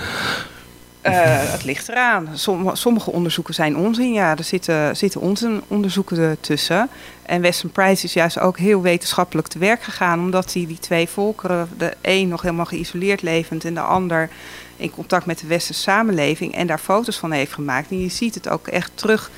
Uh, 1.02 1.12
het 1.52 1.64
ligt 1.64 1.88
eraan. 1.88 2.28
sommige 2.72 3.10
onderzoeken 3.10 3.54
zijn 3.54 3.76
onzin. 3.76 4.12
Ja, 4.12 4.36
er 4.36 4.44
zitten, 4.44 4.96
zitten 4.96 5.20
onzinonderzoeken 5.20 6.36
tussen. 6.40 6.88
En 7.22 7.40
Weston 7.40 7.70
Price 7.70 8.04
is 8.04 8.12
juist 8.12 8.38
ook 8.38 8.58
heel 8.58 8.82
wetenschappelijk 8.82 9.48
te 9.48 9.58
werk 9.58 9.82
gegaan, 9.82 10.18
omdat 10.18 10.52
hij 10.52 10.66
die 10.66 10.78
twee 10.78 11.08
volkeren, 11.08 11.68
de 11.78 11.96
een 12.00 12.28
nog 12.28 12.42
helemaal 12.42 12.64
geïsoleerd 12.64 13.22
levend 13.22 13.64
en 13.64 13.74
de 13.74 13.80
ander 13.80 14.28
in 14.76 14.90
contact 14.90 15.26
met 15.26 15.38
de 15.38 15.46
westerse 15.46 15.82
samenleving, 15.82 16.54
en 16.54 16.66
daar 16.66 16.78
foto's 16.78 17.18
van 17.18 17.32
heeft 17.32 17.52
gemaakt. 17.52 17.90
En 17.90 18.00
je 18.00 18.08
ziet 18.08 18.34
het 18.34 18.48
ook 18.48 18.66
echt 18.66 18.90
terug 18.94 19.30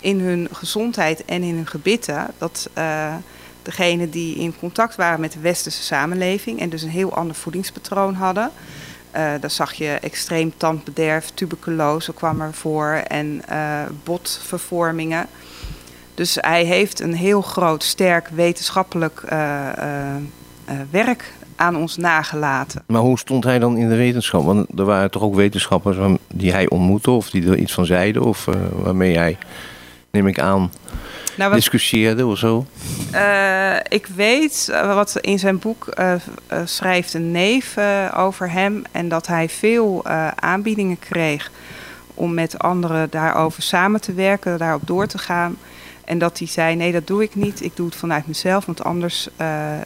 in 0.00 0.20
hun 0.20 0.48
gezondheid 0.52 1.24
en 1.24 1.42
in 1.42 1.54
hun 1.54 1.66
gebitten. 1.66 2.26
Dat 2.38 2.70
uh, 2.78 3.14
degenen 3.62 4.10
die 4.10 4.36
in 4.36 4.58
contact 4.58 4.96
waren 4.96 5.20
met 5.20 5.32
de 5.32 5.40
westerse 5.40 5.82
samenleving 5.82 6.60
en 6.60 6.68
dus 6.68 6.82
een 6.82 6.88
heel 6.88 7.14
ander 7.14 7.36
voedingspatroon 7.36 8.14
hadden 8.14 8.50
uh, 9.16 9.22
daar 9.40 9.50
zag 9.50 9.72
je 9.72 9.88
extreem 9.88 10.52
tandbederf, 10.56 11.30
tuberculose 11.34 12.14
kwam 12.14 12.40
er 12.40 12.52
voor 12.52 12.86
en 12.92 13.42
uh, 13.50 13.82
botvervormingen. 14.04 15.26
Dus 16.14 16.38
hij 16.40 16.64
heeft 16.64 17.00
een 17.00 17.14
heel 17.14 17.40
groot, 17.40 17.82
sterk 17.82 18.28
wetenschappelijk 18.28 19.22
uh, 19.32 19.38
werk 20.90 21.32
aan 21.56 21.76
ons 21.76 21.96
nagelaten. 21.96 22.82
Maar 22.86 23.00
hoe 23.00 23.18
stond 23.18 23.44
hij 23.44 23.58
dan 23.58 23.76
in 23.76 23.88
de 23.88 23.96
wetenschap? 23.96 24.44
Want 24.44 24.78
er 24.78 24.84
waren 24.84 25.10
toch 25.10 25.22
ook 25.22 25.34
wetenschappers 25.34 25.96
die 26.34 26.52
hij 26.52 26.68
ontmoette 26.68 27.10
of 27.10 27.30
die 27.30 27.50
er 27.50 27.58
iets 27.58 27.72
van 27.72 27.86
zeiden 27.86 28.22
of 28.22 28.48
waarmee 28.72 29.16
hij, 29.16 29.38
neem 30.10 30.26
ik 30.26 30.40
aan, 30.40 30.70
nou, 31.38 31.54
discussieerde 31.54 32.26
of 32.26 32.38
zo? 32.38 32.66
Uh, 33.14 33.76
ik 33.88 34.06
weet 34.06 34.68
uh, 34.70 34.94
wat 34.94 35.16
in 35.20 35.38
zijn 35.38 35.58
boek 35.58 35.94
uh, 35.98 36.14
schrijft 36.64 37.14
een 37.14 37.30
neef 37.30 37.76
over 38.16 38.50
hem. 38.50 38.82
En 38.92 39.08
dat 39.08 39.26
hij 39.26 39.48
veel 39.48 40.06
aanbiedingen 40.34 40.98
kreeg 40.98 41.50
om 42.14 42.34
met 42.34 42.58
anderen 42.58 43.10
daarover 43.10 43.62
samen 43.62 44.00
te 44.00 44.12
werken, 44.12 44.58
daarop 44.58 44.86
door 44.86 45.06
te 45.06 45.18
gaan. 45.18 45.56
En 46.04 46.18
dat 46.18 46.38
hij 46.38 46.46
zei: 46.46 46.76
nee, 46.76 46.92
dat 46.92 47.06
doe 47.06 47.22
ik 47.22 47.34
niet. 47.34 47.62
Ik 47.62 47.76
doe 47.76 47.86
het 47.86 47.96
vanuit 47.96 48.26
mezelf, 48.26 48.66
want 48.66 48.84
anders 48.84 49.28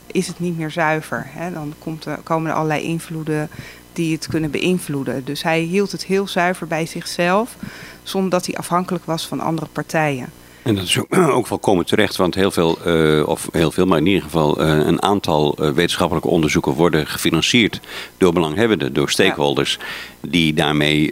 is 0.06 0.26
het 0.26 0.40
niet 0.40 0.58
meer 0.58 0.70
zuiver. 0.70 1.26
Hè? 1.28 1.52
Dan 1.52 1.74
komt 1.78 2.04
er, 2.04 2.18
komen 2.22 2.50
er 2.50 2.56
allerlei 2.56 2.82
invloeden 2.82 3.50
die 3.92 4.14
het 4.14 4.26
kunnen 4.26 4.50
beïnvloeden. 4.50 5.24
Dus 5.24 5.42
hij 5.42 5.60
hield 5.60 5.92
het 5.92 6.04
heel 6.04 6.28
zuiver 6.28 6.66
bij 6.66 6.86
zichzelf, 6.86 7.56
zonder 8.02 8.30
dat 8.30 8.46
hij 8.46 8.54
afhankelijk 8.54 9.04
was 9.04 9.26
van 9.26 9.40
andere 9.40 9.68
partijen. 9.72 10.28
En 10.62 10.74
dat 10.74 10.84
is 10.84 10.98
ook, 10.98 11.46
wel 11.48 11.58
komen 11.58 11.86
terecht, 11.86 12.16
want 12.16 12.34
heel 12.34 12.50
veel, 12.50 12.78
uh, 12.86 13.28
of 13.28 13.48
heel 13.52 13.70
veel, 13.70 13.86
maar 13.86 13.98
in 13.98 14.06
ieder 14.06 14.22
geval 14.22 14.62
uh, 14.62 14.86
een 14.86 15.02
aantal 15.02 15.56
uh, 15.60 15.70
wetenschappelijke 15.70 16.28
onderzoeken 16.28 16.72
worden 16.72 17.06
gefinancierd 17.06 17.80
door 18.18 18.32
belanghebbenden, 18.32 18.92
door 18.92 19.10
stakeholders, 19.10 19.78
ja. 19.80 20.28
die 20.30 20.54
daarmee 20.54 21.10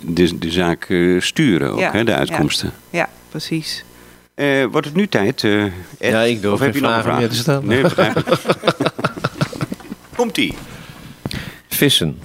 de, 0.00 0.38
de 0.38 0.50
zaak 0.50 0.94
sturen, 1.18 1.70
ook, 1.70 1.78
ja. 1.78 1.92
hè, 1.92 2.04
de 2.04 2.14
uitkomsten. 2.14 2.72
Ja, 2.90 2.98
ja 2.98 3.08
precies. 3.28 3.84
wordt 4.70 4.86
het 4.86 4.94
nu 4.96 5.08
tijd? 5.08 5.44
Ed? 5.44 5.72
Ja, 5.98 6.22
ik 6.22 6.42
durf 6.42 6.54
of 6.54 6.60
heb 6.60 6.74
je 6.74 6.80
nog 6.80 6.96
een 6.96 7.02
vraag 7.02 7.18
meer 7.18 7.28
te 7.28 7.34
stellen. 7.34 7.66
Nee, 7.66 7.82
begrijp 7.82 8.38
Komt-ie. 10.16 10.54
Vissen. 11.68 12.18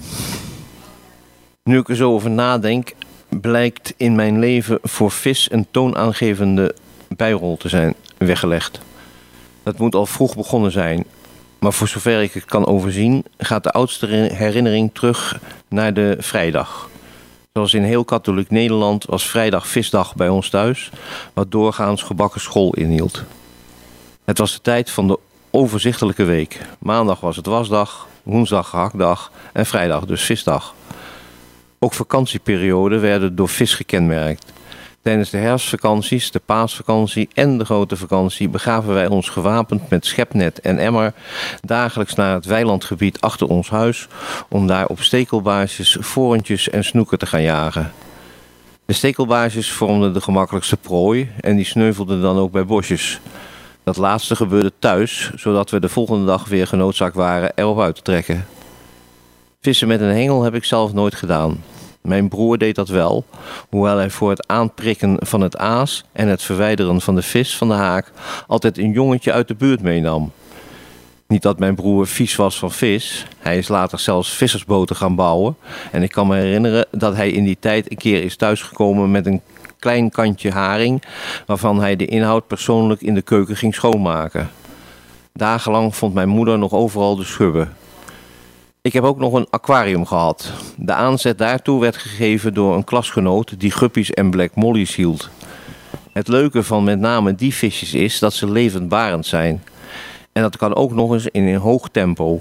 Nu 1.64 1.78
ik 1.78 1.88
er 1.88 1.96
zo 1.96 2.12
over 2.12 2.30
nadenk, 2.30 2.92
blijkt 3.40 3.94
in 3.96 4.14
mijn 4.14 4.38
leven 4.38 4.78
voor 4.82 5.10
vis 5.10 5.50
een 5.50 5.66
toonaangevende 5.70 6.74
bijrol 7.08 7.56
te 7.56 7.68
zijn 7.68 7.94
weggelegd. 8.18 8.80
Dat 9.62 9.78
moet 9.78 9.94
al 9.94 10.06
vroeg 10.06 10.36
begonnen 10.36 10.72
zijn, 10.72 11.04
maar 11.58 11.72
voor 11.72 11.88
zover 11.88 12.22
ik 12.22 12.32
het 12.32 12.44
kan 12.44 12.66
overzien, 12.66 13.24
gaat 13.38 13.62
de 13.62 13.70
oudste 13.70 14.06
herinnering 14.06 14.90
terug 14.92 15.38
naar 15.68 15.94
de 15.94 16.16
vrijdag. 16.18 16.88
Zoals 17.52 17.74
in 17.74 17.82
heel 17.82 18.04
katholiek 18.04 18.50
Nederland 18.50 19.04
was 19.04 19.28
vrijdag 19.28 19.66
visdag 19.66 20.14
bij 20.14 20.28
ons 20.28 20.48
thuis, 20.48 20.90
wat 21.32 21.50
doorgaans 21.50 22.02
gebakken 22.02 22.40
school 22.40 22.74
inhield. 22.74 23.22
Het 24.24 24.38
was 24.38 24.52
de 24.52 24.60
tijd 24.60 24.90
van 24.90 25.06
de 25.06 25.18
overzichtelijke 25.50 26.24
week. 26.24 26.60
Maandag 26.78 27.20
was 27.20 27.36
het 27.36 27.46
wasdag, 27.46 28.06
woensdag 28.22 28.68
gehaktdag 28.68 29.32
en 29.52 29.66
vrijdag 29.66 30.04
dus 30.04 30.22
visdag. 30.22 30.74
Ook 31.84 31.92
vakantieperioden 31.92 33.00
werden 33.00 33.36
door 33.36 33.48
vis 33.48 33.74
gekenmerkt. 33.74 34.52
Tijdens 35.02 35.30
de 35.30 35.36
herfstvakanties, 35.36 36.30
de 36.30 36.40
paasvakantie 36.46 37.28
en 37.34 37.58
de 37.58 37.64
grote 37.64 37.96
vakantie 37.96 38.48
begaven 38.48 38.94
wij 38.94 39.06
ons 39.06 39.28
gewapend 39.28 39.90
met 39.90 40.06
schepnet 40.06 40.60
en 40.60 40.78
emmer 40.78 41.12
dagelijks 41.60 42.14
naar 42.14 42.34
het 42.34 42.44
weilandgebied 42.44 43.20
achter 43.20 43.48
ons 43.48 43.70
huis 43.70 44.08
om 44.48 44.66
daar 44.66 44.86
op 44.86 45.00
stekelbaarsjes, 45.00 45.96
vorentjes 46.00 46.70
en 46.70 46.84
snoeken 46.84 47.18
te 47.18 47.26
gaan 47.26 47.42
jagen. 47.42 47.92
De 48.84 48.92
stekelbaarsjes 48.92 49.72
vormden 49.72 50.12
de 50.12 50.20
gemakkelijkste 50.20 50.76
prooi 50.76 51.30
en 51.40 51.56
die 51.56 51.64
sneuvelden 51.64 52.20
dan 52.20 52.38
ook 52.38 52.52
bij 52.52 52.64
bosjes. 52.64 53.20
Dat 53.82 53.96
laatste 53.96 54.36
gebeurde 54.36 54.72
thuis, 54.78 55.30
zodat 55.34 55.70
we 55.70 55.80
de 55.80 55.88
volgende 55.88 56.26
dag 56.26 56.48
weer 56.48 56.66
genoodzaakt 56.66 57.14
waren 57.14 57.52
erop 57.54 57.80
uit 57.80 57.94
te 57.94 58.02
trekken. 58.02 58.46
Vissen 59.60 59.88
met 59.88 60.00
een 60.00 60.14
hengel 60.14 60.42
heb 60.42 60.54
ik 60.54 60.64
zelf 60.64 60.92
nooit 60.92 61.14
gedaan. 61.14 61.62
Mijn 62.08 62.28
broer 62.28 62.58
deed 62.58 62.74
dat 62.74 62.88
wel, 62.88 63.24
hoewel 63.68 63.96
hij 63.96 64.10
voor 64.10 64.30
het 64.30 64.46
aanprikken 64.46 65.16
van 65.26 65.40
het 65.40 65.56
aas 65.56 66.04
en 66.12 66.28
het 66.28 66.42
verwijderen 66.42 67.00
van 67.00 67.14
de 67.14 67.22
vis 67.22 67.56
van 67.56 67.68
de 67.68 67.74
haak 67.74 68.12
altijd 68.46 68.78
een 68.78 68.92
jongetje 68.92 69.32
uit 69.32 69.48
de 69.48 69.54
buurt 69.54 69.82
meenam. 69.82 70.32
Niet 71.26 71.42
dat 71.42 71.58
mijn 71.58 71.74
broer 71.74 72.06
vies 72.06 72.36
was 72.36 72.58
van 72.58 72.70
vis, 72.70 73.26
hij 73.38 73.58
is 73.58 73.68
later 73.68 73.98
zelfs 73.98 74.30
vissersboten 74.30 74.96
gaan 74.96 75.14
bouwen 75.14 75.56
en 75.92 76.02
ik 76.02 76.10
kan 76.10 76.26
me 76.26 76.36
herinneren 76.36 76.86
dat 76.90 77.16
hij 77.16 77.30
in 77.30 77.44
die 77.44 77.56
tijd 77.60 77.90
een 77.90 77.96
keer 77.96 78.22
is 78.22 78.36
thuisgekomen 78.36 79.10
met 79.10 79.26
een 79.26 79.40
klein 79.78 80.10
kantje 80.10 80.50
haring 80.50 81.02
waarvan 81.46 81.80
hij 81.80 81.96
de 81.96 82.06
inhoud 82.06 82.46
persoonlijk 82.46 83.00
in 83.00 83.14
de 83.14 83.22
keuken 83.22 83.56
ging 83.56 83.74
schoonmaken. 83.74 84.50
Dagenlang 85.32 85.96
vond 85.96 86.14
mijn 86.14 86.28
moeder 86.28 86.58
nog 86.58 86.72
overal 86.72 87.16
de 87.16 87.24
schubben. 87.24 87.72
Ik 88.84 88.92
heb 88.92 89.04
ook 89.04 89.18
nog 89.18 89.32
een 89.32 89.46
aquarium 89.50 90.06
gehad. 90.06 90.52
De 90.76 90.92
aanzet 90.92 91.38
daartoe 91.38 91.80
werd 91.80 91.96
gegeven 91.96 92.54
door 92.54 92.74
een 92.74 92.84
klasgenoot 92.84 93.60
die 93.60 93.70
guppies 93.70 94.10
en 94.10 94.30
black 94.30 94.54
mollies 94.54 94.94
hield. 94.94 95.30
Het 96.12 96.28
leuke 96.28 96.62
van 96.62 96.84
met 96.84 96.98
name 96.98 97.34
die 97.34 97.54
visjes 97.54 97.94
is 97.94 98.18
dat 98.18 98.32
ze 98.32 98.50
levendbarend 98.50 99.26
zijn. 99.26 99.62
En 100.32 100.42
dat 100.42 100.56
kan 100.56 100.74
ook 100.74 100.92
nog 100.92 101.12
eens 101.12 101.26
in 101.26 101.46
een 101.46 101.60
hoog 101.60 101.88
tempo. 101.88 102.38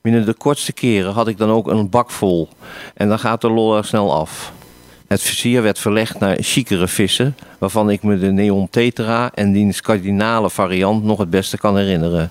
Binnen 0.00 0.26
de 0.26 0.34
kortste 0.34 0.72
keren 0.72 1.12
had 1.12 1.28
ik 1.28 1.38
dan 1.38 1.50
ook 1.50 1.66
een 1.66 1.90
bak 1.90 2.10
vol. 2.10 2.48
En 2.94 3.08
dan 3.08 3.18
gaat 3.18 3.40
de 3.40 3.50
lol 3.50 3.76
er 3.76 3.84
snel 3.84 4.14
af. 4.14 4.52
Het 5.06 5.22
vizier 5.22 5.62
werd 5.62 5.78
verlegd 5.78 6.18
naar 6.18 6.36
chicere 6.40 6.88
vissen, 6.88 7.36
waarvan 7.58 7.90
ik 7.90 8.02
me 8.02 8.18
de 8.18 8.32
neon 8.32 8.68
tetra 8.70 9.30
en 9.34 9.52
diens 9.52 9.80
kardinale 9.80 10.50
variant 10.50 11.04
nog 11.04 11.18
het 11.18 11.30
beste 11.30 11.58
kan 11.58 11.76
herinneren. 11.76 12.30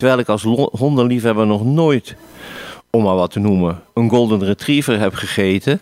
Terwijl 0.00 0.20
ik 0.20 0.28
als 0.28 0.42
hondenliefhebber 0.72 1.46
nog 1.46 1.64
nooit, 1.64 2.14
om 2.90 3.02
maar 3.02 3.14
wat 3.14 3.30
te 3.30 3.38
noemen, 3.38 3.82
een 3.94 4.10
golden 4.10 4.44
retriever 4.44 4.98
heb 4.98 5.14
gegeten, 5.14 5.80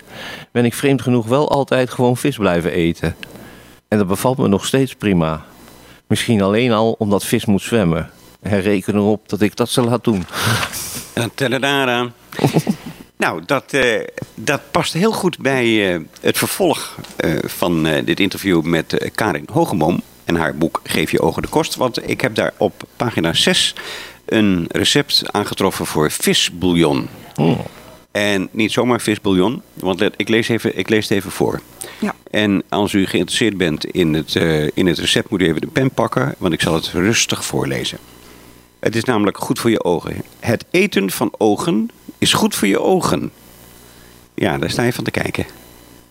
ben 0.53 0.65
ik 0.65 0.75
vreemd 0.75 1.03
genoeg 1.03 1.27
wel 1.27 1.51
altijd 1.51 1.91
gewoon 1.91 2.17
vis 2.17 2.37
blijven 2.37 2.73
eten. 2.73 3.17
En 3.89 3.99
dat 3.99 4.07
bevalt 4.07 4.39
me 4.39 4.49
nog 4.49 4.67
steeds 4.67 4.95
prima. 4.95 5.45
Misschien 6.07 6.43
alleen 6.43 6.73
al 6.73 6.95
omdat 6.99 7.25
vis 7.25 7.45
moet 7.45 7.63
zwemmen. 7.63 8.11
En 8.41 8.61
reken 8.61 8.95
erop 8.95 9.29
dat 9.29 9.41
ik 9.41 9.57
dat 9.57 9.69
zal 9.69 9.85
laten 9.85 10.13
doen. 10.13 10.25
Tadadada. 11.35 12.07
Nou, 13.17 13.43
dat, 13.47 13.73
eh, 13.73 14.05
dat 14.35 14.61
past 14.71 14.93
heel 14.93 15.13
goed 15.13 15.39
bij 15.39 15.95
eh, 15.95 16.01
het 16.21 16.39
vervolg 16.39 16.97
eh, 17.17 17.39
van 17.45 17.83
dit 18.05 18.21
interview 18.21 18.63
met 18.63 19.11
Karin 19.15 19.49
Hogeboom 19.53 20.03
en 20.29 20.37
haar 20.37 20.57
boek 20.57 20.81
Geef 20.85 21.11
je 21.11 21.21
ogen 21.21 21.43
de 21.43 21.49
kost. 21.49 21.75
Want 21.75 22.09
ik 22.09 22.21
heb 22.21 22.35
daar 22.35 22.53
op 22.57 22.83
pagina 22.97 23.33
6 23.33 23.75
een 24.25 24.67
recept 24.69 25.23
aangetroffen 25.33 25.87
voor 25.87 26.11
visbouillon. 26.11 27.09
Oh. 27.37 27.59
En 28.11 28.49
niet 28.51 28.73
zomaar 28.73 29.01
visbouillon, 29.01 29.63
want 29.75 30.01
let- 30.01 30.15
ik 30.17 30.29
lees, 30.29 30.49
even, 30.49 30.79
ik 30.79 30.89
lees 30.89 31.09
het 31.09 31.19
even 31.19 31.31
voor. 31.31 31.61
Ja. 31.99 32.15
En 32.31 32.63
als 32.69 32.93
u 32.93 33.07
geïnteresseerd 33.07 33.57
bent 33.57 33.85
in 33.85 34.15
het, 34.15 34.37
eh, 34.37 34.67
in 34.75 34.87
het 34.87 34.99
recept, 34.99 35.31
moet 35.31 35.41
u 35.41 35.47
even 35.47 35.61
de 35.61 35.67
pen 35.67 35.91
pakken, 35.91 36.35
want 36.39 36.53
ik 36.53 36.61
zal 36.61 36.75
het 36.75 36.91
rustig 36.93 37.45
voorlezen. 37.45 37.99
Het 38.81 38.97
is 38.97 39.05
namelijk 39.05 39.39
goed 39.39 39.59
voor 39.59 39.71
je 39.71 39.85
ogen. 39.85 40.23
Het 40.41 40.65
eten 40.71 41.11
van 41.11 41.33
ogen 41.39 41.91
is 42.19 42.33
goed 42.33 42.55
voor 42.55 42.69
je 42.69 42.81
ogen. 42.81 43.31
Ja, 44.35 44.59
daar 44.59 44.71
sta 44.71 44.83
je 44.83 44.93
van 44.93 45.05
te 45.05 45.11
kijken. 45.11 45.47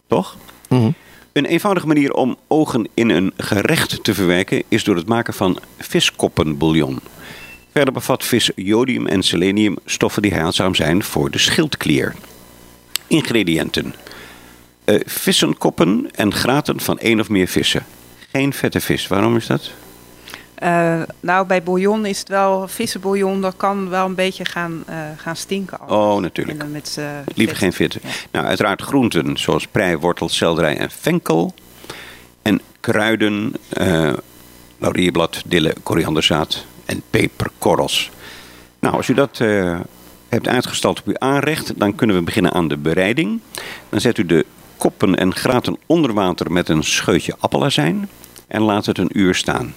Toch? 0.08 0.38
Mhm. 0.70 0.92
Een 1.38 1.46
eenvoudige 1.46 1.88
manier 1.88 2.14
om 2.14 2.38
ogen 2.48 2.88
in 2.94 3.10
een 3.10 3.34
gerecht 3.38 4.04
te 4.04 4.14
verwerken 4.14 4.64
is 4.68 4.84
door 4.84 4.96
het 4.96 5.08
maken 5.08 5.34
van 5.34 5.60
viskoppenbouillon. 5.78 7.00
Verder 7.72 7.94
bevat 7.94 8.24
vis 8.24 8.52
jodium 8.56 9.08
en 9.08 9.24
selenium, 9.24 9.78
stoffen 9.86 10.22
die 10.22 10.34
heilzaam 10.34 10.76
zijn 10.76 11.04
voor 11.04 11.32
de 11.32 11.38
schildklier. 11.38 12.16
Ingrediënten: 13.08 13.94
Eh, 14.84 15.00
vissenkoppen 15.06 16.10
en 16.16 16.34
graten 16.34 16.80
van 16.80 17.00
één 17.00 17.20
of 17.20 17.30
meer 17.30 17.48
vissen. 17.48 17.86
Geen 18.32 18.54
vette 18.54 18.82
vis. 18.82 19.08
Waarom 19.08 19.36
is 19.36 19.48
dat? 19.48 19.72
Eh, 20.58 21.02
nou, 21.20 21.48
bij 21.48 21.64
bouillon 21.64 22.06
is 22.06 22.20
het 22.20 22.28
wel, 22.28 22.68
vissenbouillon, 22.68 23.42
dat 23.42 23.54
kan 23.58 23.90
wel 23.90 24.06
een 24.06 24.16
beetje 24.16 24.46
gaan, 24.46 24.84
eh, 24.86 24.96
gaan 25.18 25.36
stinken. 25.36 25.80
anders. 25.80 26.00
Oh, 26.00 26.22
natuurlijk. 26.22 26.68
Met, 26.68 26.96
eh, 27.00 27.06
Liever 27.36 27.56
geen 27.56 27.74
vette. 27.74 28.00
Ja. 28.04 28.10
Nou, 28.32 28.46
uiteraard 28.46 28.82
groenten 28.82 29.38
zoals 29.38 29.68
prei, 29.68 29.98
wortel, 29.98 30.30
selderij 30.30 30.78
en 30.78 30.92
venkel. 30.92 31.54
En 32.42 32.62
kruiden, 32.80 33.54
laurierblad, 34.78 35.42
dille, 35.46 35.76
korianderzaad 35.84 36.66
en 36.86 37.02
peperkorrels. 37.10 38.12
Nou, 38.80 38.96
als 38.96 39.08
u 39.08 39.14
dat 39.14 39.38
hebt 40.30 40.48
uitgestald 40.48 41.00
op 41.00 41.08
uw 41.08 41.18
aanrecht, 41.18 41.80
dan 41.80 41.96
kunnen 41.96 42.16
we 42.16 42.22
beginnen 42.22 42.52
aan 42.52 42.68
de 42.68 42.78
bereiding. 42.78 43.42
Dan 43.90 44.02
zet 44.02 44.18
u 44.18 44.26
de 44.26 44.46
koppen 44.78 45.16
en 45.16 45.36
graten 45.36 45.78
onder 45.86 46.14
water 46.14 46.52
met 46.52 46.70
een 46.70 46.84
scheutje 46.84 47.36
appelazijn 47.40 48.10
en 48.48 48.62
laat 48.62 48.86
het 48.86 48.98
een 48.98 49.20
uur 49.20 49.36
staan. 49.36 49.74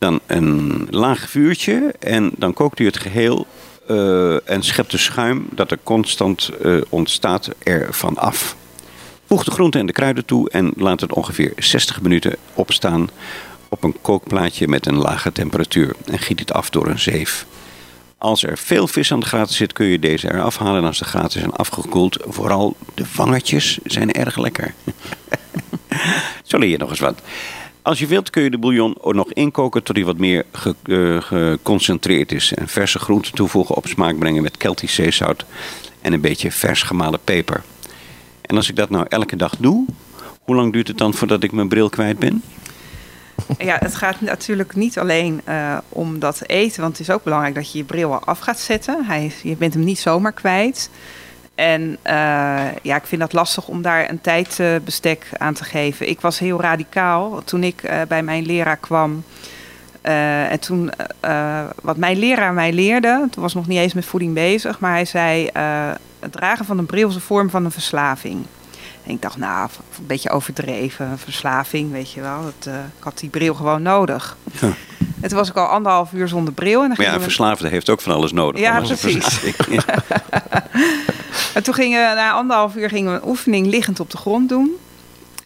Dan 0.00 0.20
een 0.26 0.86
laag 0.90 1.30
vuurtje 1.30 1.94
en 1.98 2.30
dan 2.36 2.52
kookt 2.52 2.78
u 2.78 2.84
het 2.84 2.98
geheel 2.98 3.46
eh, 3.86 4.50
en 4.50 4.62
schept 4.62 4.90
de 4.90 4.98
schuim 4.98 5.48
dat 5.50 5.70
er 5.70 5.78
constant 5.82 6.48
eh, 6.62 6.76
ontstaat 6.88 7.50
ervan 7.58 8.16
af. 8.16 8.56
Voeg 9.26 9.44
de 9.44 9.50
groenten 9.50 9.80
en 9.80 9.86
de 9.86 9.92
kruiden 9.92 10.24
toe 10.24 10.50
en 10.50 10.72
laat 10.76 11.00
het 11.00 11.12
ongeveer 11.12 11.52
60 11.56 12.00
minuten 12.00 12.36
opstaan 12.54 13.10
op 13.68 13.84
een 13.84 13.96
kookplaatje 14.00 14.68
met 14.68 14.86
een 14.86 14.96
lage 14.96 15.32
temperatuur 15.32 15.94
en 16.04 16.18
giet 16.18 16.38
het 16.38 16.52
af 16.52 16.70
door 16.70 16.86
een 16.86 16.98
zeef. 16.98 17.46
Als 18.18 18.42
er 18.42 18.58
veel 18.58 18.86
vis 18.86 19.12
aan 19.12 19.20
de 19.20 19.26
graten 19.26 19.54
zit, 19.54 19.72
kun 19.72 19.86
je 19.86 19.98
deze 19.98 20.32
eraf 20.32 20.58
halen. 20.58 20.80
En 20.80 20.86
als 20.86 20.98
de 20.98 21.04
graten 21.04 21.40
zijn 21.40 21.52
afgekoeld, 21.52 22.16
vooral 22.28 22.76
de 22.94 23.06
vangetjes 23.06 23.78
zijn 23.84 24.12
erg 24.12 24.36
lekker. 24.36 24.74
Zo 26.44 26.58
leer 26.58 26.68
je 26.68 26.78
nog 26.78 26.90
eens 26.90 27.00
wat. 27.00 27.20
Als 27.82 27.98
je 27.98 28.06
wilt 28.06 28.30
kun 28.30 28.42
je 28.42 28.50
de 28.50 28.58
bouillon 28.58 28.96
ook 29.00 29.14
nog 29.14 29.32
inkoken 29.32 29.82
tot 29.82 29.96
hij 29.96 30.04
wat 30.04 30.18
meer 30.18 30.44
ge- 30.52 30.74
eh, 30.82 31.22
geconcentreerd 31.22 32.32
is. 32.32 32.52
En 32.54 32.68
verse 32.68 32.98
groenten 32.98 33.34
toevoegen, 33.34 33.74
op 33.76 33.86
smaak 33.86 34.18
brengen 34.18 34.42
met 34.42 34.56
Keltisch 34.56 34.94
zeezout 34.94 35.44
en 36.00 36.12
een 36.12 36.20
beetje 36.20 36.52
vers 36.52 36.82
gemalen 36.82 37.20
peper. 37.24 37.62
En 38.40 38.56
als 38.56 38.68
ik 38.68 38.76
dat 38.76 38.90
nou 38.90 39.06
elke 39.08 39.36
dag 39.36 39.56
doe, 39.58 39.84
hoe 40.42 40.54
lang 40.56 40.72
duurt 40.72 40.88
het 40.88 40.98
dan 40.98 41.14
voordat 41.14 41.42
ik 41.42 41.52
mijn 41.52 41.68
bril 41.68 41.88
kwijt 41.88 42.18
ben? 42.18 42.42
Ja, 43.58 43.76
het 43.80 43.94
gaat 43.94 44.20
natuurlijk 44.20 44.74
niet 44.74 44.98
alleen 44.98 45.40
eh, 45.44 45.78
om 45.88 46.18
dat 46.18 46.42
eten, 46.46 46.80
want 46.80 46.98
het 46.98 47.08
is 47.08 47.14
ook 47.14 47.22
belangrijk 47.24 47.54
dat 47.54 47.72
je 47.72 47.78
je 47.78 47.84
bril 47.84 48.12
al 48.12 48.24
af 48.24 48.38
gaat 48.38 48.60
zetten. 48.60 49.04
Hij, 49.04 49.32
je 49.42 49.56
bent 49.56 49.74
hem 49.74 49.84
niet 49.84 49.98
zomaar 49.98 50.32
kwijt. 50.32 50.90
En 51.60 51.98
eh, 52.02 52.14
ja, 52.82 52.96
ik 52.96 53.04
vind 53.06 53.20
dat 53.20 53.32
lastig 53.32 53.68
om 53.68 53.82
daar 53.82 54.10
een 54.10 54.20
tijdbestek 54.20 55.28
aan 55.38 55.54
te 55.54 55.64
geven. 55.64 56.08
Ik 56.08 56.20
was 56.20 56.38
heel 56.38 56.60
radicaal 56.60 57.44
toen 57.44 57.64
ik 57.64 57.82
eh, 57.82 58.00
bij 58.08 58.22
mijn 58.22 58.46
leraar 58.46 58.76
kwam. 58.76 59.24
Eh, 60.00 60.50
en 60.50 60.60
toen, 60.60 60.90
eh, 61.20 61.64
wat 61.82 61.96
mijn 61.96 62.18
leraar 62.18 62.52
mij 62.52 62.72
leerde, 62.72 63.26
toen 63.30 63.42
was 63.42 63.54
nog 63.54 63.66
niet 63.66 63.78
eens 63.78 63.94
met 63.94 64.04
voeding 64.04 64.34
bezig, 64.34 64.78
maar 64.78 64.92
hij 64.92 65.04
zei: 65.04 65.46
eh, 65.46 65.90
het 66.18 66.32
dragen 66.32 66.64
van 66.64 66.78
een 66.78 66.86
bril 66.86 67.08
is 67.08 67.14
een 67.14 67.20
vorm 67.20 67.50
van 67.50 67.64
een 67.64 67.70
verslaving. 67.70 68.46
En 69.04 69.10
ik 69.10 69.22
dacht, 69.22 69.36
nou, 69.36 69.68
een 69.98 70.06
beetje 70.06 70.30
overdreven, 70.30 71.18
verslaving, 71.18 71.92
weet 71.92 72.12
je 72.12 72.20
wel. 72.20 72.42
Dat, 72.42 72.74
eh, 72.74 72.74
ik 72.74 73.04
had 73.04 73.18
die 73.18 73.30
bril 73.30 73.54
gewoon 73.54 73.82
nodig. 73.82 74.36
Ja. 74.60 74.72
Toen 75.28 75.38
was 75.38 75.48
ik 75.48 75.56
al 75.56 75.66
anderhalf 75.66 76.12
uur 76.12 76.28
zonder 76.28 76.52
bril. 76.52 76.82
En, 76.82 76.92
dan 76.94 77.04
ja, 77.04 77.14
een 77.14 77.20
verslaafde 77.20 77.68
heeft 77.68 77.90
ook 77.90 78.00
van 78.00 78.12
alles 78.14 78.32
nodig. 78.32 78.60
Ja, 78.60 78.80
precies. 78.80 79.40
Ja. 79.70 79.82
en 81.54 81.62
toen 81.64 81.74
gingen 81.74 82.08
we, 82.08 82.14
na 82.14 82.32
anderhalf 82.32 82.76
uur 82.76 82.88
gingen 82.88 83.12
we 83.12 83.20
een 83.20 83.28
oefening 83.28 83.66
liggend 83.66 84.00
op 84.00 84.10
de 84.10 84.16
grond 84.16 84.48
doen. 84.48 84.70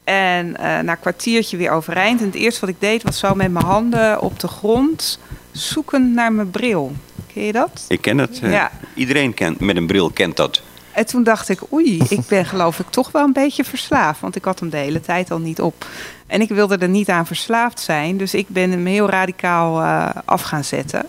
En 0.05 0.57
eh, 0.57 0.65
na 0.65 0.93
een 0.93 1.01
kwartiertje 1.01 1.57
weer 1.57 1.71
overeind. 1.71 2.21
En 2.21 2.27
het 2.27 2.35
eerste 2.35 2.61
wat 2.61 2.69
ik 2.69 2.77
deed 2.79 3.03
was 3.03 3.19
zo 3.19 3.35
met 3.35 3.53
mijn 3.53 3.65
handen 3.65 4.21
op 4.21 4.41
de 4.41 4.49
grond 4.49 5.19
zoeken 5.53 6.15
naar 6.15 6.33
mijn 6.33 6.51
bril. 6.51 6.93
Ken 7.35 7.43
je 7.45 7.53
dat? 7.53 7.85
Ik 7.89 8.01
ken 8.01 8.19
het. 8.19 8.41
eh, 8.43 8.53
Ja. 8.53 8.71
Iedereen 8.95 9.35
kent, 9.35 9.61
met 9.61 9.77
een 9.77 9.87
bril 9.87 10.11
kent 10.11 10.37
dat. 10.37 10.63
En 10.95 11.07
toen 11.07 11.23
dacht 11.23 11.49
ik, 11.49 11.73
oei, 11.73 12.03
ik 12.09 12.27
ben 12.29 12.45
geloof 12.45 12.79
ik 12.79 12.91
toch 12.91 13.13
wel 13.13 13.25
een 13.25 13.33
beetje 13.33 13.65
verslaafd. 13.65 14.21
Want 14.21 14.37
ik 14.37 14.45
had 14.45 14.61
hem 14.61 14.71
de 14.71 14.77
hele 14.77 15.01
tijd 15.01 15.31
al 15.31 15.39
niet 15.39 15.61
op. 15.61 15.87
En 16.27 16.41
ik 16.41 16.49
wilde 16.49 16.77
er 16.77 16.89
niet 16.89 17.09
aan 17.09 17.27
verslaafd 17.27 17.81
zijn. 17.81 18.17
Dus 18.17 18.35
ik 18.35 18.49
ben 18.49 18.71
hem 18.71 18.87
heel 18.87 19.11
radicaal 19.11 19.81
eh, 19.81 20.09
af 20.25 20.43
gaan 20.43 20.65
zetten. 20.65 21.07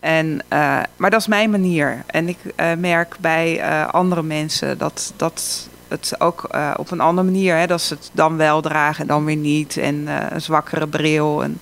En, 0.00 0.40
eh, 0.48 0.58
maar 0.96 1.10
dat 1.10 1.20
is 1.20 1.26
mijn 1.26 1.50
manier. 1.50 2.02
En 2.06 2.28
ik 2.28 2.38
eh, 2.56 2.72
merk 2.78 3.16
bij 3.20 3.64
andere 3.86 4.22
mensen 4.22 4.78
dat, 4.78 5.12
dat 5.16 5.68
het 5.88 6.14
ook 6.18 6.48
op 6.76 6.90
een 6.90 7.00
andere 7.00 7.30
manier... 7.30 7.56
Hè, 7.56 7.66
dat 7.66 7.80
ze 7.80 7.94
het 7.94 8.10
dan 8.12 8.36
wel 8.36 8.60
dragen 8.60 9.00
en 9.00 9.06
dan 9.06 9.24
weer 9.24 9.36
niet. 9.36 9.76
En 9.76 10.08
een 10.30 10.40
zwakkere 10.40 10.86
bril. 10.86 11.42
En, 11.42 11.58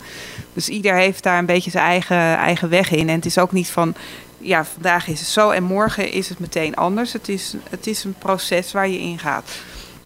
dus 0.53 0.69
ieder 0.69 0.95
heeft 0.95 1.23
daar 1.23 1.39
een 1.39 1.47
beetje 1.47 1.71
zijn 1.71 1.85
eigen, 1.85 2.37
eigen 2.37 2.69
weg 2.69 2.91
in. 2.91 3.09
En 3.09 3.15
het 3.15 3.27
is 3.27 3.39
ook 3.39 3.53
niet 3.53 3.71
van 3.71 3.95
ja, 4.43 4.65
vandaag 4.65 5.09
is 5.09 5.21
het 5.21 5.29
zo 5.29 5.51
en 5.51 5.63
morgen 5.63 6.13
is 6.13 6.29
het 6.29 6.39
meteen 6.39 6.75
anders. 6.75 7.13
Het 7.13 7.29
is, 7.29 7.55
het 7.71 7.87
is 7.87 8.05
een 8.05 8.15
proces 8.19 8.73
waar 8.73 8.89
je 8.89 9.01
in 9.01 9.19
gaat. 9.19 9.51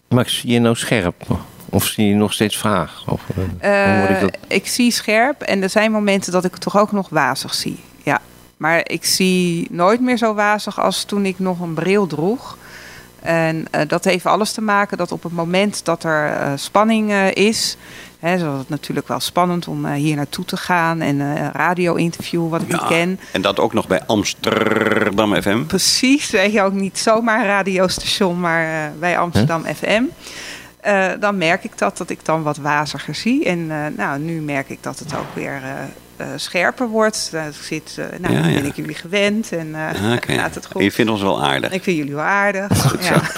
Max, 0.07 0.39
zie 0.39 0.51
je 0.51 0.59
nou 0.59 0.75
scherp? 0.75 1.23
Of 1.69 1.85
zie 1.85 2.07
je 2.07 2.15
nog 2.15 2.33
steeds 2.33 2.57
vaag? 2.57 3.03
Of, 3.07 3.21
eh, 3.35 4.03
ik 4.03 4.09
Eh, 4.09 4.21
dat... 4.21 4.37
ik 4.47 4.67
zie 4.67 4.91
scherp 4.91 5.41
en 5.41 5.63
er 5.63 5.69
zijn 5.69 5.91
momenten 5.91 6.31
dat 6.31 6.45
ik 6.45 6.51
het 6.51 6.61
toch 6.61 6.77
ook 6.77 6.91
nog 6.91 7.09
wazig 7.09 7.53
zie. 7.53 7.79
Ja. 8.03 8.21
Maar 8.57 8.89
ik 8.89 9.05
zie 9.05 9.67
nooit 9.71 10.01
meer 10.01 10.17
zo 10.17 10.33
wazig 10.33 10.79
als 10.79 11.03
toen 11.03 11.25
ik 11.25 11.39
nog 11.39 11.59
een 11.59 11.73
bril 11.73 12.07
droeg. 12.07 12.57
En 13.21 13.67
eh, 13.71 13.81
dat 13.87 14.03
heeft 14.03 14.25
alles 14.25 14.51
te 14.51 14.61
maken 14.61 14.97
dat 14.97 15.11
op 15.11 15.23
het 15.23 15.31
moment 15.33 15.85
dat 15.85 16.03
er 16.03 16.59
spanning 16.59 17.13
is. 17.33 17.77
Hè, 18.19 18.37
zo 18.37 18.53
is 18.53 18.59
het 18.59 18.69
natuurlijk 18.69 19.07
wel 19.07 19.19
spannend 19.19 19.67
om 19.67 19.85
eh, 19.85 19.93
hier 19.93 20.15
naartoe 20.15 20.45
te 20.45 20.57
gaan 20.57 21.01
en 21.01 21.21
eh, 21.21 21.41
een 21.41 21.51
radio-interview 21.51 22.49
wat 22.49 22.61
ik 22.61 22.71
niet 22.71 22.85
ken. 22.85 23.19
En 23.31 23.41
dat 23.41 23.59
ook 23.59 23.73
nog 23.73 23.87
bij 23.87 24.01
Amsterdam 24.05 25.41
FM. 25.41 25.65
Precies, 25.65 26.29
weet 26.29 26.51
je 26.51 26.61
ook 26.61 26.73
niet 26.73 26.97
zomaar 26.97 27.39
een 27.39 27.45
radiostation, 27.45 28.39
maar 28.39 28.65
eh, 28.65 28.99
bij 28.99 29.17
Amsterdam 29.17 29.63
FM. 29.63 30.03
Eh, 30.87 31.09
dan 31.19 31.37
merk 31.37 31.63
ik 31.63 31.77
dat, 31.77 31.97
dat 31.97 32.09
ik 32.09 32.25
dan 32.25 32.43
wat 32.43 32.57
waziger 32.57 33.15
zie. 33.15 33.45
En 33.45 33.71
eh, 33.71 33.85
nou, 33.97 34.19
nu 34.19 34.41
merk 34.41 34.69
ik 34.69 34.83
dat 34.83 34.99
het 34.99 35.15
ook 35.15 35.33
weer 35.35 35.61
eh, 35.63 35.71
eh, 36.17 36.27
scherper 36.35 36.87
wordt. 36.87 37.31
Uh, 37.33 37.45
ik 37.47 37.53
zit, 37.61 37.95
eh, 37.97 38.19
nou, 38.19 38.33
Ja, 38.33 38.41
ben 38.41 38.65
ik 38.65 38.75
jullie 38.75 38.95
gewend 38.95 39.51
en 39.51 39.75
eh, 39.75 40.11
Ah, 40.11 40.17
gaat 40.27 40.55
het 40.55 40.65
goed. 40.71 40.83
Je 40.83 40.91
vindt 40.91 41.11
ons 41.11 41.21
wel 41.21 41.43
aardig. 41.43 41.71
Ik 41.71 41.83
vind 41.83 41.97
jullie 41.97 42.13
wel 42.15 42.23
aardig. 42.23 42.95
ja. 43.09 43.21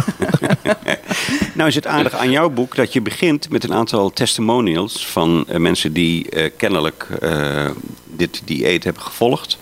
Nou 1.54 1.70
is 1.70 1.76
het 1.76 1.88
aardig 1.88 2.14
aan 2.16 2.32
jouw 2.32 2.50
boek 2.50 2.76
dat 2.76 2.94
je 2.94 3.02
begint 3.02 3.50
met 3.50 3.64
een 3.64 3.74
aantal 3.74 4.10
testimonials 4.12 5.08
van 5.08 5.46
eh, 5.48 5.58
mensen 5.58 5.94
die 5.94 6.30
eh, 6.30 6.52
kennelijk 6.58 7.08
eh, 7.22 7.70
dit 8.06 8.42
dieet 8.46 8.84
hebben 8.84 9.02
gevolgd. 9.04 9.58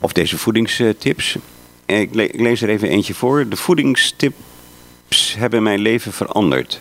Of 0.00 0.12
deze 0.12 0.38
voedingstips. 0.38 1.36
Ik, 1.86 2.14
le- 2.14 2.22
ik 2.22 2.40
lees 2.40 2.62
er 2.62 2.68
even 2.68 2.88
eentje 2.88 3.14
voor. 3.14 3.48
De 3.48 3.56
voedingstips 3.56 5.34
hebben 5.38 5.62
mijn 5.62 5.78
leven 5.80 6.12
veranderd. 6.12 6.80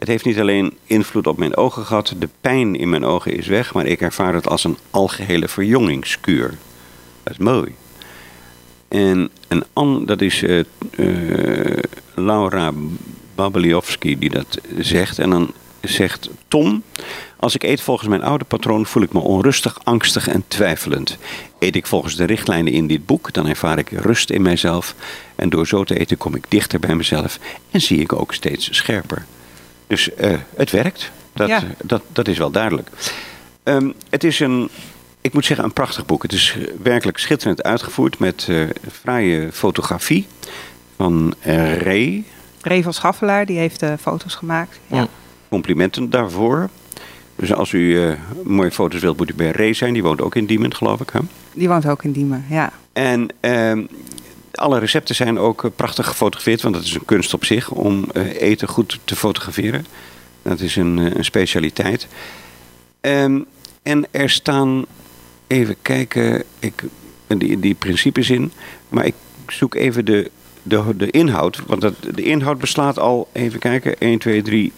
Het 0.00 0.08
heeft 0.08 0.24
niet 0.24 0.40
alleen 0.40 0.76
invloed 0.84 1.26
op 1.26 1.38
mijn 1.38 1.56
ogen 1.56 1.84
gehad. 1.84 2.14
De 2.18 2.28
pijn 2.40 2.76
in 2.76 2.88
mijn 2.88 3.04
ogen 3.04 3.36
is 3.36 3.46
weg. 3.46 3.74
Maar 3.74 3.86
ik 3.86 4.00
ervaar 4.00 4.34
het 4.34 4.48
als 4.48 4.64
een 4.64 4.78
algehele 4.90 5.48
verjongingskuur. 5.48 6.54
Dat 7.22 7.32
is 7.32 7.38
mooi. 7.38 7.74
En 8.88 9.30
een 9.48 9.64
an, 9.72 10.06
dat 10.06 10.20
is 10.20 10.42
eh, 10.42 10.58
eh, 10.58 11.82
Laura 12.14 12.72
Babeliowski 13.34 14.18
die 14.18 14.30
dat 14.30 14.60
zegt. 14.78 15.18
En 15.18 15.30
dan 15.30 15.52
zegt 15.80 16.30
Tom. 16.48 16.82
Als 17.36 17.54
ik 17.54 17.62
eet 17.62 17.80
volgens 17.80 18.08
mijn 18.08 18.22
oude 18.22 18.44
patroon 18.44 18.86
voel 18.86 19.02
ik 19.02 19.12
me 19.12 19.20
onrustig, 19.20 19.84
angstig 19.84 20.28
en 20.28 20.44
twijfelend. 20.48 21.18
Eet 21.58 21.76
ik 21.76 21.86
volgens 21.86 22.16
de 22.16 22.24
richtlijnen 22.24 22.72
in 22.72 22.86
dit 22.86 23.06
boek, 23.06 23.32
dan 23.32 23.46
ervaar 23.46 23.78
ik 23.78 23.90
rust 23.90 24.30
in 24.30 24.42
mijzelf. 24.42 24.94
En 25.36 25.48
door 25.48 25.66
zo 25.66 25.84
te 25.84 25.98
eten 25.98 26.16
kom 26.16 26.34
ik 26.34 26.44
dichter 26.48 26.80
bij 26.80 26.94
mezelf 26.94 27.38
en 27.70 27.80
zie 27.80 28.00
ik 28.00 28.12
ook 28.12 28.34
steeds 28.34 28.68
scherper. 28.76 29.26
Dus 29.90 30.14
eh, 30.14 30.32
het 30.56 30.70
werkt. 30.70 31.10
Dat, 31.32 31.48
Ja. 31.48 31.62
dat, 31.84 32.02
dat 32.12 32.28
is 32.28 32.38
wel 32.38 32.50
duidelijk. 32.50 32.88
Ehm, 33.62 33.90
het 34.10 34.24
is 34.24 34.40
een, 34.40 34.68
ik 35.20 35.32
moet 35.32 35.44
zeggen, 35.44 35.64
een 35.64 35.72
prachtig 35.72 36.06
boek. 36.06 36.22
Het 36.22 36.32
is 36.32 36.56
eh, 36.58 36.64
werkelijk 36.82 37.18
schitterend 37.18 37.62
uitgevoerd 37.62 38.18
met 38.18 38.46
eh 38.48 38.62
fraaie 38.92 39.52
fotografie 39.52 40.26
van 40.96 41.34
eh, 41.40 41.76
Ray. 41.76 42.24
Ray 42.62 42.82
van 42.82 42.94
Schaffelaar, 42.94 43.46
die 43.46 43.58
heeft 43.58 43.80
de 43.80 43.96
foto's 44.00 44.34
gemaakt. 44.34 44.78
Ja. 44.86 44.96
Ja. 44.96 45.06
Complimenten 45.48 46.10
daarvoor. 46.10 46.68
Dus 47.36 47.52
als 47.52 47.72
u 47.72 48.02
eh, 48.08 48.12
mooie 48.44 48.70
foto's 48.70 49.00
wilt, 49.00 49.16
moet 49.16 49.30
u 49.30 49.34
bij 49.34 49.50
Ray 49.50 49.72
zijn. 49.74 49.92
Die 49.92 50.02
woont 50.02 50.20
ook 50.20 50.34
in 50.34 50.46
Diemen, 50.46 50.74
geloof 50.74 51.00
ik. 51.00 51.10
Hè? 51.10 51.20
Die 51.54 51.68
woont 51.68 51.86
ook 51.86 52.04
in 52.04 52.12
Diemen, 52.12 52.44
ja. 52.48 52.72
En 52.92 53.28
ehm, 53.40 53.82
alle 54.52 54.78
recepten 54.78 55.14
zijn 55.14 55.38
ook 55.38 55.64
eh, 55.64 55.70
prachtig 55.76 56.06
gefotografeerd. 56.06 56.62
Want 56.62 56.74
het 56.74 56.84
is 56.84 56.94
een 56.94 57.04
kunst 57.04 57.34
op 57.34 57.44
zich 57.44 57.70
om 57.70 58.04
eh, 58.12 58.40
eten 58.40 58.68
goed 58.68 58.98
te 59.04 59.16
fotograferen. 59.16 59.86
Dat 60.42 60.60
is 60.60 60.76
een, 60.76 60.98
eh, 60.98 61.14
een 61.14 61.24
specialiteit. 61.24 62.06
Ehm, 63.00 63.40
en 63.82 64.06
er 64.10 64.30
staan, 64.30 64.84
even 65.46 65.76
kijken, 65.82 66.42
ik, 66.58 66.84
die, 67.26 67.60
die 67.60 67.74
principes 67.74 68.30
in. 68.30 68.52
Maar 68.88 69.06
ik 69.06 69.14
zoek 69.46 69.74
even 69.74 70.04
de, 70.04 70.30
de, 70.62 70.96
de 70.96 71.10
inhoud. 71.10 71.62
Want 71.66 71.80
dat, 71.80 71.94
de 72.14 72.22
inhoud 72.22 72.58
beslaat 72.58 72.98
al, 72.98 73.28
even 73.32 73.58
kijken, 73.58 73.98
1, 73.98 74.18
2, 74.18 74.42
3, 74.42 74.72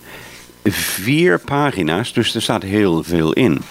4 0.65 1.39
pagina's. 1.39 2.13
Dus 2.13 2.35
er 2.35 2.43
staat 2.43 2.63
heel 2.63 3.03
veel 3.03 3.33
in. 3.33 3.63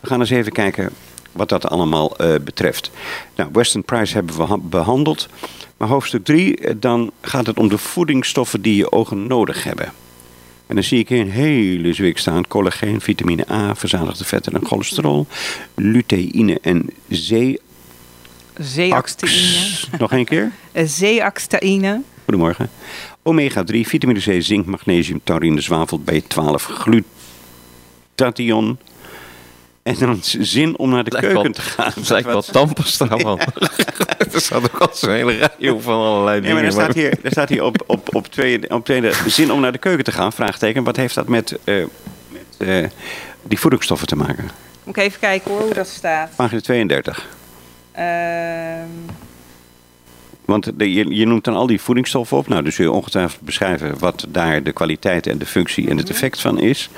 We 0.00 0.06
gaan 0.06 0.20
eens 0.20 0.30
even 0.30 0.52
kijken 0.52 0.92
wat 1.38 1.48
dat 1.48 1.68
allemaal 1.68 2.16
eh, 2.16 2.34
betreft. 2.44 2.90
Nou, 3.36 3.48
Western 3.52 3.84
Price 3.84 4.14
hebben 4.14 4.36
we 4.36 4.42
ha- 4.42 4.58
behandeld. 4.58 5.28
Maar 5.76 5.88
hoofdstuk 5.88 6.24
3, 6.24 6.58
dan 6.78 7.10
gaat 7.20 7.46
het 7.46 7.58
om 7.58 7.68
de 7.68 7.78
voedingsstoffen 7.78 8.62
die 8.62 8.76
je 8.76 8.92
ogen 8.92 9.26
nodig 9.26 9.64
hebben. 9.64 9.92
En 10.66 10.74
dan 10.74 10.84
zie 10.84 10.98
ik 10.98 11.08
hier 11.08 11.20
een 11.20 11.30
hele 11.30 11.92
zwik 11.92 12.18
staan. 12.18 12.46
Collageen, 12.46 13.00
vitamine 13.00 13.44
A, 13.50 13.74
verzadigde 13.74 14.24
vetten 14.24 14.52
en 14.52 14.66
cholesterol. 14.66 15.26
Luteïne 15.74 16.58
en 16.62 16.90
zeeax. 17.08 17.60
Zeeaxtaïne. 18.58 19.66
Nog 19.98 20.12
één 20.12 20.24
keer? 20.24 20.52
Eh, 20.72 20.86
Zeeaxtaïne. 20.86 22.02
Goedemorgen. 22.24 22.70
Omega 23.22 23.64
3, 23.64 23.86
vitamine 23.86 24.20
C, 24.20 24.42
zink, 24.42 24.66
magnesium, 24.66 25.20
taurine, 25.24 25.60
zwavel, 25.60 26.00
B12, 26.10 26.62
glutathion. 28.14 28.78
En 29.88 30.06
dan 30.06 30.18
zin 30.22 30.78
om 30.78 30.90
naar 30.90 31.04
de 31.04 31.10
Lijkt 31.10 31.32
keuken 31.32 31.52
te 31.52 31.60
gaan. 31.60 31.92
Het 31.94 32.08
lijkt 32.08 32.26
wel 32.26 32.42
tandpasta 32.42 33.16
man. 33.16 33.40
er 34.32 34.40
staat 34.40 34.62
ook 34.74 34.80
al 34.80 34.88
zo'n 34.92 35.10
hele 35.10 35.32
rij 35.32 35.74
van 35.80 35.94
allerlei 35.94 36.36
Ja, 36.36 36.40
dingen. 36.42 36.54
maar 36.56 36.64
er 36.64 36.72
staat 36.72 36.94
hier, 36.94 37.18
er 37.22 37.30
staat 37.30 37.48
hier 37.48 37.64
op, 37.64 37.82
op, 37.86 38.14
op, 38.14 38.26
tweede, 38.26 38.68
op 38.68 38.84
tweede 38.84 39.12
zin 39.26 39.52
om 39.52 39.60
naar 39.60 39.72
de 39.72 39.78
keuken 39.78 40.04
te 40.04 40.12
gaan. 40.12 40.32
Vraagteken. 40.32 40.84
Wat 40.84 40.96
heeft 40.96 41.14
dat 41.14 41.28
met, 41.28 41.58
eh, 41.64 41.84
met 42.28 42.68
eh, 42.68 42.84
die 43.42 43.58
voedingsstoffen 43.58 44.06
te 44.08 44.16
maken? 44.16 44.50
Moet 44.84 44.96
ik 44.96 45.02
even 45.02 45.20
kijken 45.20 45.50
hoor, 45.50 45.60
hoe 45.60 45.74
dat 45.74 45.88
staat. 45.88 46.30
Pagina 46.36 46.60
32. 46.60 47.26
Ehm, 47.92 48.86
Want 50.44 50.70
de, 50.78 50.92
je, 50.92 51.14
je 51.14 51.26
noemt 51.26 51.44
dan 51.44 51.54
al 51.54 51.66
die 51.66 51.80
voedingsstoffen 51.80 52.36
op. 52.36 52.48
Nou, 52.48 52.62
dus 52.62 52.74
zul 52.74 52.84
je 52.84 52.90
ongetwijfeld 52.92 53.40
beschrijven 53.40 53.98
wat 53.98 54.26
daar 54.28 54.62
de 54.62 54.72
kwaliteit 54.72 55.26
en 55.26 55.38
de 55.38 55.46
functie 55.46 55.88
en 55.90 55.96
het 55.96 56.10
effect 56.10 56.40
van 56.40 56.60
is. 56.60 56.88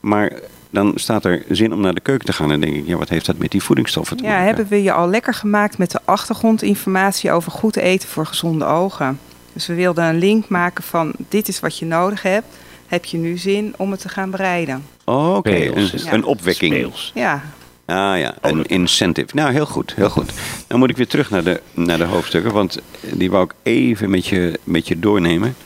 Maar 0.00 0.32
dan 0.70 0.92
staat 0.94 1.24
er 1.24 1.42
zin 1.48 1.72
om 1.72 1.80
naar 1.80 1.94
de 1.94 2.00
keuken 2.00 2.26
te 2.26 2.32
gaan. 2.32 2.50
En 2.50 2.60
dan 2.60 2.70
denk 2.70 2.82
ik, 2.82 2.86
ja, 2.86 2.96
wat 2.96 3.08
heeft 3.08 3.26
dat 3.26 3.38
met 3.38 3.50
die 3.50 3.62
voedingsstoffen 3.62 4.16
te 4.16 4.22
ja, 4.22 4.30
maken? 4.30 4.44
hebben 4.44 4.68
we 4.68 4.82
je 4.82 4.92
al 4.92 5.08
lekker 5.08 5.34
gemaakt 5.34 5.78
met 5.78 5.90
de 5.90 6.00
achtergrondinformatie 6.04 7.32
over 7.32 7.52
goed 7.52 7.76
eten 7.76 8.08
voor 8.08 8.26
gezonde 8.26 8.64
ogen. 8.64 9.18
Dus 9.52 9.66
we 9.66 9.74
wilden 9.74 10.04
een 10.04 10.18
link 10.18 10.48
maken 10.48 10.84
van 10.84 11.12
dit 11.28 11.48
is 11.48 11.60
wat 11.60 11.78
je 11.78 11.86
nodig 11.86 12.22
hebt. 12.22 12.46
Heb 12.86 13.04
je 13.04 13.18
nu 13.18 13.36
zin 13.36 13.74
om 13.76 13.90
het 13.90 14.00
te 14.00 14.08
gaan 14.08 14.30
bereiden? 14.30 14.84
Oh, 15.04 15.36
Oké, 15.36 15.50
een, 15.50 15.90
ja. 15.94 16.12
een 16.12 16.24
opwekking. 16.24 16.74
Speels. 16.74 17.12
Ja, 17.14 17.42
Ah 17.90 18.18
ja, 18.18 18.34
een 18.40 18.66
incentive. 18.66 19.28
Nou, 19.34 19.52
heel 19.52 19.66
goed, 19.66 19.94
heel 19.96 20.10
goed. 20.10 20.32
Dan 20.66 20.78
moet 20.78 20.90
ik 20.90 20.96
weer 20.96 21.06
terug 21.06 21.30
naar 21.30 21.44
de, 21.44 21.60
naar 21.74 21.98
de 21.98 22.04
hoofdstukken, 22.04 22.52
want 22.52 22.80
die 23.00 23.30
wou 23.30 23.44
ik 23.44 23.52
even 23.62 24.10
met 24.10 24.26
je, 24.26 24.58
met 24.64 24.88
je 24.88 24.98
doornemen. 24.98 25.56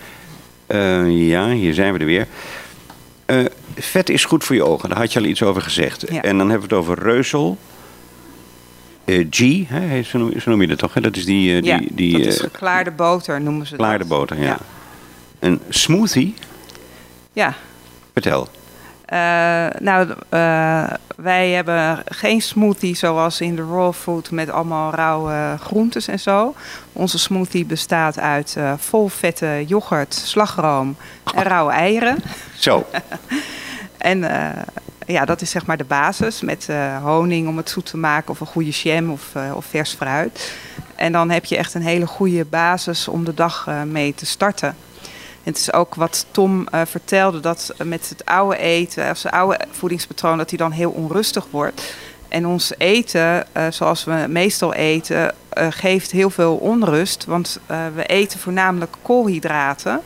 Eh, 0.67 1.29
ja, 1.29 1.51
hier 1.51 1.75
zijn 1.75 1.93
we 1.93 1.99
er 1.99 2.07
weer. 2.07 2.27
Eh, 3.27 3.45
vet 3.77 4.09
is 4.09 4.25
goed 4.25 4.45
voor 4.45 4.57
je 4.57 4.65
ogen, 4.65 4.89
daar 4.89 4.99
had 4.99 5.13
je 5.13 5.19
al 5.19 5.25
iets 5.25 5.43
over 5.43 5.63
gezegd. 5.63 6.05
Ja. 6.11 6.23
En 6.23 6.39
dan 6.39 6.51
hebben 6.51 6.69
we 6.69 6.75
het 6.75 6.85
over 6.85 6.99
reuzel. 7.03 7.59
Eh, 9.05 9.27
G, 9.31 9.63
hè, 9.69 10.03
zo, 10.03 10.19
noem, 10.19 10.41
zo 10.41 10.51
noem 10.51 10.61
je 10.61 10.67
dat 10.67 10.79
toch? 10.79 10.95
Hè? 10.95 11.01
Dat 11.01 11.17
is 11.17 11.25
die, 11.25 11.57
eh, 11.57 11.63
die, 11.63 11.71
ja 11.73 11.81
die 11.93 12.13
dat 12.13 12.27
is 12.27 12.41
geklaarde 12.41 12.91
boter 12.91 13.41
noemen 13.41 13.67
ze 13.67 13.77
klaarde 13.77 13.99
dat. 13.99 14.09
boter. 14.09 14.39
Ja. 14.39 14.45
Ja. 14.45 14.59
Een 15.39 15.61
smoothie, 15.69 16.35
Ja, 17.33 17.55
vertel. 18.13 18.49
Eh, 19.15 19.67
nou, 19.79 20.09
eh, 20.29 20.85
wij 21.17 21.51
hebben 21.51 22.03
geen 22.05 22.41
smoothie 22.41 22.97
zoals 22.97 23.41
in 23.41 23.57
de 23.57 23.63
raw 23.63 23.93
food 23.93 24.31
met 24.31 24.51
allemaal 24.51 24.95
rauwe 24.95 25.57
groentes 25.61 26.09
en 26.09 26.21
zo. 26.21 26.55
Onze 26.93 27.19
smoothie 27.19 27.65
bestaat 27.65 28.19
uit 28.19 28.55
eh 28.57 28.73
vol 28.77 29.09
vette 29.09 29.65
yoghurt, 29.67 30.15
slagroom 30.15 30.97
en 31.35 31.43
rauwe 31.43 31.73
eieren. 31.73 32.19
Zo, 32.59 32.87
En 33.99 34.25
ja, 35.07 35.25
dat 35.25 35.41
is 35.41 35.51
zeg 35.51 35.67
maar 35.67 35.77
de 35.77 35.85
basis 35.85 36.41
met 36.41 36.69
honing 37.03 37.49
om 37.49 37.57
het 37.57 37.71
zoet 37.71 37.87
te 37.87 37.97
maken 37.97 38.31
of 38.31 38.41
een 38.41 38.47
goede 38.47 38.71
jam 38.71 39.11
of, 39.11 39.33
of 39.55 39.65
vers 39.65 39.93
fruit. 39.93 40.55
En 40.95 41.13
dan 41.13 41.31
heb 41.31 41.45
je 41.45 41.57
echt 41.57 41.75
een 41.75 41.83
hele 41.83 42.07
goede 42.07 42.45
basis 42.45 43.09
om 43.09 43.25
de 43.25 43.35
dag 43.35 43.69
mee 43.87 44.15
te 44.15 44.27
starten. 44.27 44.77
Het 45.45 45.57
is 45.57 45.73
ook 45.73 45.95
wat 45.95 46.27
Tom 46.31 46.69
eh, 46.69 46.81
vertelde, 46.85 47.41
dat 47.41 47.75
met 47.85 48.09
het 48.09 48.25
oude 48.25 48.57
eten, 48.57 49.11
of 49.11 49.19
zijn 49.19 49.35
oude 49.35 49.59
voedingspatroon, 49.71 50.39
dat 50.39 50.49
hij 50.49 50.59
dan 50.59 50.71
heel 50.71 50.91
onrustig 50.91 51.47
wordt. 51.51 51.95
En 52.29 52.47
ons 52.47 52.73
eten, 52.79 53.55
eh, 53.55 53.67
zoals 53.71 54.05
we 54.05 54.25
meestal 54.29 54.75
eten, 54.75 55.35
eh, 55.55 55.67
geeft 55.71 56.11
heel 56.11 56.31
veel 56.31 56.57
onrust. 56.57 57.25
Want 57.25 57.59
eh, 57.67 57.79
we 57.95 58.07
eten 58.07 58.39
voornamelijk 58.39 58.97
koolhydraten. 59.03 60.01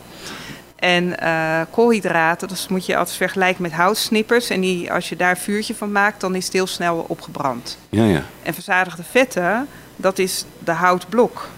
En 0.77 1.21
eh, 1.21 1.61
koolhydraten, 1.71 2.49
dat 2.49 2.67
moet 2.69 2.87
je 2.87 2.97
altijd 2.97 3.17
vergelijken 3.17 3.63
met 3.63 3.73
houtsnippers. 3.73 4.51
En 4.51 4.61
die, 4.61 4.93
als 4.93 5.09
je 5.09 5.17
daar 5.17 5.39
vuurtje 5.39 5.75
van 5.75 5.93
maakt, 5.93 6.21
dan 6.21 6.35
is 6.35 6.45
het 6.45 6.53
heel 6.53 6.67
snel 6.67 7.05
opgebrand. 7.09 7.79
ja, 7.89 8.05
ja. 8.05 8.23
En 8.43 8.55
verzadigde 8.55 9.03
vetten, 9.11 9.69
dat 9.97 10.19
is 10.19 10.45
de 10.65 10.73
houtblok. 10.73 11.49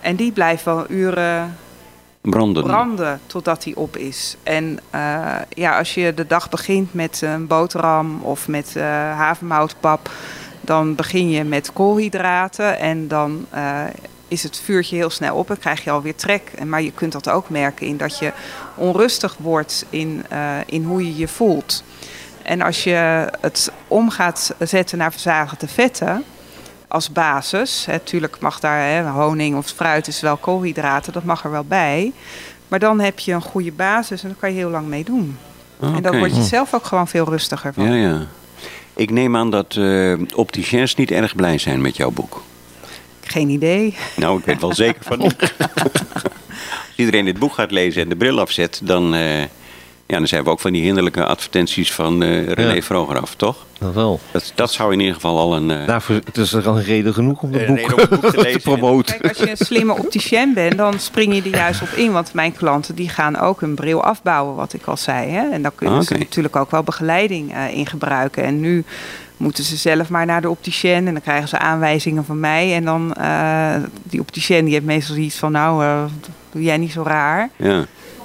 En 0.00 0.16
die 0.16 0.32
blijft 0.32 0.64
wel 0.64 0.90
uren 0.90 1.56
Branden. 2.30 2.62
branden 2.62 3.20
totdat 3.26 3.62
die 3.62 3.76
op 3.76 3.96
is. 3.96 4.36
En 4.42 4.78
eh, 4.90 5.36
ja, 5.48 5.78
als 5.78 5.94
je 5.94 6.14
de 6.14 6.26
dag 6.26 6.48
begint 6.48 6.94
met 6.94 7.20
een 7.20 7.46
boterham 7.46 8.20
of 8.22 8.48
met 8.48 8.76
eh 8.76 8.84
havermoutpap, 9.16 10.10
dan 10.60 10.94
begin 10.94 11.30
je 11.30 11.44
met 11.44 11.72
koolhydraten 11.72 12.78
en 12.78 13.08
dan 13.08 13.46
eh, 13.50 13.82
is 14.28 14.42
het 14.42 14.60
vuurtje 14.64 14.96
heel 14.96 15.10
snel 15.10 15.36
op 15.36 15.50
en 15.50 15.58
krijg 15.58 15.84
je 15.84 15.90
alweer 15.90 16.14
trek. 16.14 16.64
Maar 16.64 16.82
je 16.82 16.92
kunt 16.92 17.12
dat 17.12 17.28
ook 17.28 17.48
merken 17.48 17.86
in 17.86 17.96
dat 17.96 18.18
je 18.18 18.32
onrustig 18.74 19.36
wordt 19.38 19.86
in, 19.90 20.24
eh, 20.28 20.56
in 20.66 20.84
hoe 20.84 21.06
je 21.06 21.16
je 21.16 21.28
voelt. 21.28 21.84
En 22.42 22.62
als 22.62 22.84
je 22.84 23.28
het 23.40 23.72
om 23.88 24.10
gaat 24.10 24.54
zetten 24.58 24.98
naar 24.98 25.12
verzadigde 25.12 25.68
vetten 25.68 26.24
als 26.88 27.12
basis. 27.12 27.84
Natuurlijk 27.86 28.40
mag 28.40 28.60
daar 28.60 28.88
hè, 28.88 29.10
honing 29.10 29.56
of 29.56 29.66
fruit 29.66 30.06
is 30.06 30.20
wel 30.20 30.36
koolhydraten, 30.36 31.12
dat 31.12 31.24
mag 31.24 31.44
er 31.44 31.50
wel 31.50 31.64
bij. 31.64 32.12
Maar 32.68 32.78
dan 32.78 33.00
heb 33.00 33.18
je 33.18 33.32
een 33.32 33.42
goede 33.42 33.72
basis 33.72 34.22
en 34.22 34.28
daar 34.28 34.38
kan 34.40 34.50
je 34.50 34.56
heel 34.56 34.70
lang 34.70 34.86
mee 34.86 35.04
doen. 35.04 35.38
En 35.80 36.02
dan 36.02 36.18
word 36.18 36.36
je 36.36 36.42
zelf 36.42 36.74
ook 36.74 36.84
gewoon 36.84 37.08
veel 37.08 37.24
rustiger 37.24 37.72
van. 37.74 37.84
Ja, 37.84 37.94
ja. 37.94 38.26
Ik 38.94 39.10
neem 39.10 39.36
aan 39.36 39.50
dat 39.50 39.76
eh 39.76 40.18
opticiens 40.34 40.94
niet 40.94 41.10
erg 41.10 41.36
blij 41.36 41.58
zijn 41.58 41.80
met 41.80 41.96
jouw 41.96 42.10
boek. 42.10 42.42
Geen 43.20 43.48
idee. 43.48 43.94
Nou, 44.16 44.38
ik 44.38 44.44
weet 44.44 44.60
wel 44.60 44.74
zeker 44.74 45.02
van 45.04 45.18
niet. 45.18 45.36
Als 46.64 46.96
iedereen 46.96 47.24
dit 47.24 47.38
boek 47.38 47.52
gaat 47.52 47.70
lezen 47.70 48.02
en 48.02 48.08
de 48.08 48.16
bril 48.16 48.40
afzet, 48.40 48.80
dan, 48.82 49.14
eh, 49.14 49.42
ja, 50.14 50.20
dan 50.20 50.28
zijn 50.28 50.44
we 50.44 50.50
ook 50.50 50.60
van 50.60 50.72
die 50.72 50.82
hinderlijke 50.82 51.24
advertenties 51.24 51.92
van 51.92 52.22
eh, 52.22 52.46
René 52.46 52.72
Ja. 52.72 52.80
Vroger 52.82 53.20
af, 53.20 53.34
toch? 53.34 53.56
Dat 53.78 53.94
wel. 53.94 54.20
Dat, 54.30 54.52
dat 54.54 54.72
zou 54.72 54.92
in 54.92 54.98
ieder 55.00 55.14
geval 55.14 55.38
al 55.38 55.56
een... 55.56 55.70
eh, 55.70 55.86
Daarvoor 55.86 56.14
het 56.24 56.36
is 56.36 56.52
er 56.52 56.68
al 56.68 56.76
een 56.76 56.82
reden 56.84 57.14
genoeg 57.14 57.42
om 57.42 57.50
boek, 57.50 57.60
reden 57.60 57.92
om 57.94 57.98
het 58.00 58.10
boek 58.10 58.20
te 58.24 58.30
te, 58.36 58.42
lezen, 58.42 58.60
promoten. 58.60 59.18
Kijk, 59.18 59.28
als 59.28 59.38
je 59.38 59.50
een 59.50 59.56
slimme 59.66 59.92
opticien 59.98 60.54
bent, 60.54 60.76
dan 60.76 60.98
spring 60.98 61.34
je 61.34 61.42
er 61.42 61.48
juist 61.56 61.82
op 61.82 61.88
in. 61.88 62.12
Want 62.12 62.34
mijn 62.34 62.52
klanten 62.52 62.94
die 62.94 63.08
gaan 63.08 63.38
ook 63.40 63.60
hun 63.60 63.74
bril 63.74 64.02
afbouwen, 64.04 64.54
wat 64.54 64.72
ik 64.72 64.86
al 64.86 64.96
zei. 64.96 65.30
Hè? 65.30 65.50
En 65.50 65.62
daar 65.62 65.72
kunnen 65.74 66.02
ze 66.04 66.12
Oké. 66.12 66.22
natuurlijk 66.22 66.56
ook 66.56 66.70
wel 66.70 66.82
begeleiding 66.82 67.52
eh, 67.54 67.76
in 67.76 67.86
gebruiken. 67.86 68.44
En 68.44 68.60
nu 68.60 68.84
moeten 69.36 69.64
ze 69.64 69.76
zelf 69.76 70.08
maar 70.08 70.26
naar 70.26 70.40
de 70.40 70.50
opticien 70.50 71.06
en 71.06 71.12
dan 71.12 71.20
krijgen 71.22 71.48
ze 71.48 71.58
aanwijzingen 71.58 72.24
van 72.24 72.40
mij. 72.40 72.74
En 72.74 72.84
dan, 72.84 73.14
eh, 73.14 73.74
die 74.02 74.20
opticien 74.20 74.64
die 74.64 74.74
heeft 74.74 74.86
meestal 74.86 75.16
iets 75.16 75.36
van, 75.36 75.52
nou, 75.52 75.84
eh, 75.84 76.04
doe 76.52 76.62
jij 76.62 76.76
niet 76.76 76.92
zo 76.92 77.02
raar. 77.02 77.50
ja. 77.56 77.84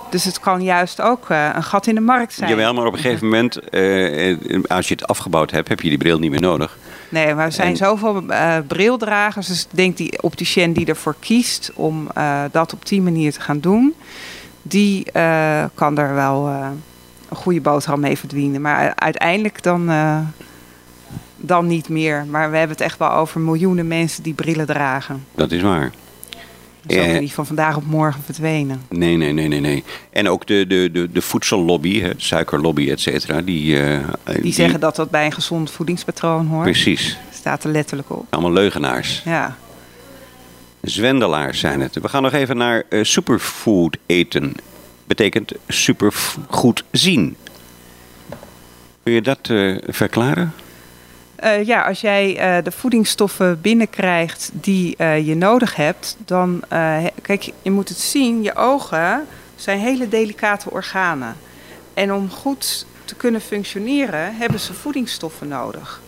Dus 0.09 0.23
het 0.23 0.39
kan 0.39 0.63
juist 0.63 1.01
ook 1.01 1.29
uh, 1.29 1.49
een 1.55 1.63
gat 1.63 1.87
in 1.87 1.95
de 1.95 2.01
markt 2.01 2.33
zijn. 2.33 2.49
Jawel, 2.49 2.73
maar 2.73 2.85
op 2.85 2.93
een 2.93 2.99
gegeven 2.99 3.27
moment, 3.27 3.73
uh, 3.73 4.63
als 4.67 4.87
je 4.87 4.93
het 4.93 5.07
afgebouwd 5.07 5.51
hebt, 5.51 5.67
heb 5.67 5.81
je 5.81 5.89
die 5.89 5.97
bril 5.97 6.19
niet 6.19 6.31
meer 6.31 6.41
nodig. 6.41 6.77
Nee, 7.09 7.35
maar 7.35 7.45
er 7.45 7.51
zijn 7.51 7.69
en... 7.69 7.77
zoveel 7.77 8.23
uh, 8.23 8.57
brildragers. 8.67 9.47
Dus 9.47 9.61
ik 9.61 9.67
denk 9.69 9.97
die 9.97 10.21
opticien 10.21 10.73
die 10.73 10.85
ervoor 10.85 11.15
kiest 11.19 11.71
om 11.73 12.07
dat 12.51 12.73
op 12.73 12.85
die 12.85 13.01
manier 13.01 13.33
te 13.33 13.41
gaan 13.41 13.59
doen, 13.59 13.93
die 14.61 15.11
kan 15.73 15.97
er 15.97 16.13
wel 16.13 16.47
een 17.29 17.35
goede 17.35 17.61
boterham 17.61 17.99
mee 17.99 18.17
verdienen. 18.17 18.61
Maar 18.61 18.93
uiteindelijk 18.95 19.63
dan, 19.63 19.91
dan 21.35 21.67
niet 21.67 21.89
meer. 21.89 22.25
Maar 22.29 22.51
we 22.51 22.57
hebben 22.57 22.75
het 22.77 22.85
echt 22.85 22.97
wel 22.99 23.11
over 23.11 23.39
miljoenen 23.39 23.87
mensen 23.87 24.23
die 24.23 24.33
brillen 24.33 24.65
dragen. 24.65 25.25
Dat 25.35 25.51
is 25.51 25.61
waar. 25.61 25.91
Dat 26.95 27.05
is 27.05 27.13
ook 27.13 27.19
niet 27.19 27.33
van 27.33 27.45
vandaag 27.45 27.75
op 27.75 27.85
morgen 27.85 28.23
verdwenen. 28.23 28.81
Nee, 28.89 29.15
nee, 29.15 29.33
nee, 29.33 29.47
nee. 29.47 29.59
nee. 29.59 29.83
En 30.09 30.29
ook 30.29 30.47
de, 30.47 30.67
de, 30.67 30.89
de, 30.91 31.11
de 31.11 31.21
voedsellobby, 31.21 32.01
de 32.01 32.13
suikerlobby, 32.17 32.89
et 32.89 32.99
cetera. 32.99 33.41
Die, 33.41 33.75
uh, 33.75 33.99
die, 34.23 34.41
die, 34.41 34.53
zeggen 34.53 34.79
dat 34.79 34.95
dat 34.95 35.09
bij 35.09 35.25
een 35.25 35.31
gezond 35.31 35.71
voedingspatroon 35.71 36.47
hoort. 36.47 36.63
Precies. 36.63 37.17
Staat 37.33 37.63
er 37.63 37.71
letterlijk 37.71 38.09
op. 38.09 38.25
Allemaal 38.29 38.51
leugenaars. 38.51 39.21
Ja. 39.25 39.57
Zwendelaars 40.81 41.59
zijn 41.59 41.81
het. 41.81 41.99
We 42.01 42.09
gaan 42.09 42.23
nog 42.23 42.33
even 42.33 42.57
naar 42.57 42.83
uh, 42.89 43.03
superfood 43.03 43.97
eten. 44.05 44.53
Betekent 45.07 45.51
supergoed 45.67 46.83
zien. 46.91 47.35
Kun 49.03 49.13
je 49.13 49.21
dat 49.21 49.49
uh, 49.49 49.77
verklaren? 49.87 50.53
Uh, 51.43 51.63
ja, 51.63 51.81
als 51.83 52.01
jij 52.01 52.57
uh, 52.57 52.63
de 52.63 52.71
voedingsstoffen 52.71 53.61
binnenkrijgt 53.61 54.49
die 54.53 54.95
uh, 54.97 55.27
je 55.27 55.35
nodig 55.35 55.75
hebt, 55.75 56.17
dan 56.25 56.63
kijk, 57.21 57.51
je 57.61 57.71
moet 57.71 57.89
het 57.89 57.97
zien, 57.97 58.43
je 58.43 58.55
ogen 58.55 59.25
zijn 59.55 59.79
hele 59.79 60.07
delicate 60.07 60.71
organen. 60.71 61.35
En 61.93 62.13
om 62.13 62.29
goed 62.29 62.85
te 63.05 63.15
kunnen 63.15 63.41
functioneren, 63.41 64.35
hebben 64.35 64.59
ze 64.59 64.73
voedingsstoffen 64.73 65.47
nodig. 65.47 66.01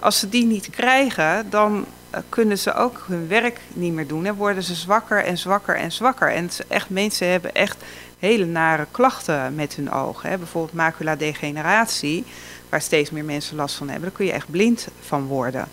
Als 0.00 0.18
ze 0.18 0.28
die 0.28 0.44
niet 0.46 0.70
krijgen, 0.70 1.50
dan 1.50 1.86
kunnen 2.28 2.58
ze 2.58 2.74
ook 2.74 3.04
hun 3.08 3.28
werk 3.28 3.60
niet 3.72 3.92
meer 3.92 4.06
doen 4.06 4.26
en 4.26 4.34
worden 4.34 4.62
ze 4.62 4.74
zwakker 4.74 5.24
en 5.24 5.38
zwakker 5.38 5.76
en 5.76 5.92
zwakker. 5.92 6.32
En 6.32 6.50
echt, 6.68 6.90
mensen 6.90 7.30
hebben 7.30 7.54
echt 7.54 7.76
hele 8.18 8.44
nare 8.44 8.86
klachten 8.90 9.54
met 9.54 9.74
hun 9.74 9.90
ogen. 9.90 10.30
Hè. 10.30 10.38
Bijvoorbeeld 10.38 10.74
maculadegeneratie 10.74 12.24
waar 12.68 12.80
steeds 12.80 13.10
meer 13.10 13.24
mensen 13.24 13.56
last 13.56 13.74
van 13.74 13.88
hebben, 13.88 14.08
dan 14.08 14.16
kun 14.16 14.26
je 14.26 14.32
echt 14.32 14.50
blind 14.50 14.88
van 15.00 15.26
worden. 15.26 15.68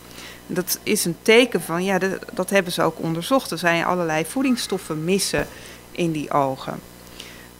Dat 0.48 0.80
is 0.84 1.06
een 1.06 1.18
teken 1.22 1.62
van, 1.62 1.84
ja, 1.84 2.00
dat, 2.34 2.50
hebben 2.50 2.72
ze 2.72 2.82
ook 2.82 3.00
onderzocht. 3.00 3.52
Er 3.52 3.58
zijn 3.58 3.86
allerlei 3.86 4.26
voedingsstoffen 4.26 5.04
missen 5.04 5.48
in 5.91 6.12
die 6.12 6.32
ogen. 6.32 6.80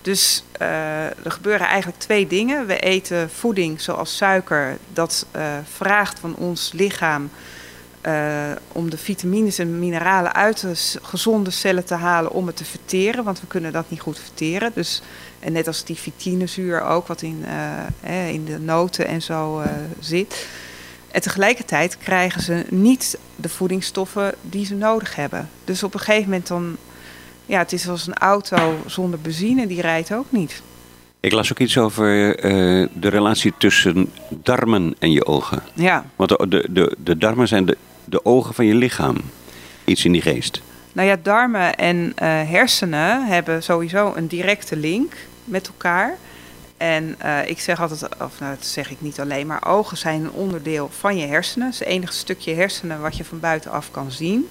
Dus 0.02 0.44
uh, 0.62 1.06
er 1.06 1.32
gebeuren 1.32 1.68
eigenlijk 1.68 2.00
twee 2.00 2.28
dingen. 2.28 2.66
We 2.66 2.80
eten 2.80 3.30
voeding 3.30 3.82
zoals 3.82 4.18
suiker, 4.18 4.78
dat 4.94 5.26
uh, 5.36 5.58
vraagt 5.74 6.20
van 6.20 6.36
ons 6.36 6.72
lichaam 6.72 7.30
uh, 8.08 8.52
om 8.72 8.90
de 8.90 8.98
vitamines 8.98 9.60
en 9.60 9.80
mineralen 9.80 10.34
uit 10.34 10.62
de 10.62 11.00
gezonde 11.02 11.50
cellen 11.50 11.86
te 11.86 11.94
halen 11.94 12.32
om 12.32 12.48
het 12.48 12.56
te 12.56 12.66
verteren, 12.66 13.24
want 13.24 13.42
we 13.42 13.48
kunnen 13.48 13.72
dat 13.72 13.90
niet 13.90 14.02
goed 14.02 14.20
verteren. 14.20 14.72
Dus 14.76 15.02
en 15.44 15.52
net 15.52 15.68
als 15.68 15.84
die 15.84 15.96
vitinezuur 15.96 16.82
ook, 16.82 17.08
wat 17.08 17.22
in, 17.22 17.46
uh, 18.04 18.30
in 18.30 18.46
de 18.46 18.60
noten 18.60 19.08
en 19.08 19.22
zo 19.22 19.60
uh, 19.60 19.66
zit. 20.00 20.48
En 21.12 21.22
tegelijkertijd 21.22 21.98
krijgen 21.98 22.42
ze 22.42 22.66
niet 22.70 23.18
de 23.36 23.50
voedingsstoffen 23.50 24.34
die 24.42 24.66
ze 24.66 24.76
nodig 24.76 25.16
hebben. 25.16 25.50
Dus 25.66 25.84
op 25.84 25.94
een 25.94 26.00
gegeven 26.00 26.30
moment 26.30 26.48
dan... 26.48 26.78
Ja, 27.46 27.60
het 27.60 27.74
is 27.74 27.88
als 27.88 28.08
een 28.08 28.14
auto 28.14 28.78
zonder 28.86 29.20
benzine, 29.20 29.68
die 29.68 29.82
rijdt 29.82 30.14
ook 30.14 30.26
niet. 30.30 30.62
Ik 31.20 31.32
las 31.32 31.52
ook 31.52 31.60
iets 31.60 31.78
over 31.78 32.46
uh, 32.46 32.88
de 32.94 33.08
relatie 33.08 33.54
tussen 33.58 34.12
darmen 34.30 34.96
en 35.00 35.12
je 35.12 35.26
ogen. 35.26 35.64
Ja. 35.74 36.06
Want 36.16 36.30
de, 36.30 36.68
de, 36.70 36.96
de 36.98 37.18
darmen 37.18 37.48
zijn 37.48 37.66
de, 37.66 37.78
de 38.06 38.26
ogen 38.26 38.54
van 38.54 38.66
je 38.66 38.76
lichaam. 38.76 39.16
Iets 39.86 40.06
in 40.06 40.12
die 40.12 40.22
geest. 40.22 40.62
Nou 40.94 41.08
ja, 41.08 41.18
darmen 41.24 41.76
en 41.76 41.98
uh, 41.98 42.12
hersenen 42.50 43.26
hebben 43.26 43.64
sowieso 43.64 44.14
een 44.16 44.28
directe 44.28 44.76
link 44.76 45.14
met 45.46 45.68
elkaar. 45.68 46.18
En 46.78 47.16
uh, 47.24 47.50
ik 47.50 47.60
zeg 47.60 47.82
altijd, 47.82 48.04
of 48.04 48.40
nou, 48.40 48.56
dat 48.56 48.66
zeg 48.66 48.92
ik 48.92 49.02
niet 49.02 49.20
alleen, 49.20 49.48
maar 49.48 49.66
ogen 49.68 49.98
zijn 49.98 50.24
een 50.24 50.32
onderdeel 50.32 50.90
van 51.00 51.18
je 51.18 51.28
hersenen. 51.28 51.66
Het 51.66 51.74
is 51.74 51.80
het 51.80 51.90
enige 51.90 52.14
stukje 52.14 52.54
hersenen 52.54 53.02
wat 53.02 53.18
je 53.18 53.26
van 53.26 53.40
buitenaf 53.40 53.92
kan 53.92 54.12
zien. 54.12 54.50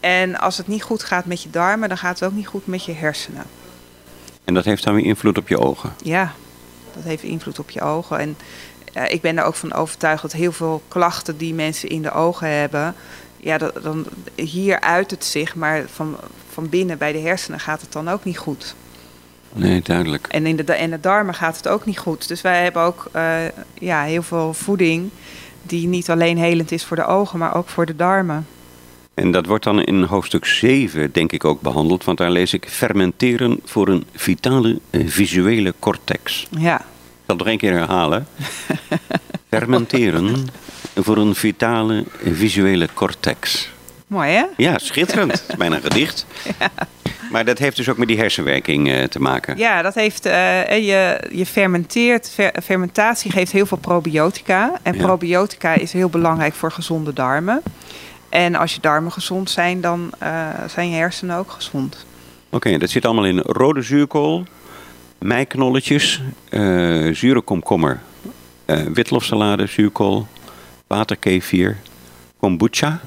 En 0.00 0.38
als 0.38 0.56
het 0.56 0.66
niet 0.66 0.82
goed 0.82 1.02
gaat 1.02 1.24
met 1.24 1.42
je 1.42 1.50
darmen, 1.50 1.88
dan 1.88 1.98
gaat 1.98 2.18
het 2.18 2.28
ook 2.28 2.36
niet 2.36 2.46
goed 2.46 2.66
met 2.66 2.84
je 2.84 2.92
hersenen. 2.92 3.44
En 4.44 4.54
dat 4.54 4.64
heeft 4.64 4.84
dan 4.84 4.94
weer 4.94 5.04
invloed 5.04 5.38
op 5.38 5.48
je 5.48 5.58
ogen? 5.58 5.92
Ja, 6.02 6.32
dat 6.94 7.04
heeft 7.04 7.22
invloed 7.22 7.58
op 7.58 7.70
je 7.70 7.80
ogen. 7.80 8.18
En 8.18 8.36
uh, 8.96 9.02
ik 9.08 9.20
ben 9.20 9.38
er 9.38 9.44
ook 9.44 9.54
van 9.54 9.72
overtuigd 9.72 10.22
dat 10.22 10.32
heel 10.32 10.52
veel 10.52 10.82
klachten 10.88 11.36
die 11.36 11.54
mensen 11.54 11.88
in 11.88 12.02
de 12.02 12.12
ogen 12.12 12.48
hebben, 12.58 12.94
ja, 13.36 13.58
dat, 13.58 13.82
dan, 13.82 14.06
hier 14.34 14.80
uit 14.80 15.10
het 15.10 15.24
zich, 15.24 15.54
maar 15.54 15.84
van, 15.92 16.16
van 16.52 16.68
binnen 16.68 16.98
bij 16.98 17.12
de 17.12 17.18
hersenen 17.18 17.60
gaat 17.60 17.80
het 17.80 17.92
dan 17.92 18.08
ook 18.08 18.24
niet 18.24 18.38
goed. 18.38 18.74
Nee, 19.56 19.82
duidelijk. 19.82 20.26
En 20.26 20.46
in 20.46 20.56
de, 20.56 20.72
en 20.72 20.90
de 20.90 21.00
darmen 21.00 21.34
gaat 21.34 21.56
het 21.56 21.68
ook 21.68 21.84
niet 21.84 21.98
goed. 21.98 22.28
Dus 22.28 22.40
wij 22.40 22.62
hebben 22.62 22.82
ook 22.82 23.10
uh, 23.16 23.36
ja, 23.78 24.02
heel 24.02 24.22
veel 24.22 24.54
voeding 24.54 25.10
die 25.62 25.86
niet 25.86 26.10
alleen 26.10 26.38
helend 26.38 26.72
is 26.72 26.84
voor 26.84 26.96
de 26.96 27.06
ogen, 27.06 27.38
maar 27.38 27.54
ook 27.54 27.68
voor 27.68 27.86
de 27.86 27.96
darmen. 27.96 28.46
En 29.14 29.30
dat 29.30 29.46
wordt 29.46 29.64
dan 29.64 29.82
in 29.82 30.02
hoofdstuk 30.02 30.44
7, 30.44 31.12
denk 31.12 31.32
ik, 31.32 31.44
ook 31.44 31.60
behandeld. 31.60 32.04
Want 32.04 32.18
daar 32.18 32.30
lees 32.30 32.52
ik 32.52 32.66
fermenteren 32.68 33.60
voor 33.64 33.88
een 33.88 34.04
vitale 34.12 34.78
visuele 34.90 35.74
cortex. 35.78 36.46
Ja. 36.50 36.76
Ik 36.80 36.86
zal 37.26 37.36
het 37.36 37.38
nog 37.38 37.46
één 37.46 37.58
keer 37.58 37.72
herhalen. 37.72 38.26
fermenteren 39.48 40.48
voor 40.94 41.16
een 41.16 41.34
vitale 41.34 42.04
visuele 42.22 42.88
cortex. 42.94 43.70
Mooi, 44.06 44.30
hè? 44.30 44.44
Ja, 44.56 44.78
schitterend. 44.78 45.32
Het 45.32 45.44
is 45.48 45.56
bijna 45.56 45.76
een 45.76 45.82
gedicht. 45.82 46.26
Ja. 46.58 46.70
Maar 47.34 47.44
dat 47.44 47.58
heeft 47.58 47.76
dus 47.76 47.88
ook 47.88 47.96
met 47.96 48.08
die 48.08 48.18
hersenwerking 48.18 48.88
uh, 48.88 49.02
te 49.02 49.20
maken. 49.20 49.56
Ja, 49.56 49.82
dat 49.82 49.94
heeft. 49.94 50.26
Uh, 50.26 50.32
je, 50.68 51.20
je 51.32 51.46
fermenteert. 51.46 52.30
Fer, 52.30 52.52
fermentatie 52.62 53.30
geeft 53.30 53.52
heel 53.52 53.66
veel 53.66 53.78
probiotica. 53.78 54.72
En 54.82 54.94
ja. 54.94 55.02
probiotica 55.02 55.72
is 55.72 55.92
heel 55.92 56.08
belangrijk 56.08 56.54
voor 56.54 56.72
gezonde 56.72 57.12
darmen. 57.12 57.62
En 58.28 58.54
als 58.54 58.74
je 58.74 58.80
darmen 58.80 59.12
gezond 59.12 59.50
zijn, 59.50 59.80
dan 59.80 60.12
uh, 60.22 60.48
zijn 60.68 60.90
je 60.90 60.96
hersenen 60.96 61.36
ook 61.36 61.50
gezond. 61.50 62.06
Oké, 62.46 62.56
okay, 62.56 62.78
dat 62.78 62.90
zit 62.90 63.04
allemaal 63.04 63.26
in 63.26 63.38
rode 63.38 63.82
zuurkool, 63.82 64.44
meiknolletjes, 65.18 66.22
zure 67.12 67.40
komkommer, 67.40 68.00
witlofsalade, 68.92 69.66
zuurkool, 69.66 70.26
waterkefir, 70.86 71.76
kombucha. 72.38 73.00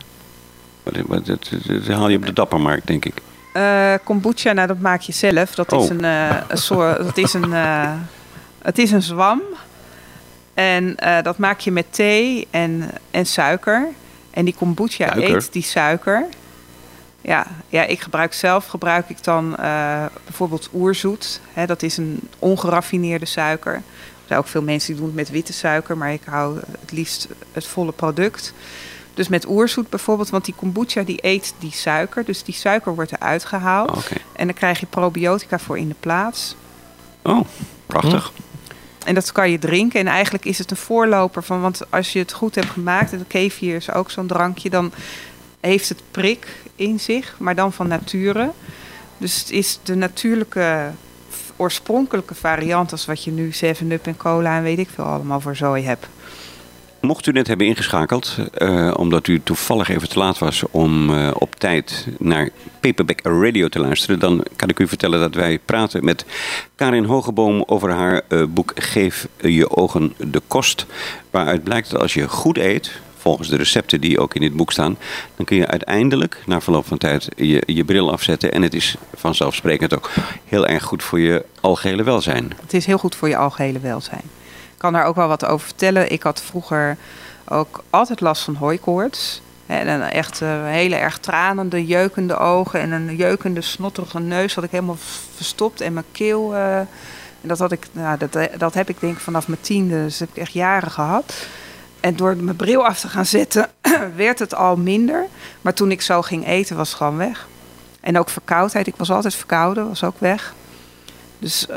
Dat 0.83 1.87
haal 1.87 2.09
je 2.09 2.17
op 2.17 2.25
de 2.25 2.33
dappermarkt, 2.33 2.87
denk 2.87 3.05
ik. 3.05 3.13
Uh, 3.57 3.93
kombucha, 4.03 4.53
nou 4.53 4.67
dat 4.67 4.79
maak 4.79 5.01
je 5.01 5.13
zelf. 5.13 5.55
Dat 5.55 5.73
oh. 5.73 5.83
is 5.83 5.89
een, 5.89 6.03
uh, 6.03 6.37
een 6.47 6.57
soort, 6.57 6.97
dat 7.05 7.17
is 7.17 7.33
een, 7.33 7.49
uh, 7.49 7.91
het 8.61 8.77
is 8.77 8.91
een 8.91 9.01
zwam. 9.01 9.41
En 10.53 10.95
dat 11.23 11.37
maak 11.37 11.59
je 11.59 11.71
met 11.71 11.85
thee 11.89 12.47
en, 12.51 12.89
en 13.11 13.25
suiker. 13.25 13.87
En 14.31 14.45
die 14.45 14.55
kombucha 14.57 15.07
suiker. 15.07 15.35
eet 15.35 15.53
die 15.53 15.63
suiker. 15.63 16.25
Ja, 17.21 17.47
ja, 17.69 17.83
ik 17.83 18.01
gebruik 18.01 18.33
zelf 18.33 18.65
gebruik 18.65 19.09
ik 19.09 19.23
dan 19.23 19.55
bijvoorbeeld 20.25 20.69
oerzoet. 20.73 21.39
Hè, 21.53 21.65
dat 21.65 21.83
is 21.83 21.97
een 21.97 22.19
ongeraffineerde 22.39 23.25
suiker. 23.25 23.73
Er 23.73 23.81
zijn 24.25 24.39
ook 24.39 24.47
veel 24.47 24.61
mensen 24.61 24.87
die 24.87 24.97
doen 24.97 25.05
het 25.05 25.15
met 25.15 25.29
witte 25.29 25.53
suiker, 25.53 25.97
maar 25.97 26.11
ik 26.11 26.21
hou 26.25 26.59
het 26.81 26.91
liefst 26.91 27.27
het 27.51 27.65
volle 27.65 27.91
product. 27.91 28.53
Dus 29.17 29.27
met 29.27 29.47
oerzoet 29.47 29.89
bijvoorbeeld, 29.89 30.29
want 30.29 30.45
die 30.45 30.53
kombucha 30.57 31.01
die 31.01 31.17
eet 31.21 31.53
die 31.59 31.71
suiker. 31.71 32.25
Dus 32.25 32.43
die 32.43 32.53
suiker 32.53 32.95
wordt 32.95 33.11
eruit 33.11 33.45
gehaald. 33.45 33.91
Oh, 33.91 33.97
okay. 33.97 34.17
En 34.35 34.45
dan 34.45 34.55
krijg 34.55 34.79
je 34.79 34.85
probiotica 34.85 35.59
voor 35.59 35.77
in 35.77 35.87
de 35.87 35.95
plaats. 35.99 36.55
Oh, 37.21 37.45
prachtig. 37.85 38.31
En 39.05 39.13
dat 39.13 39.31
kan 39.31 39.51
je 39.51 39.59
drinken. 39.59 39.99
En 39.99 40.07
eigenlijk 40.07 40.45
is 40.45 40.57
het 40.57 40.71
een 40.71 40.77
voorloper 40.77 41.43
van... 41.43 41.61
Want 41.61 41.81
als 41.89 42.13
je 42.13 42.19
het 42.19 42.31
goed 42.31 42.55
hebt 42.55 42.69
gemaakt... 42.69 43.11
En 43.11 43.17
de 43.17 43.25
kefir 43.25 43.75
is 43.75 43.91
ook 43.91 44.11
zo'n 44.11 44.27
drankje... 44.27 44.69
Dan 44.69 44.91
heeft 45.59 45.89
het 45.89 46.01
prik 46.11 46.47
in 46.75 46.99
zich. 46.99 47.35
Maar 47.37 47.55
dan 47.55 47.73
van 47.73 47.87
nature. 47.87 48.51
Dus 49.17 49.39
het 49.39 49.51
is 49.51 49.79
de 49.83 49.95
natuurlijke 49.95 50.91
oorspronkelijke 51.55 52.35
variant... 52.35 52.91
als 52.91 53.05
wat 53.05 53.23
je 53.23 53.31
nu 53.31 53.53
7-Up 53.53 54.05
en 54.05 54.17
cola 54.17 54.57
en 54.57 54.63
weet 54.63 54.79
ik 54.79 54.89
veel 54.93 55.05
allemaal 55.05 55.41
voor 55.41 55.55
zooi 55.55 55.83
hebt. 55.83 56.07
Mocht 57.01 57.27
u 57.27 57.31
net 57.31 57.47
hebben 57.47 57.67
ingeschakeld, 57.67 58.37
uh, 58.57 58.93
omdat 58.97 59.27
u 59.27 59.41
toevallig 59.43 59.89
even 59.89 60.09
te 60.09 60.19
laat 60.19 60.37
was 60.37 60.63
om 60.71 61.09
uh, 61.09 61.29
op 61.33 61.55
tijd 61.55 62.07
naar 62.19 62.49
Paperback 62.79 63.19
Radio 63.23 63.67
te 63.67 63.79
luisteren, 63.79 64.19
dan 64.19 64.43
kan 64.55 64.69
ik 64.69 64.79
u 64.79 64.87
vertellen 64.87 65.19
dat 65.19 65.35
wij 65.35 65.59
praten 65.65 66.05
met 66.05 66.25
Karin 66.75 67.03
Hogeboom 67.03 67.63
over 67.65 67.91
haar 67.91 68.21
uh, 68.29 68.43
boek 68.49 68.71
Geef 68.75 69.27
je 69.41 69.77
ogen 69.77 70.13
de 70.17 70.41
kost. 70.47 70.85
Waaruit 71.31 71.63
blijkt 71.63 71.91
dat 71.91 72.01
als 72.01 72.13
je 72.13 72.27
goed 72.27 72.57
eet, 72.57 72.91
volgens 73.17 73.49
de 73.49 73.55
recepten 73.55 74.01
die 74.01 74.19
ook 74.19 74.35
in 74.35 74.41
dit 74.41 74.55
boek 74.55 74.71
staan, 74.71 74.97
dan 75.35 75.45
kun 75.45 75.57
je 75.57 75.67
uiteindelijk 75.67 76.43
na 76.45 76.61
verloop 76.61 76.87
van 76.87 76.97
tijd 76.97 77.27
je, 77.35 77.63
je 77.65 77.83
bril 77.83 78.11
afzetten. 78.11 78.51
En 78.51 78.61
het 78.61 78.73
is 78.73 78.95
vanzelfsprekend 79.15 79.95
ook 79.95 80.09
heel 80.45 80.67
erg 80.67 80.83
goed 80.83 81.03
voor 81.03 81.19
je 81.19 81.45
algehele 81.61 82.03
welzijn. 82.03 82.51
Het 82.61 82.73
is 82.73 82.85
heel 82.85 82.97
goed 82.97 83.15
voor 83.15 83.29
je 83.29 83.37
algehele 83.37 83.79
welzijn. 83.79 84.36
Kan 84.77 84.93
daar 84.93 85.05
ook 85.05 85.15
wel 85.15 85.27
wat 85.27 85.45
over 85.45 85.67
vertellen. 85.67 86.11
Ik 86.11 86.23
had 86.23 86.41
vroeger 86.41 86.97
ook 87.47 87.83
altijd 87.89 88.21
last 88.21 88.43
van 88.43 88.55
hooikoorts. 88.55 89.41
En 89.65 89.87
een 89.87 90.01
echt 90.01 90.41
uh, 90.41 90.63
hele 90.63 90.95
erg 90.95 91.17
tranende, 91.17 91.85
jeukende 91.85 92.37
ogen 92.37 92.79
en 92.79 92.91
een 92.91 93.15
jeukende, 93.15 93.61
snotterige 93.61 94.19
neus 94.19 94.55
had 94.55 94.63
ik 94.63 94.71
helemaal 94.71 94.97
verstopt. 95.35 95.81
En 95.81 95.93
mijn 95.93 96.05
keel, 96.11 96.53
uh, 96.53 96.77
en 96.77 96.87
dat, 97.41 97.59
had 97.59 97.71
ik, 97.71 97.87
nou, 97.91 98.17
dat, 98.17 98.49
dat 98.57 98.73
heb 98.73 98.89
ik 98.89 98.99
denk 98.99 99.13
ik 99.13 99.19
vanaf 99.19 99.47
mijn 99.47 99.61
tiende, 99.61 99.95
dus 99.95 100.17
dat 100.17 100.27
heb 100.27 100.37
ik 100.37 100.43
echt 100.43 100.53
jaren 100.53 100.91
gehad. 100.91 101.47
En 101.99 102.15
door 102.15 102.35
mijn 102.35 102.55
bril 102.55 102.85
af 102.85 102.99
te 102.99 103.07
gaan 103.07 103.25
zetten, 103.25 103.69
werd 104.15 104.39
het 104.39 104.55
al 104.55 104.75
minder. 104.75 105.25
Maar 105.61 105.73
toen 105.73 105.91
ik 105.91 106.01
zo 106.01 106.21
ging 106.21 106.47
eten, 106.47 106.75
was 106.75 106.87
het 106.87 106.97
gewoon 106.97 107.17
weg. 107.17 107.47
En 107.99 108.19
ook 108.19 108.29
verkoudheid, 108.29 108.87
ik 108.87 108.95
was 108.95 109.11
altijd 109.11 109.35
verkouden, 109.35 109.87
was 109.87 110.03
ook 110.03 110.19
weg. 110.19 110.53
Dus 111.39 111.67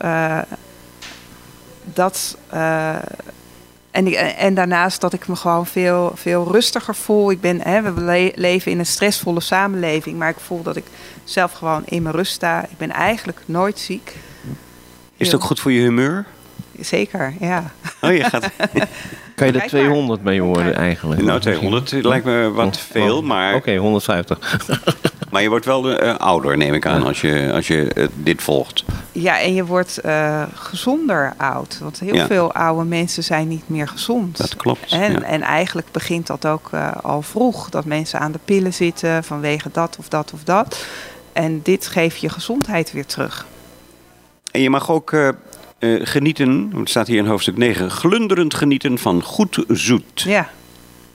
dat 1.84 2.36
en, 3.90 4.14
en 4.36 4.54
daarnaast 4.54 5.00
dat 5.00 5.12
ik 5.12 5.28
me 5.28 5.36
gewoon 5.36 5.66
veel, 5.66 6.12
veel 6.14 6.52
rustiger 6.52 6.94
voel. 6.94 7.30
Ik 7.30 7.40
ben, 7.40 7.60
hè, 7.60 7.92
we 7.92 8.32
leven 8.34 8.72
in 8.72 8.78
een 8.78 8.86
stressvolle 8.86 9.40
samenleving, 9.40 10.18
maar 10.18 10.28
ik 10.28 10.40
voel 10.40 10.62
dat 10.62 10.76
ik 10.76 10.84
zelf 11.24 11.52
gewoon 11.52 11.82
in 11.84 12.02
mijn 12.02 12.14
rust 12.14 12.32
sta. 12.32 12.62
Ik 12.62 12.78
ben 12.78 12.90
eigenlijk 12.90 13.38
nooit 13.46 13.78
ziek. 13.78 14.16
Is 15.16 15.26
het 15.26 15.36
ook 15.36 15.46
goed 15.46 15.60
voor 15.60 15.72
je 15.72 15.80
humeur? 15.80 16.26
Zeker, 16.80 17.34
ja. 17.40 17.72
Oh, 18.00 18.12
je 18.12 18.24
gaat... 18.24 18.50
kan 19.36 19.46
je 19.46 19.60
er 19.60 19.68
200 19.68 20.22
mee 20.22 20.42
worden 20.42 20.74
eigenlijk? 20.74 21.22
Nou, 21.22 21.40
200 21.40 21.92
lijkt 21.92 22.24
me 22.24 22.50
wat 22.50 22.78
veel, 22.78 23.22
maar... 23.22 23.54
Oké, 23.54 23.76
150. 23.76 24.58
Maar 25.30 25.42
je 25.42 25.48
wordt 25.48 25.64
wel 25.64 26.02
uh, 26.02 26.14
ouder, 26.16 26.56
neem 26.56 26.74
ik 26.74 26.86
aan, 26.86 27.02
als 27.02 27.20
je, 27.20 27.50
als 27.52 27.66
je 27.66 27.90
uh, 27.94 28.06
dit 28.14 28.42
volgt. 28.42 28.84
Ja, 29.12 29.40
en 29.40 29.54
je 29.54 29.64
wordt 29.64 29.98
uh, 30.04 30.42
gezonder 30.54 31.32
oud. 31.36 31.78
Want 31.78 32.00
heel 32.00 32.14
ja. 32.14 32.26
veel 32.26 32.52
oude 32.52 32.84
mensen 32.84 33.24
zijn 33.24 33.48
niet 33.48 33.68
meer 33.68 33.88
gezond. 33.88 34.36
Dat 34.36 34.56
klopt. 34.56 34.92
En, 34.92 35.12
ja. 35.12 35.22
en 35.22 35.42
eigenlijk 35.42 35.88
begint 35.90 36.26
dat 36.26 36.46
ook 36.46 36.70
al 37.02 37.22
vroeg. 37.22 37.70
Dat 37.70 37.84
mensen 37.84 38.20
aan 38.20 38.32
de 38.32 38.40
pillen 38.44 38.74
zitten 38.74 39.24
vanwege 39.24 39.68
dat 39.72 39.96
of 39.98 40.08
dat 40.08 40.32
of 40.32 40.44
dat. 40.44 40.84
En 41.32 41.60
dit 41.62 41.86
geeft 41.86 42.20
je 42.20 42.28
gezondheid 42.28 42.92
weer 42.92 43.06
terug. 43.06 43.46
En 44.50 44.60
je 44.60 44.70
mag 44.70 44.90
ook 44.90 45.12
uh, 45.12 45.30
genieten, 46.06 46.72
het 46.74 46.88
staat 46.88 47.06
hier 47.06 47.18
in 47.18 47.26
hoofdstuk 47.26 47.56
9, 47.56 47.90
glunderend 47.90 48.54
genieten 48.54 48.98
van 48.98 49.22
goed 49.22 49.64
zoet. 49.68 50.20
Ja, 50.20 50.48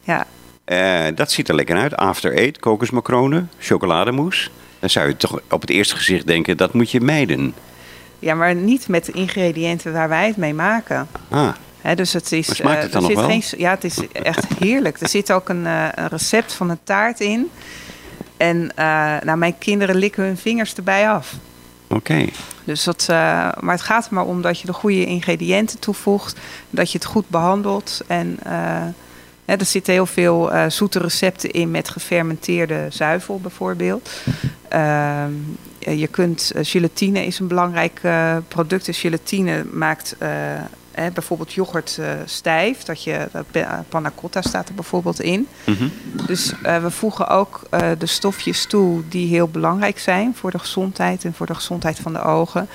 ja. 0.04 0.26
Uh, 0.66 1.06
dat 1.16 1.32
ziet 1.32 1.50
er 1.50 1.56
lekker 1.56 1.78
uit. 1.78 1.96
After 1.96 2.38
Eight, 2.38 2.60
kokosmacronen, 2.60 3.50
chocolademousse. 3.60 4.50
Dan 4.80 4.90
zou 4.90 5.08
je 5.08 5.18
toch 5.18 5.40
op 5.50 5.62
het 5.62 5.70
eerste 5.70 5.96
gezicht 5.96 6.28
denken, 6.28 6.58
dat 6.58 6.74
moet 6.74 6.92
je 6.92 7.02
mijden. 7.02 7.54
Ja, 8.20 8.36
maar 8.36 8.56
niet 8.56 8.88
met 8.88 9.06
de 9.06 9.12
ingrediënten 9.12 9.94
waar 9.94 10.10
wij 10.10 10.28
het 10.28 10.38
mee 10.38 10.54
maken. 10.54 11.08
Ah. 11.30 11.50
He, 11.82 11.96
dus 11.96 12.14
het 12.14 12.32
is. 12.32 12.62
Maar 12.62 12.82
het 12.82 12.92
dan 12.92 13.02
uh, 13.02 13.08
nog 13.08 13.18
wel? 13.18 13.30
Geen, 13.30 13.44
ja, 13.58 13.70
het 13.70 13.84
is 13.84 14.00
echt 14.12 14.46
heerlijk. 14.60 15.02
Er 15.02 15.10
zit 15.10 15.32
ook 15.32 15.50
een, 15.50 15.64
uh, 15.64 15.88
een 15.96 16.08
recept 16.08 16.54
van 16.54 16.70
een 16.70 16.80
taart 16.84 17.20
in. 17.20 17.52
En 18.38 18.58
uh, 18.58 18.66
nou, 19.24 19.38
mijn 19.38 19.58
kinderen 19.58 19.96
likken 19.96 20.24
hun 20.24 20.38
vingers 20.38 20.76
erbij 20.76 21.10
af. 21.10 21.34
Oké. 21.88 21.96
Okay. 21.96 22.34
Dus 22.64 22.84
dat, 22.84 23.08
uh, 23.10 23.18
maar 23.60 23.74
het 23.74 23.82
gaat 23.82 24.06
er 24.06 24.14
maar 24.14 24.26
om 24.26 24.42
dat 24.42 24.60
je 24.60 24.66
de 24.66 24.74
goede 24.74 25.06
ingrediënten 25.06 25.80
toevoegt, 25.80 26.40
dat 26.70 26.92
je 26.92 26.98
het 26.98 27.08
goed 27.08 27.30
behandelt. 27.30 28.02
En 28.08 28.40
hè, 29.46 29.56
er 29.56 29.66
zitten 29.66 29.94
heel 29.94 30.06
veel 30.06 30.54
uh, 30.54 30.66
zoete 30.68 31.00
recepten 31.00 31.52
in 31.52 31.72
met 31.72 31.90
gefermenteerde 31.90 32.88
zuivel 32.90 33.40
bijvoorbeeld. 33.40 34.10
Ehm, 34.68 35.32
je 35.80 36.08
kunt, 36.08 36.52
gelatine 36.56 37.26
is 37.26 37.40
een 37.40 37.48
belangrijk 37.48 38.02
product. 38.48 38.86
De 38.86 38.94
gelatine 38.94 39.66
maakt 39.72 40.16
bijvoorbeeld 41.14 41.54
yoghurt 41.54 41.98
uh, 42.00 42.08
stijf, 42.26 42.84
dat 42.84 43.04
je 43.04 43.28
uh, 43.56 43.80
panna 43.90 44.12
cotta 44.16 44.42
staat 44.42 44.68
er 44.68 44.76
bijvoorbeeld 44.76 45.22
in. 45.22 45.48
Mm 45.66 45.76
-hmm. 45.76 45.92
Dus 46.26 46.54
uh, 46.64 46.78
we 46.78 46.92
voegen 46.92 47.28
ook 47.28 47.62
de 47.98 48.06
stofjes 48.06 48.66
toe 48.66 49.04
die 49.10 49.28
heel 49.28 49.48
belangrijk 49.48 50.00
zijn 50.00 50.36
voor 50.36 50.52
de 50.52 50.60
gezondheid 50.60 51.26
en 51.26 51.34
voor 51.34 51.46
de 51.46 51.56
gezondheid 51.56 52.00
van 52.00 52.14
de 52.14 52.22
ogen. 52.22 52.68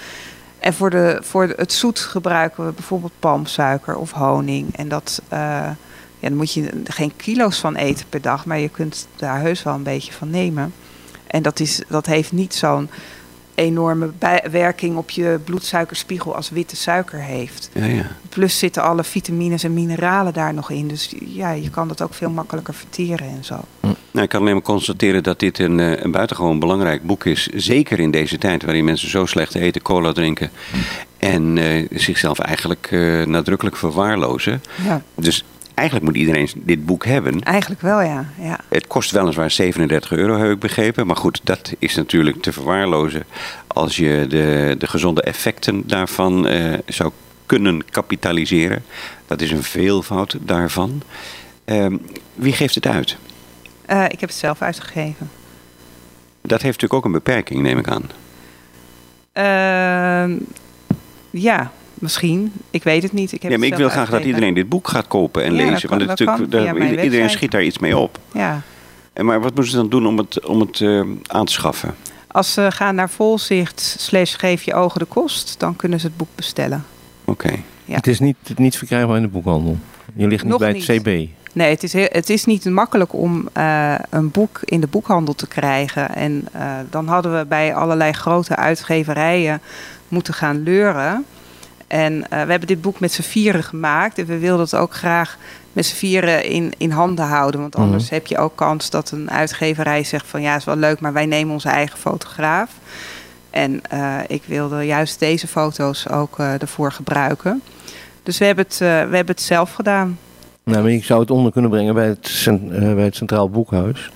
En 0.59 0.75
voor, 0.75 0.91
de, 0.91 1.19
voor 1.23 1.55
het 1.57 1.73
zoet 1.73 1.99
gebruiken 1.99 2.67
we 2.67 2.73
bijvoorbeeld 2.73 3.13
palmsuiker 3.19 3.97
of 3.97 4.11
honing. 4.13 4.77
En 4.77 4.89
dat, 4.89 5.23
ja, 6.21 6.29
dan 6.29 6.37
moet 6.37 6.53
je 6.53 6.71
geen 6.85 7.13
kilo's 7.17 7.59
van 7.59 7.77
eten 7.77 8.07
per 8.09 8.21
dag, 8.21 8.45
maar 8.45 8.59
je 8.59 8.69
kunt 8.69 9.09
daar 9.17 9.41
heus 9.41 9.63
wel 9.63 9.75
een 9.75 9.83
beetje 9.83 10.13
van 10.13 10.31
nemen. 10.31 10.73
En 11.27 11.43
dat, 11.43 11.61
is, 11.61 11.83
dat 11.89 12.07
heeft 12.07 12.33
niet 12.33 12.55
zo'n 12.55 12.91
enorme 13.55 14.11
werking 14.51 14.97
op 14.97 15.11
je 15.11 15.41
bloedsuikerspiegel 15.45 16.37
als 16.37 16.51
witte 16.51 16.77
suiker 16.77 17.23
heeft. 17.23 17.71
Ja, 17.73 17.85
ja. 17.85 18.07
Plus 18.29 18.59
zitten 18.59 18.83
alle 18.83 19.05
vitamines 19.05 19.65
en 19.65 19.75
mineralen 19.75 20.33
daar 20.33 20.55
nog 20.55 20.71
in. 20.71 20.89
Dus 20.89 21.15
ja, 21.25 21.51
je 21.51 21.71
kan 21.71 21.89
dat 21.89 22.03
ook 22.03 22.15
veel 22.15 22.31
makkelijker 22.31 22.75
verteren 22.75 23.27
en 23.27 23.45
zo. 23.45 23.61
Nou, 23.81 24.25
ik 24.25 24.29
kan 24.29 24.41
alleen 24.41 24.53
maar 24.53 24.63
constateren 24.63 25.23
dat 25.23 25.39
dit 25.39 25.59
een, 25.59 26.05
een 26.05 26.11
buitengewoon 26.11 26.59
belangrijk 26.59 27.07
boek 27.07 27.25
is. 27.25 27.47
Zeker 27.47 28.01
in 28.01 28.11
deze 28.11 28.39
tijd 28.39 28.65
waarin 28.65 28.85
mensen 28.85 29.11
zo 29.11 29.27
slecht 29.27 29.55
eten, 29.55 29.83
cola 29.83 30.13
drinken. 30.13 30.51
En 31.19 31.57
uh, 31.57 31.87
zichzelf 31.91 32.39
eigenlijk 32.39 32.89
uh, 32.91 33.27
nadrukkelijk 33.27 33.77
verwaarlozen. 33.77 34.63
Ja. 34.85 35.03
Dus 35.15 35.45
eigenlijk 35.81 36.05
moet 36.05 36.17
iedereen 36.17 36.49
dit 36.55 36.87
boek 36.87 37.05
hebben. 37.05 37.43
Eigenlijk 37.43 37.81
wel, 37.81 38.01
ja. 38.01 38.25
ja. 38.39 38.59
Het 38.69 38.87
kost 38.87 39.11
weliswaar 39.11 39.51
37 39.51 40.13
euro, 40.13 40.39
heb 40.39 40.51
ik 40.51 40.59
begrepen. 40.59 41.07
Maar 41.07 41.17
goed, 41.17 41.41
dat 41.45 41.73
is 41.79 41.95
natuurlijk 41.95 42.43
te 42.43 42.53
verwaarlozen 42.53 43.25
als 43.67 43.97
je 43.97 44.27
de, 44.29 44.75
de 44.79 44.87
gezonde 44.87 45.23
effecten 45.23 45.83
daarvan 45.87 46.47
uh, 46.47 46.79
zou 46.87 47.13
kunnen 47.47 47.91
kapitaliseren. 47.91 48.85
Dat 49.27 49.41
is 49.41 49.51
een 49.51 49.63
veelvoud 49.63 50.37
daarvan. 50.41 51.03
Uh, 51.65 51.87
wie 52.35 52.53
geeft 52.53 52.75
het 52.75 52.87
uit? 52.87 53.17
Uh, 53.91 54.05
ik 54.05 54.21
heb 54.21 54.29
het 54.29 54.39
zelf 54.39 54.63
uitgegeven. 54.63 55.31
Dat 56.41 56.63
heeft 56.63 56.81
natuurlijk 56.81 56.95
ook 56.95 57.05
een 57.05 57.13
beperking, 57.13 57.61
neem 57.61 57.79
ik 57.79 57.89
aan. 57.89 58.11
Ehm, 59.33 60.37
ja, 61.31 61.73
Misschien, 62.01 62.53
ik 62.71 62.83
weet 62.83 63.03
het 63.03 63.13
niet. 63.13 63.33
Ik, 63.33 63.43
heb 63.43 63.51
ja, 63.51 63.59
maar 63.59 63.67
ik 63.67 63.75
wil 63.75 63.89
graag 63.89 64.11
dat 64.11 64.25
iedereen 64.25 64.55
dit 64.55 64.69
boek 64.69 64.89
gaat 64.89 65.09
kopen 65.09 65.45
en 65.45 65.55
ja, 65.55 65.71
lezen. 65.71 65.89
Want 65.89 66.01
het 66.01 66.11
natuurlijk, 66.11 66.51
de, 66.51 66.59
iedereen 66.59 67.11
website. 67.11 67.29
schiet 67.29 67.51
daar 67.51 67.63
iets 67.63 67.79
mee 67.79 67.97
op. 67.97 68.19
Ja. 68.33 68.61
En 69.13 69.25
maar 69.25 69.41
wat 69.41 69.55
moeten 69.55 69.73
ze 69.73 69.79
dan 69.79 69.89
doen 69.89 70.07
om 70.07 70.19
het, 70.19 70.47
om 70.47 70.61
het 70.61 70.81
uh, 70.81 71.03
aan 71.27 71.45
te 71.45 71.53
schaffen? 71.53 71.95
Als 72.27 72.53
ze 72.53 72.71
gaan 72.71 72.95
naar 72.95 73.11
volzicht 73.11 73.97
slash 73.99 74.37
geef 74.37 74.63
je 74.63 74.75
ogen 74.75 74.99
de 75.01 75.07
kost, 75.07 75.55
dan 75.59 75.77
kunnen 75.77 76.01
ze 76.01 76.07
het 76.07 76.17
boek 76.17 76.29
bestellen. 76.35 76.85
Oké. 77.25 77.45
Okay. 77.45 77.63
Ja. 77.85 77.95
Het 77.95 78.07
is 78.07 78.21
niet, 78.21 78.37
niet 78.57 78.77
verkrijgbaar 78.77 79.17
in 79.17 79.23
de 79.23 79.29
boekhandel. 79.29 79.79
Je 80.15 80.27
ligt 80.27 80.43
niet 80.43 80.53
Nog 80.53 80.61
bij 80.61 80.73
niet. 80.73 80.87
het 80.87 81.03
CB. 81.03 81.29
Nee, 81.53 81.71
het 81.71 81.83
is, 81.83 81.93
heel, 81.93 82.09
het 82.11 82.31
is 82.31 82.45
niet 82.45 82.65
makkelijk 82.65 83.13
om 83.13 83.49
uh, 83.57 83.95
een 84.11 84.31
boek 84.31 84.61
in 84.65 84.81
de 84.81 84.87
boekhandel 84.87 85.35
te 85.35 85.47
krijgen. 85.47 86.15
En 86.15 86.49
uh, 86.57 86.73
dan 86.91 87.09
hadden 87.09 87.39
we 87.39 87.47
bij 87.47 87.75
allerlei 87.75 88.13
grote 88.13 88.57
uitgeverijen 88.57 89.61
moeten 90.09 90.35
gaan 90.35 90.63
leuren. 90.63 91.25
En 91.91 92.13
uh, 92.15 92.23
we 92.29 92.37
hebben 92.37 92.67
dit 92.67 92.81
boek 92.81 93.01
met 93.01 93.13
z'n 93.13 93.23
vieren 93.23 93.63
gemaakt. 93.63 94.19
En 94.19 94.27
we 94.27 94.39
wilden 94.39 94.65
het 94.65 94.75
ook 94.75 94.95
graag 94.95 95.37
met 95.73 95.87
z'n 95.87 95.95
vieren 95.95 96.45
in, 96.45 96.73
in 96.79 96.91
handen 96.91 97.25
houden. 97.25 97.61
Want 97.61 97.77
anders 97.77 98.05
Mhm. 98.05 98.15
heb 98.15 98.27
je 98.27 98.39
ook 98.39 98.57
kans 98.57 98.91
dat 98.91 99.11
een 99.11 99.31
uitgeverij 99.31 100.05
zegt 100.05 100.27
van... 100.27 100.43
ja, 100.43 100.57
is 100.57 100.65
wel 100.65 100.77
leuk, 100.77 101.01
maar 101.01 101.13
wij 101.13 101.27
nemen 101.27 101.53
onze 101.53 101.69
eigen 101.69 101.99
fotograaf. 101.99 102.71
En 103.51 103.81
uh, 103.93 104.17
ik 104.27 104.43
wilde 104.47 104.83
juist 104.87 105.19
deze 105.19 105.47
foto's 105.47 106.09
ook 106.09 106.39
uh, 106.39 106.63
ervoor 106.63 106.93
gebruiken. 106.93 107.63
Dus 108.23 108.39
we 108.39 108.45
hebben 108.45 108.65
het, 108.69 108.79
we 108.79 108.85
hebben 108.87 109.27
het 109.27 109.43
zelf 109.43 109.73
gedaan. 109.73 110.19
Nou, 110.65 110.83
maar 110.83 110.93
ik 110.93 111.05
zou 111.05 111.21
het 111.21 111.31
onder 111.31 111.53
kunnen 111.53 111.71
brengen 111.71 111.95
bij 111.95 112.07
het, 112.07 112.29
cent- 112.29 112.71
eh, 112.73 112.95
bij 112.95 113.05
het 113.05 113.17
Centraal 113.17 113.51
Boekhuis. 113.51 114.11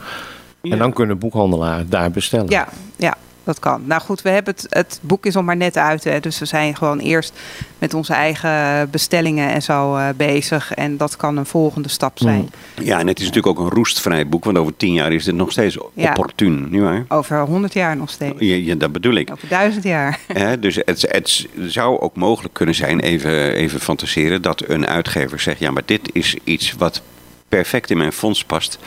Ja. 0.60 0.72
En 0.72 0.78
dan 0.78 0.92
kunnen 0.92 1.18
boekhandelaren 1.18 1.90
daar 1.90 2.10
bestellen. 2.10 2.48
Ja, 2.50 2.68
ja, 2.96 3.14
dat 3.44 3.58
kan. 3.58 3.82
Nou 3.86 4.00
goed, 4.00 4.22
we 4.22 4.28
hebben 4.28 4.54
het, 4.54 4.66
het 4.68 4.98
boek 5.02 5.26
is 5.26 5.34
nog 5.34 5.44
maar 5.44 5.56
net 5.56 5.76
uit. 5.76 6.04
Hè, 6.04 6.20
dus 6.20 6.38
we 6.38 6.44
zijn 6.44 6.76
gewoon 6.76 6.98
eerst 6.98 7.40
met 7.78 7.94
onze 7.94 8.12
eigen 8.12 8.90
bestellingen 8.90 9.48
en 9.50 9.62
zo 9.62 9.96
uh, 9.96 10.08
bezig. 10.16 10.74
En 10.74 10.96
dat 10.96 11.16
kan 11.16 11.36
een 11.36 11.46
volgende 11.46 11.88
stap 11.88 12.18
zijn. 12.18 12.50
Ja, 12.82 12.98
en 12.98 13.06
het 13.06 13.18
is 13.20 13.26
natuurlijk 13.26 13.58
ook 13.58 13.66
een 13.66 13.72
roestvrij 13.72 14.28
boek. 14.28 14.44
Want 14.44 14.58
over 14.58 14.76
tien 14.76 14.92
jaar 14.92 15.12
is 15.12 15.24
dit 15.24 15.34
nog 15.34 15.52
steeds 15.52 15.78
Ja. 15.94 16.08
opportun, 16.08 16.66
nietwaar? 16.70 17.04
Over 17.08 17.40
honderd 17.40 17.72
jaar 17.72 17.96
nog 17.96 18.10
steeds. 18.10 18.34
Ja, 18.38 18.54
ja, 18.54 18.74
dat 18.74 18.92
bedoel 18.92 19.14
ik. 19.14 19.30
Over 19.32 19.48
duizend 19.48 19.84
jaar. 19.84 20.18
Dus 20.60 20.74
het, 20.84 21.06
het 21.08 21.46
zou 21.66 22.00
ook 22.00 22.16
mogelijk 22.16 22.54
kunnen 22.54 22.74
zijn, 22.74 23.00
even, 23.00 23.52
even 23.52 23.80
fantaseren, 23.80 24.42
dat 24.42 24.68
een 24.68 24.86
uitgever 24.86 25.40
zegt: 25.40 25.58
ja, 25.58 25.70
maar 25.70 25.82
dit 25.84 26.10
is 26.12 26.36
iets 26.44 26.72
wat 26.72 27.02
perfect 27.48 27.90
in 27.90 27.98
mijn 27.98 28.12
fonds 28.12 28.44
past. 28.44 28.78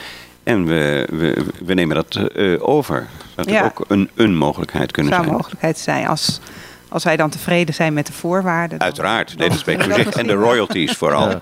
En 0.44 0.66
we, 0.66 1.08
we, 1.12 1.46
we 1.66 1.74
nemen 1.74 1.96
dat 1.96 2.16
eh, 2.16 2.54
over. 2.60 3.08
Dat 3.38 3.50
Ja. 3.50 3.64
ook 3.64 3.86
een, 3.88 4.10
een 4.16 4.36
mogelijkheid 4.36 4.92
kunnen 4.92 5.12
zou 5.12 5.24
zijn. 5.24 5.34
een 5.36 5.42
mogelijkheid 5.42 5.78
zijn 5.80 6.08
als, 6.08 6.40
Als 6.90 7.04
wij 7.04 7.16
dan 7.18 7.30
tevreden 7.30 7.74
zijn 7.74 7.94
met 7.94 8.08
de 8.08 8.14
voorwaarden. 8.14 8.78
dan- 8.78 8.88
Uiteraard, 8.88 9.38
nee, 9.38 9.50
dat 9.50 9.58
spreekt 9.58 9.84
voor 9.84 9.90
dan 9.94 10.04
zich. 10.04 10.14
En 10.16 10.28
de 10.28 10.34
royalties 10.34 10.92
vooral. 10.92 11.28
Maar 11.28 11.40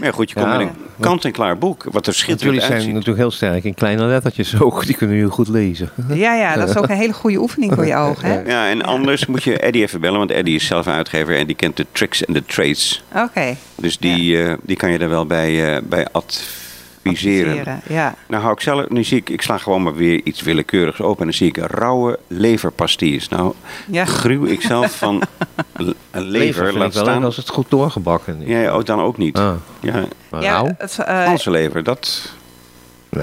ja, 0.00 0.10
goed, 0.10 0.28
je 0.28 0.34
komt 0.34 0.46
Ja. 0.46 0.56
met 0.56 0.66
een 0.66 0.72
kant-en-klaar 1.00 1.58
boek. 1.58 1.84
Wat 1.90 2.06
er 2.06 2.14
schitterend 2.14 2.40
jullie 2.42 2.60
zijn 2.60 2.72
uitziet. 2.72 2.90
natuurlijk 2.92 3.18
heel 3.18 3.30
sterk 3.30 3.64
in 3.64 3.74
kleine 3.74 4.04
lettertjes 4.04 4.60
ook. 4.60 4.86
Die 4.86 4.94
kunnen 4.96 5.16
jullie 5.16 5.30
goed 5.30 5.48
lezen. 5.48 5.90
Ja, 6.08 6.34
ja, 6.34 6.54
dat 6.56 6.68
is 6.68 6.76
ook 6.76 6.88
een 6.88 6.96
hele 6.96 7.12
goede 7.12 7.38
oefening 7.38 7.74
voor 7.74 7.86
je 7.86 7.96
ogen. 8.08 8.28
Hè? 8.28 8.40
Ja, 8.40 8.68
en 8.68 8.82
anders 8.82 9.26
moet 9.26 9.42
je 9.42 9.58
Eddie 9.58 9.82
even 9.82 10.00
bellen, 10.00 10.18
want 10.18 10.30
Eddie 10.30 10.54
is 10.54 10.66
zelf 10.66 10.86
een 10.86 10.92
uitgever 10.92 11.36
en 11.38 11.46
die 11.46 11.56
kent 11.56 11.76
de 11.76 11.86
tricks 11.92 12.24
en 12.24 12.32
de 12.32 12.44
trades. 12.44 13.02
Oké. 13.16 13.56
Dus 13.76 13.98
die, 13.98 14.42
eh, 14.44 14.54
die 14.62 14.76
kan 14.76 14.90
je 14.90 14.98
er 14.98 15.08
wel 15.08 15.26
bij, 15.26 15.74
eh, 15.76 15.82
bij 15.82 16.06
adviseren. 16.12 16.60
Adviseren, 17.04 17.80
Ja. 17.88 18.14
Nou 18.28 18.42
hou 18.42 18.54
ik 18.54 18.60
zelf, 18.60 18.88
nu 18.88 19.04
zie 19.04 19.16
ik, 19.16 19.30
ik 19.30 19.42
sla 19.42 19.58
gewoon 19.58 19.82
maar 19.82 19.94
weer 19.94 20.20
iets 20.24 20.42
willekeurigs 20.42 21.00
open 21.00 21.18
en 21.18 21.24
dan 21.24 21.34
zie 21.34 21.48
ik 21.48 21.56
rauwe 21.56 22.18
leverpastilles. 22.26 23.28
Nou, 23.28 23.54
Ja. 23.86 24.04
gruw 24.04 24.44
ik 24.44 24.60
zelf 24.62 24.96
van 24.98 25.22
een 26.10 26.22
lever, 26.22 26.64
vind 26.66 26.78
laat 26.78 26.88
ik 26.88 26.92
wel 26.94 27.02
leuk 27.04 27.12
staan. 27.12 27.24
als 27.24 27.36
het 27.36 27.48
goed 27.48 27.70
doorgebakken 27.70 28.40
is. 28.42 28.48
Ja, 28.48 28.70
ook 28.70 28.86
dan 28.86 29.00
ook 29.00 29.16
niet. 29.18 29.38
Ah, 29.38 29.54
Ja, 29.80 30.04
maar 30.30 30.42
Ja, 30.42 30.52
rauw? 30.52 30.74
het, 30.78 30.98
eh, 30.98 31.22
Franse 31.22 31.50
lever, 31.50 31.82
dat, 31.82 32.32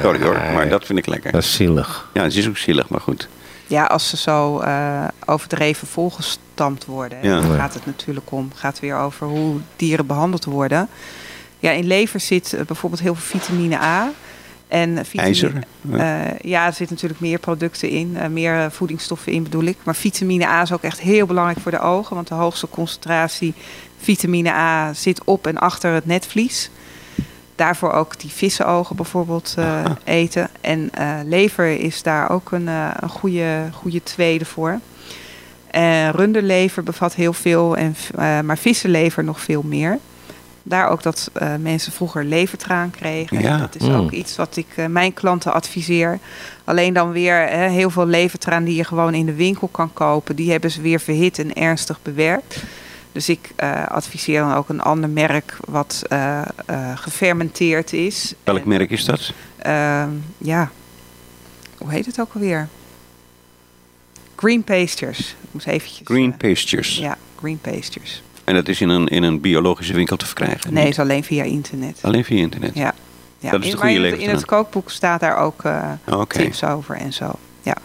sorry 0.02 0.22
hoor, 0.22 0.38
Nee, 0.40 0.54
maar 0.54 0.70
dat 0.70 0.86
vind 0.86 1.00
ik 1.00 1.06
lekker. 1.08 1.32
Dat 1.32 1.42
is 1.44 1.54
zielig. 1.54 2.10
Ja, 2.14 2.24
het 2.24 2.36
is 2.36 2.48
ook 2.48 2.58
zielig, 2.58 2.90
maar 2.90 3.02
goed. 3.02 3.28
ja, 3.68 3.84
als 3.86 4.10
ze 4.10 4.18
zo 4.18 4.60
eh, 4.60 5.04
overdreven 5.26 5.88
volgestampt 5.88 6.86
worden, 6.86 7.18
Ja. 7.22 7.42
dan 7.42 7.56
gaat 7.56 7.74
het 7.74 7.86
natuurlijk 7.86 8.32
om. 8.32 8.52
gaat 8.56 8.80
weer 8.80 8.96
over 8.98 9.28
hoe 9.28 9.56
dieren 9.76 10.06
behandeld 10.06 10.46
worden. 10.46 10.90
Ja, 11.60 11.72
in 11.72 11.88
lever 11.88 12.20
zit 12.20 12.54
eh, 12.54 12.66
bijvoorbeeld 12.66 13.02
heel 13.02 13.16
veel 13.16 13.40
vitamine 13.40 13.78
A. 13.78 14.12
En 14.68 14.98
eh, 14.98 15.04
vitamine, 15.04 15.22
IJzer. 15.22 15.64
Ja. 15.82 16.26
Eh, 16.28 16.40
ja, 16.42 16.66
er 16.66 16.74
zitten 16.74 16.96
natuurlijk 16.96 17.22
meer 17.22 17.40
producten 17.40 17.90
in, 17.90 18.18
meer 18.34 18.72
voedingsstoffen 18.72 19.32
in 19.32 19.44
bedoel 19.44 19.64
ik. 19.64 19.78
Maar 19.84 19.96
vitamine 19.96 20.46
A 20.48 20.62
is 20.62 20.72
ook 20.72 20.82
echt 20.82 21.00
heel 21.00 21.26
belangrijk 21.26 21.60
voor 21.60 21.72
de 21.72 21.80
ogen, 21.80 22.16
want 22.16 22.28
de 22.28 22.34
hoogste 22.34 22.68
concentratie 22.70 23.54
vitamine 23.98 24.52
A 24.52 24.94
zit 24.94 25.24
op 25.24 25.48
en 25.48 25.58
achter 25.58 25.94
het 25.94 26.06
netvlies. 26.06 26.70
Daarvoor 27.56 27.92
ook 27.92 28.20
die 28.20 28.30
vissenogen 28.30 28.96
bijvoorbeeld 28.96 29.56
eten. 30.04 30.50
En 30.62 30.90
lever 31.26 31.80
is 31.80 32.04
daar 32.04 32.30
ook 32.30 32.52
een, 32.52 32.68
een 32.68 33.10
goede, 33.10 33.70
goede 33.74 34.04
tweede 34.04 34.46
voor. 34.46 34.80
Runderlever 36.12 36.84
bevat 36.84 37.16
heel 37.16 37.34
veel, 37.34 37.78
en, 37.78 37.96
maar 38.46 38.58
vissenlever 38.58 39.24
nog 39.24 39.42
veel 39.42 39.62
meer. 39.62 40.00
Daar 40.64 40.90
ook 40.90 41.04
dat 41.04 41.30
eh, 41.34 41.56
mensen 41.56 41.92
vroeger 41.92 42.24
levertraan 42.26 42.92
kregen. 42.92 43.42
Ja. 43.42 43.58
Dat 43.58 43.76
is 43.76 43.88
Mm. 43.88 43.94
ook 43.96 44.12
iets 44.12 44.36
wat 44.36 44.56
ik 44.58 44.68
eh, 44.76 44.86
mijn 44.86 45.14
klanten 45.14 45.54
adviseer. 45.54 46.20
Alleen 46.64 46.94
dan 46.94 47.12
weer 47.12 47.48
hè, 47.48 47.70
heel 47.70 47.90
veel 47.90 48.06
levertraan 48.06 48.64
die 48.64 48.76
je 48.76 48.84
gewoon 48.84 49.14
in 49.14 49.26
de 49.26 49.34
winkel 49.34 49.68
kan 49.68 49.94
kopen. 49.94 50.36
Die 50.36 50.52
hebben 50.52 50.72
ze 50.72 50.82
weer 50.82 51.00
verhit 51.00 51.40
en 51.40 51.54
ernstig 51.54 52.00
bewerkt. 52.02 52.64
Dus 53.12 53.30
ik 53.30 53.52
eh, 53.56 53.86
adviseer 53.88 54.40
dan 54.42 54.54
ook 54.54 54.70
een 54.70 54.82
ander 54.82 55.10
merk 55.10 55.58
wat 55.68 56.02
gefermenteerd 56.96 57.94
is. 57.94 58.34
Welk 58.44 58.60
En, 58.62 58.68
merk 58.68 58.92
is 58.92 59.06
dat? 59.06 59.34
ehm, 59.58 60.10
ja, 60.38 60.72
hoe 61.78 61.92
heet 61.92 62.06
het 62.06 62.20
ook 62.20 62.34
alweer? 62.34 62.68
Green 64.36 64.64
Pastures. 64.64 65.20
Ik 65.20 65.50
moest 65.52 65.68
eventjes... 65.68 66.02
Green 66.08 66.38
Pastures. 66.38 66.98
ja, 66.98 67.18
Green 67.40 67.60
Pastures. 67.62 68.24
En 68.50 68.56
dat 68.56 68.68
is 68.68 68.82
in 68.82 68.90
een, 68.90 69.08
in 69.08 69.24
een 69.24 69.42
biologische 69.42 69.94
winkel 69.94 70.18
te 70.18 70.26
verkrijgen? 70.26 70.74
Nee, 70.74 70.88
is 70.88 71.00
alleen 71.00 71.24
via 71.24 71.44
internet. 71.44 72.00
Alleen 72.02 72.24
via 72.26 72.38
internet? 72.38 72.72
Ja. 72.76 72.94
ja. 73.40 73.52
Dat 73.52 73.64
is 73.64 73.72
de 73.72 73.78
goede 73.78 73.94
maar 74.00 74.04
in, 74.06 74.12
het- 74.12 74.22
in 74.22 74.30
het 74.30 74.46
kookboek 74.46 74.90
staat 74.92 75.20
daar 75.20 75.38
ook 75.38 75.64
Oké. 76.06 76.38
tips 76.38 76.64
over 76.64 76.96
en 76.96 77.14
zo. 77.14 77.32
Ja. 77.62 77.76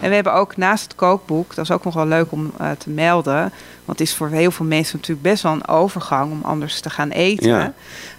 En 0.00 0.08
we 0.08 0.14
hebben 0.14 0.34
ook 0.34 0.56
naast 0.56 0.82
het 0.82 0.94
kookboek, 0.94 1.54
dat 1.54 1.64
is 1.64 1.70
ook 1.70 1.84
nog 1.84 1.94
wel 1.94 2.06
leuk 2.06 2.32
om 2.32 2.50
eh, 2.58 2.70
te 2.70 2.90
melden. 2.90 3.40
Want 3.84 3.98
het 3.98 4.00
is 4.00 4.14
voor 4.14 4.28
heel 4.28 4.50
veel 4.50 4.66
mensen 4.66 4.96
natuurlijk 4.96 5.22
best 5.28 5.42
wel 5.42 5.52
een 5.52 5.68
overgang 5.68 6.32
om 6.32 6.40
anders 6.42 6.80
te 6.80 6.90
gaan 6.90 7.10
eten. 7.10 7.48
Ja. 7.48 7.72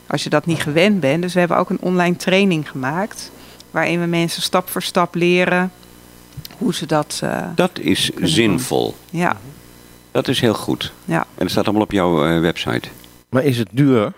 Als 0.07 0.23
je 0.23 0.29
dat 0.29 0.45
niet 0.45 0.61
gewend 0.61 0.99
bent. 0.99 1.21
Dus 1.21 1.33
we 1.33 1.39
hebben 1.39 1.57
ook 1.57 1.69
een 1.69 1.81
online 1.81 2.15
training 2.15 2.69
gemaakt. 2.69 3.31
Waarin 3.71 3.99
we 3.99 4.05
mensen 4.05 4.41
stap 4.41 4.69
voor 4.69 4.81
stap 4.83 5.15
leren 5.15 5.71
hoe 6.57 6.73
ze 6.73 6.85
dat. 6.85 7.19
eh, 7.23 7.41
Dat 7.55 7.79
is 7.79 8.11
zinvol. 8.21 8.95
ja, 9.09 9.37
Dat 10.12 10.28
is 10.28 10.39
heel 10.39 10.53
goed. 10.53 10.91
ja. 11.05 11.20
En 11.20 11.26
dat 11.38 11.49
staat 11.49 11.64
allemaal 11.66 11.84
op 11.84 11.91
jouw 11.91 12.26
eh, 12.26 12.39
website. 12.39 12.88
Maar 13.30 13.43
is 13.43 13.57
het 13.57 13.68
duur? 13.72 14.12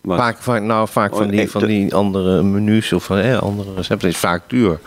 Wat? 0.00 0.18
Vaak, 0.18 0.38
vaak, 0.42 0.62
nou, 0.62 0.88
vaak 0.88 1.12
Oh, 1.12 1.18
van, 1.18 1.28
die, 1.28 1.50
van 1.50 1.64
die 1.66 1.94
andere 1.94 2.42
menus 2.42 2.92
of 2.92 3.04
van, 3.04 3.16
hè, 3.16 3.38
andere 3.38 3.74
recepten 3.74 4.08
is 4.08 4.16
vaak 4.16 4.42
duur. 4.46 4.78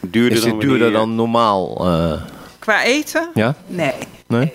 Duurder 0.00 0.32
Is 0.38 0.42
dit 0.42 0.50
wanneer 0.50 0.68
duurder 0.68 0.92
dan 0.92 1.14
normaal? 1.14 1.86
eh, 1.86 2.20
Qua 2.58 2.84
eten? 2.84 3.28
ja? 3.34 3.54
Nee. 3.66 3.92
Nee? 4.26 4.52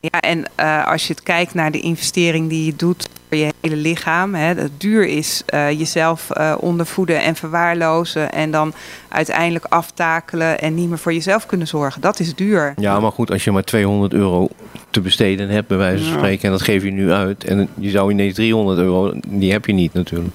Ja, 0.00 0.20
en 0.20 0.44
eh, 0.54 0.86
als 0.86 1.06
je 1.06 1.12
het 1.12 1.22
kijkt 1.22 1.54
naar 1.54 1.70
de 1.70 1.80
investering 1.80 2.48
die 2.48 2.64
je 2.64 2.76
doet 2.76 3.08
voor 3.28 3.38
je 3.38 3.52
hele 3.60 3.76
lichaam. 3.76 4.34
Hè, 4.34 4.54
het 4.54 4.80
duur 4.80 5.06
is 5.06 5.42
eh, 5.46 5.70
jezelf 5.70 6.30
eh, 6.30 6.54
ondervoeden 6.60 7.22
en 7.22 7.36
verwaarlozen. 7.36 8.32
En 8.32 8.50
dan 8.50 8.72
uiteindelijk 9.08 9.64
aftakelen 9.64 10.60
en 10.60 10.74
niet 10.74 10.88
meer 10.88 10.98
voor 10.98 11.12
jezelf 11.12 11.46
kunnen 11.46 11.66
zorgen. 11.66 12.00
Dat 12.00 12.20
is 12.20 12.34
duur. 12.34 12.74
Ja, 12.76 13.00
maar 13.00 13.12
goed, 13.12 13.30
als 13.30 13.44
je 13.44 13.50
maar 13.50 13.64
200 13.64 14.12
euro 14.12 14.48
te 14.90 15.00
besteden 15.00 15.48
hebt, 15.48 15.68
bij 15.68 15.76
wijze 15.76 16.04
van 16.04 16.12
spreken, 16.12 16.44
en 16.44 16.50
dat 16.50 16.62
geef 16.62 16.82
je 16.82 16.90
nu 16.90 17.12
uit, 17.12 17.44
en 17.44 17.68
je 17.74 17.90
zou 17.90 18.10
ineens 18.10 18.34
300 18.34 18.78
euro, 18.78 19.12
die 19.26 19.52
heb 19.52 19.66
je 19.66 19.72
niet 19.72 19.92
natuurlijk. 19.92 20.34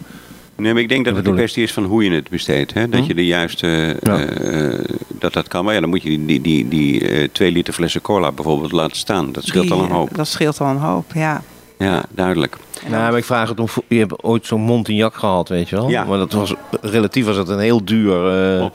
Nee, 0.57 0.73
maar 0.73 0.81
ik 0.81 0.89
denk 0.89 1.05
dat 1.05 1.13
Dat 1.13 1.23
het 1.23 1.31
een 1.31 1.37
kwestie 1.39 1.63
is 1.63 1.73
van 1.73 1.83
hoe 1.83 2.03
je 2.03 2.11
het 2.11 2.29
besteedt. 2.29 2.73
Hè? 2.73 2.89
Dat 2.89 2.99
Hm? 2.99 3.07
je 3.07 3.13
de 3.13 3.25
juiste... 3.25 3.97
Ja. 4.01 4.25
eh, 4.25 4.79
dat 5.19 5.33
dat 5.33 5.47
kan. 5.47 5.65
Maar 5.65 5.73
ja, 5.73 5.79
dan 5.79 5.89
moet 5.89 6.03
je 6.03 6.09
die, 6.09 6.25
die, 6.25 6.41
die, 6.41 6.67
die 6.67 7.09
eh, 7.09 7.27
twee 7.31 7.51
liter 7.51 7.73
flessen 7.73 8.01
cola 8.01 8.31
bijvoorbeeld 8.31 8.71
laten 8.71 8.97
staan. 8.97 9.31
Dat 9.31 9.43
scheelt 9.45 9.63
Die, 9.63 9.73
al 9.73 9.79
een 9.79 9.89
eh, 9.89 9.95
hoop. 9.95 10.15
Dat 10.15 10.27
scheelt 10.27 10.59
al 10.61 10.67
een 10.69 10.77
hoop, 10.77 11.11
ja. 11.13 11.41
Ja, 11.77 12.03
duidelijk. 12.09 12.57
Nou, 12.87 13.01
maar 13.09 13.17
ik 13.17 13.25
vraag 13.25 13.49
het 13.49 13.59
om, 13.59 13.67
je 13.87 13.99
hebt 13.99 14.23
ooit 14.23 14.45
zo'n 14.45 14.61
Montignac 14.61 15.15
gehad, 15.15 15.49
weet 15.49 15.69
je 15.69 15.75
wel? 15.75 15.89
Ja. 15.89 16.03
Maar 16.03 16.17
dat 16.17 16.33
was, 16.33 16.53
relatief 16.81 17.25
was 17.25 17.37
het 17.37 17.49
een 17.49 17.59
heel 17.59 17.85
duur, 17.85 18.27
eh, 18.59 18.65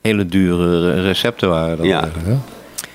hele 0.00 0.26
dure 0.26 1.00
recepten 1.02 1.48
waren 1.48 1.76
dat 1.76 1.86
Ja. 1.86 2.08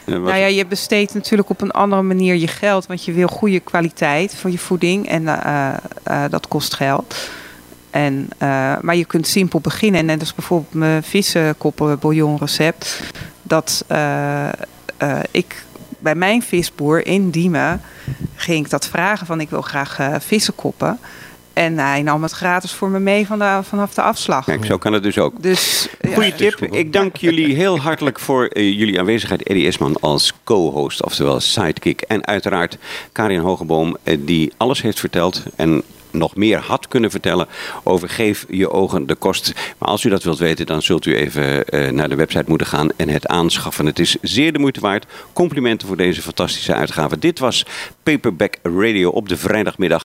Nou 0.05 0.27
ja, 0.37 0.45
je 0.45 0.65
besteedt 0.65 1.13
natuurlijk 1.13 1.49
op 1.49 1.61
een 1.61 1.71
andere 1.71 2.01
manier 2.01 2.35
je 2.35 2.47
geld. 2.47 2.85
Want 2.85 3.05
je 3.05 3.11
wil 3.11 3.27
goede 3.27 3.59
kwaliteit 3.59 4.35
voor 4.35 4.51
je 4.51 4.57
voeding. 4.57 5.07
En 5.07 5.27
eh, 5.27 5.67
eh, 6.03 6.23
dat 6.29 6.47
kost 6.47 6.73
geld. 6.73 7.15
En, 7.97 8.27
eh, 8.37 8.77
maar 8.81 8.95
je 8.95 9.05
kunt 9.05 9.27
simpel 9.27 9.59
beginnen. 9.59 9.99
En 9.99 10.05
net 10.05 10.19
als 10.19 10.35
bijvoorbeeld 10.35 10.73
mijn 10.73 11.03
vissenkoppen 11.03 11.99
bouillon 11.99 12.37
recept. 12.37 13.01
Dat 13.41 13.83
eh, 13.87 14.47
eh, 14.47 15.19
ik 15.31 15.65
bij 15.99 16.15
mijn 16.15 16.41
visboer 16.41 17.05
in 17.05 17.29
Diemen 17.29 17.81
ging 18.35 18.65
ik 18.65 18.71
dat 18.71 18.87
vragen 18.87 19.25
van 19.25 19.41
ik 19.41 19.49
wil 19.49 19.61
graag 19.61 19.97
vissenkoppen. 20.19 20.99
En 21.53 21.77
hij 21.77 22.01
nam 22.01 22.23
het 22.23 22.31
gratis 22.31 22.71
voor 22.71 22.89
me 22.89 22.99
mee 22.99 23.27
van 23.27 23.39
de, 23.39 23.59
vanaf 23.61 23.93
de 23.93 24.01
afslag. 24.01 24.45
Kijk, 24.45 24.65
zo 24.65 24.77
kan 24.77 24.93
het 24.93 25.03
dus 25.03 25.17
ook. 25.17 25.43
Dus 25.43 25.89
ja, 26.01 26.13
Goeie 26.13 26.35
tip. 26.35 26.61
Ik 26.61 26.93
dank 26.93 27.15
jullie 27.15 27.55
heel 27.55 27.79
hartelijk 27.79 28.19
voor 28.19 28.59
jullie 28.59 28.99
aanwezigheid. 28.99 29.43
Eddie 29.43 29.65
Esman 29.65 29.99
als 29.99 30.33
co-host, 30.43 31.03
oftewel 31.03 31.39
sidekick. 31.39 32.01
En 32.01 32.27
uiteraard 32.27 32.77
Karin 33.11 33.39
Hogeboom, 33.39 33.97
die 34.19 34.53
alles 34.57 34.81
heeft 34.81 34.99
verteld 34.99 35.43
en 35.55 35.83
nog 36.17 36.35
meer 36.35 36.59
had 36.59 36.87
kunnen 36.87 37.11
vertellen 37.11 37.47
over 37.83 38.09
Geef 38.09 38.45
je 38.49 38.69
ogen 38.69 39.07
de 39.07 39.15
kost. 39.15 39.53
Maar 39.77 39.89
als 39.89 40.03
u 40.03 40.09
dat 40.09 40.23
wilt 40.23 40.39
weten, 40.39 40.65
dan 40.65 40.81
zult 40.81 41.05
u 41.05 41.15
even 41.15 41.65
eh, 41.65 41.91
naar 41.91 42.09
de 42.09 42.15
website 42.15 42.45
moeten 42.47 42.67
gaan 42.67 42.89
en 42.95 43.09
het 43.09 43.27
aanschaffen. 43.27 43.85
Het 43.85 43.99
is 43.99 44.17
zeer 44.21 44.53
de 44.53 44.59
moeite 44.59 44.79
waard. 44.79 45.05
Complimenten 45.33 45.87
voor 45.87 45.97
deze 45.97 46.21
fantastische 46.21 46.73
uitgave. 46.73 47.19
Dit 47.19 47.39
was 47.39 47.65
Paperback 48.03 48.57
Radio 48.63 49.09
op 49.09 49.29
de 49.29 49.37
vrijdagmiddag. 49.37 49.95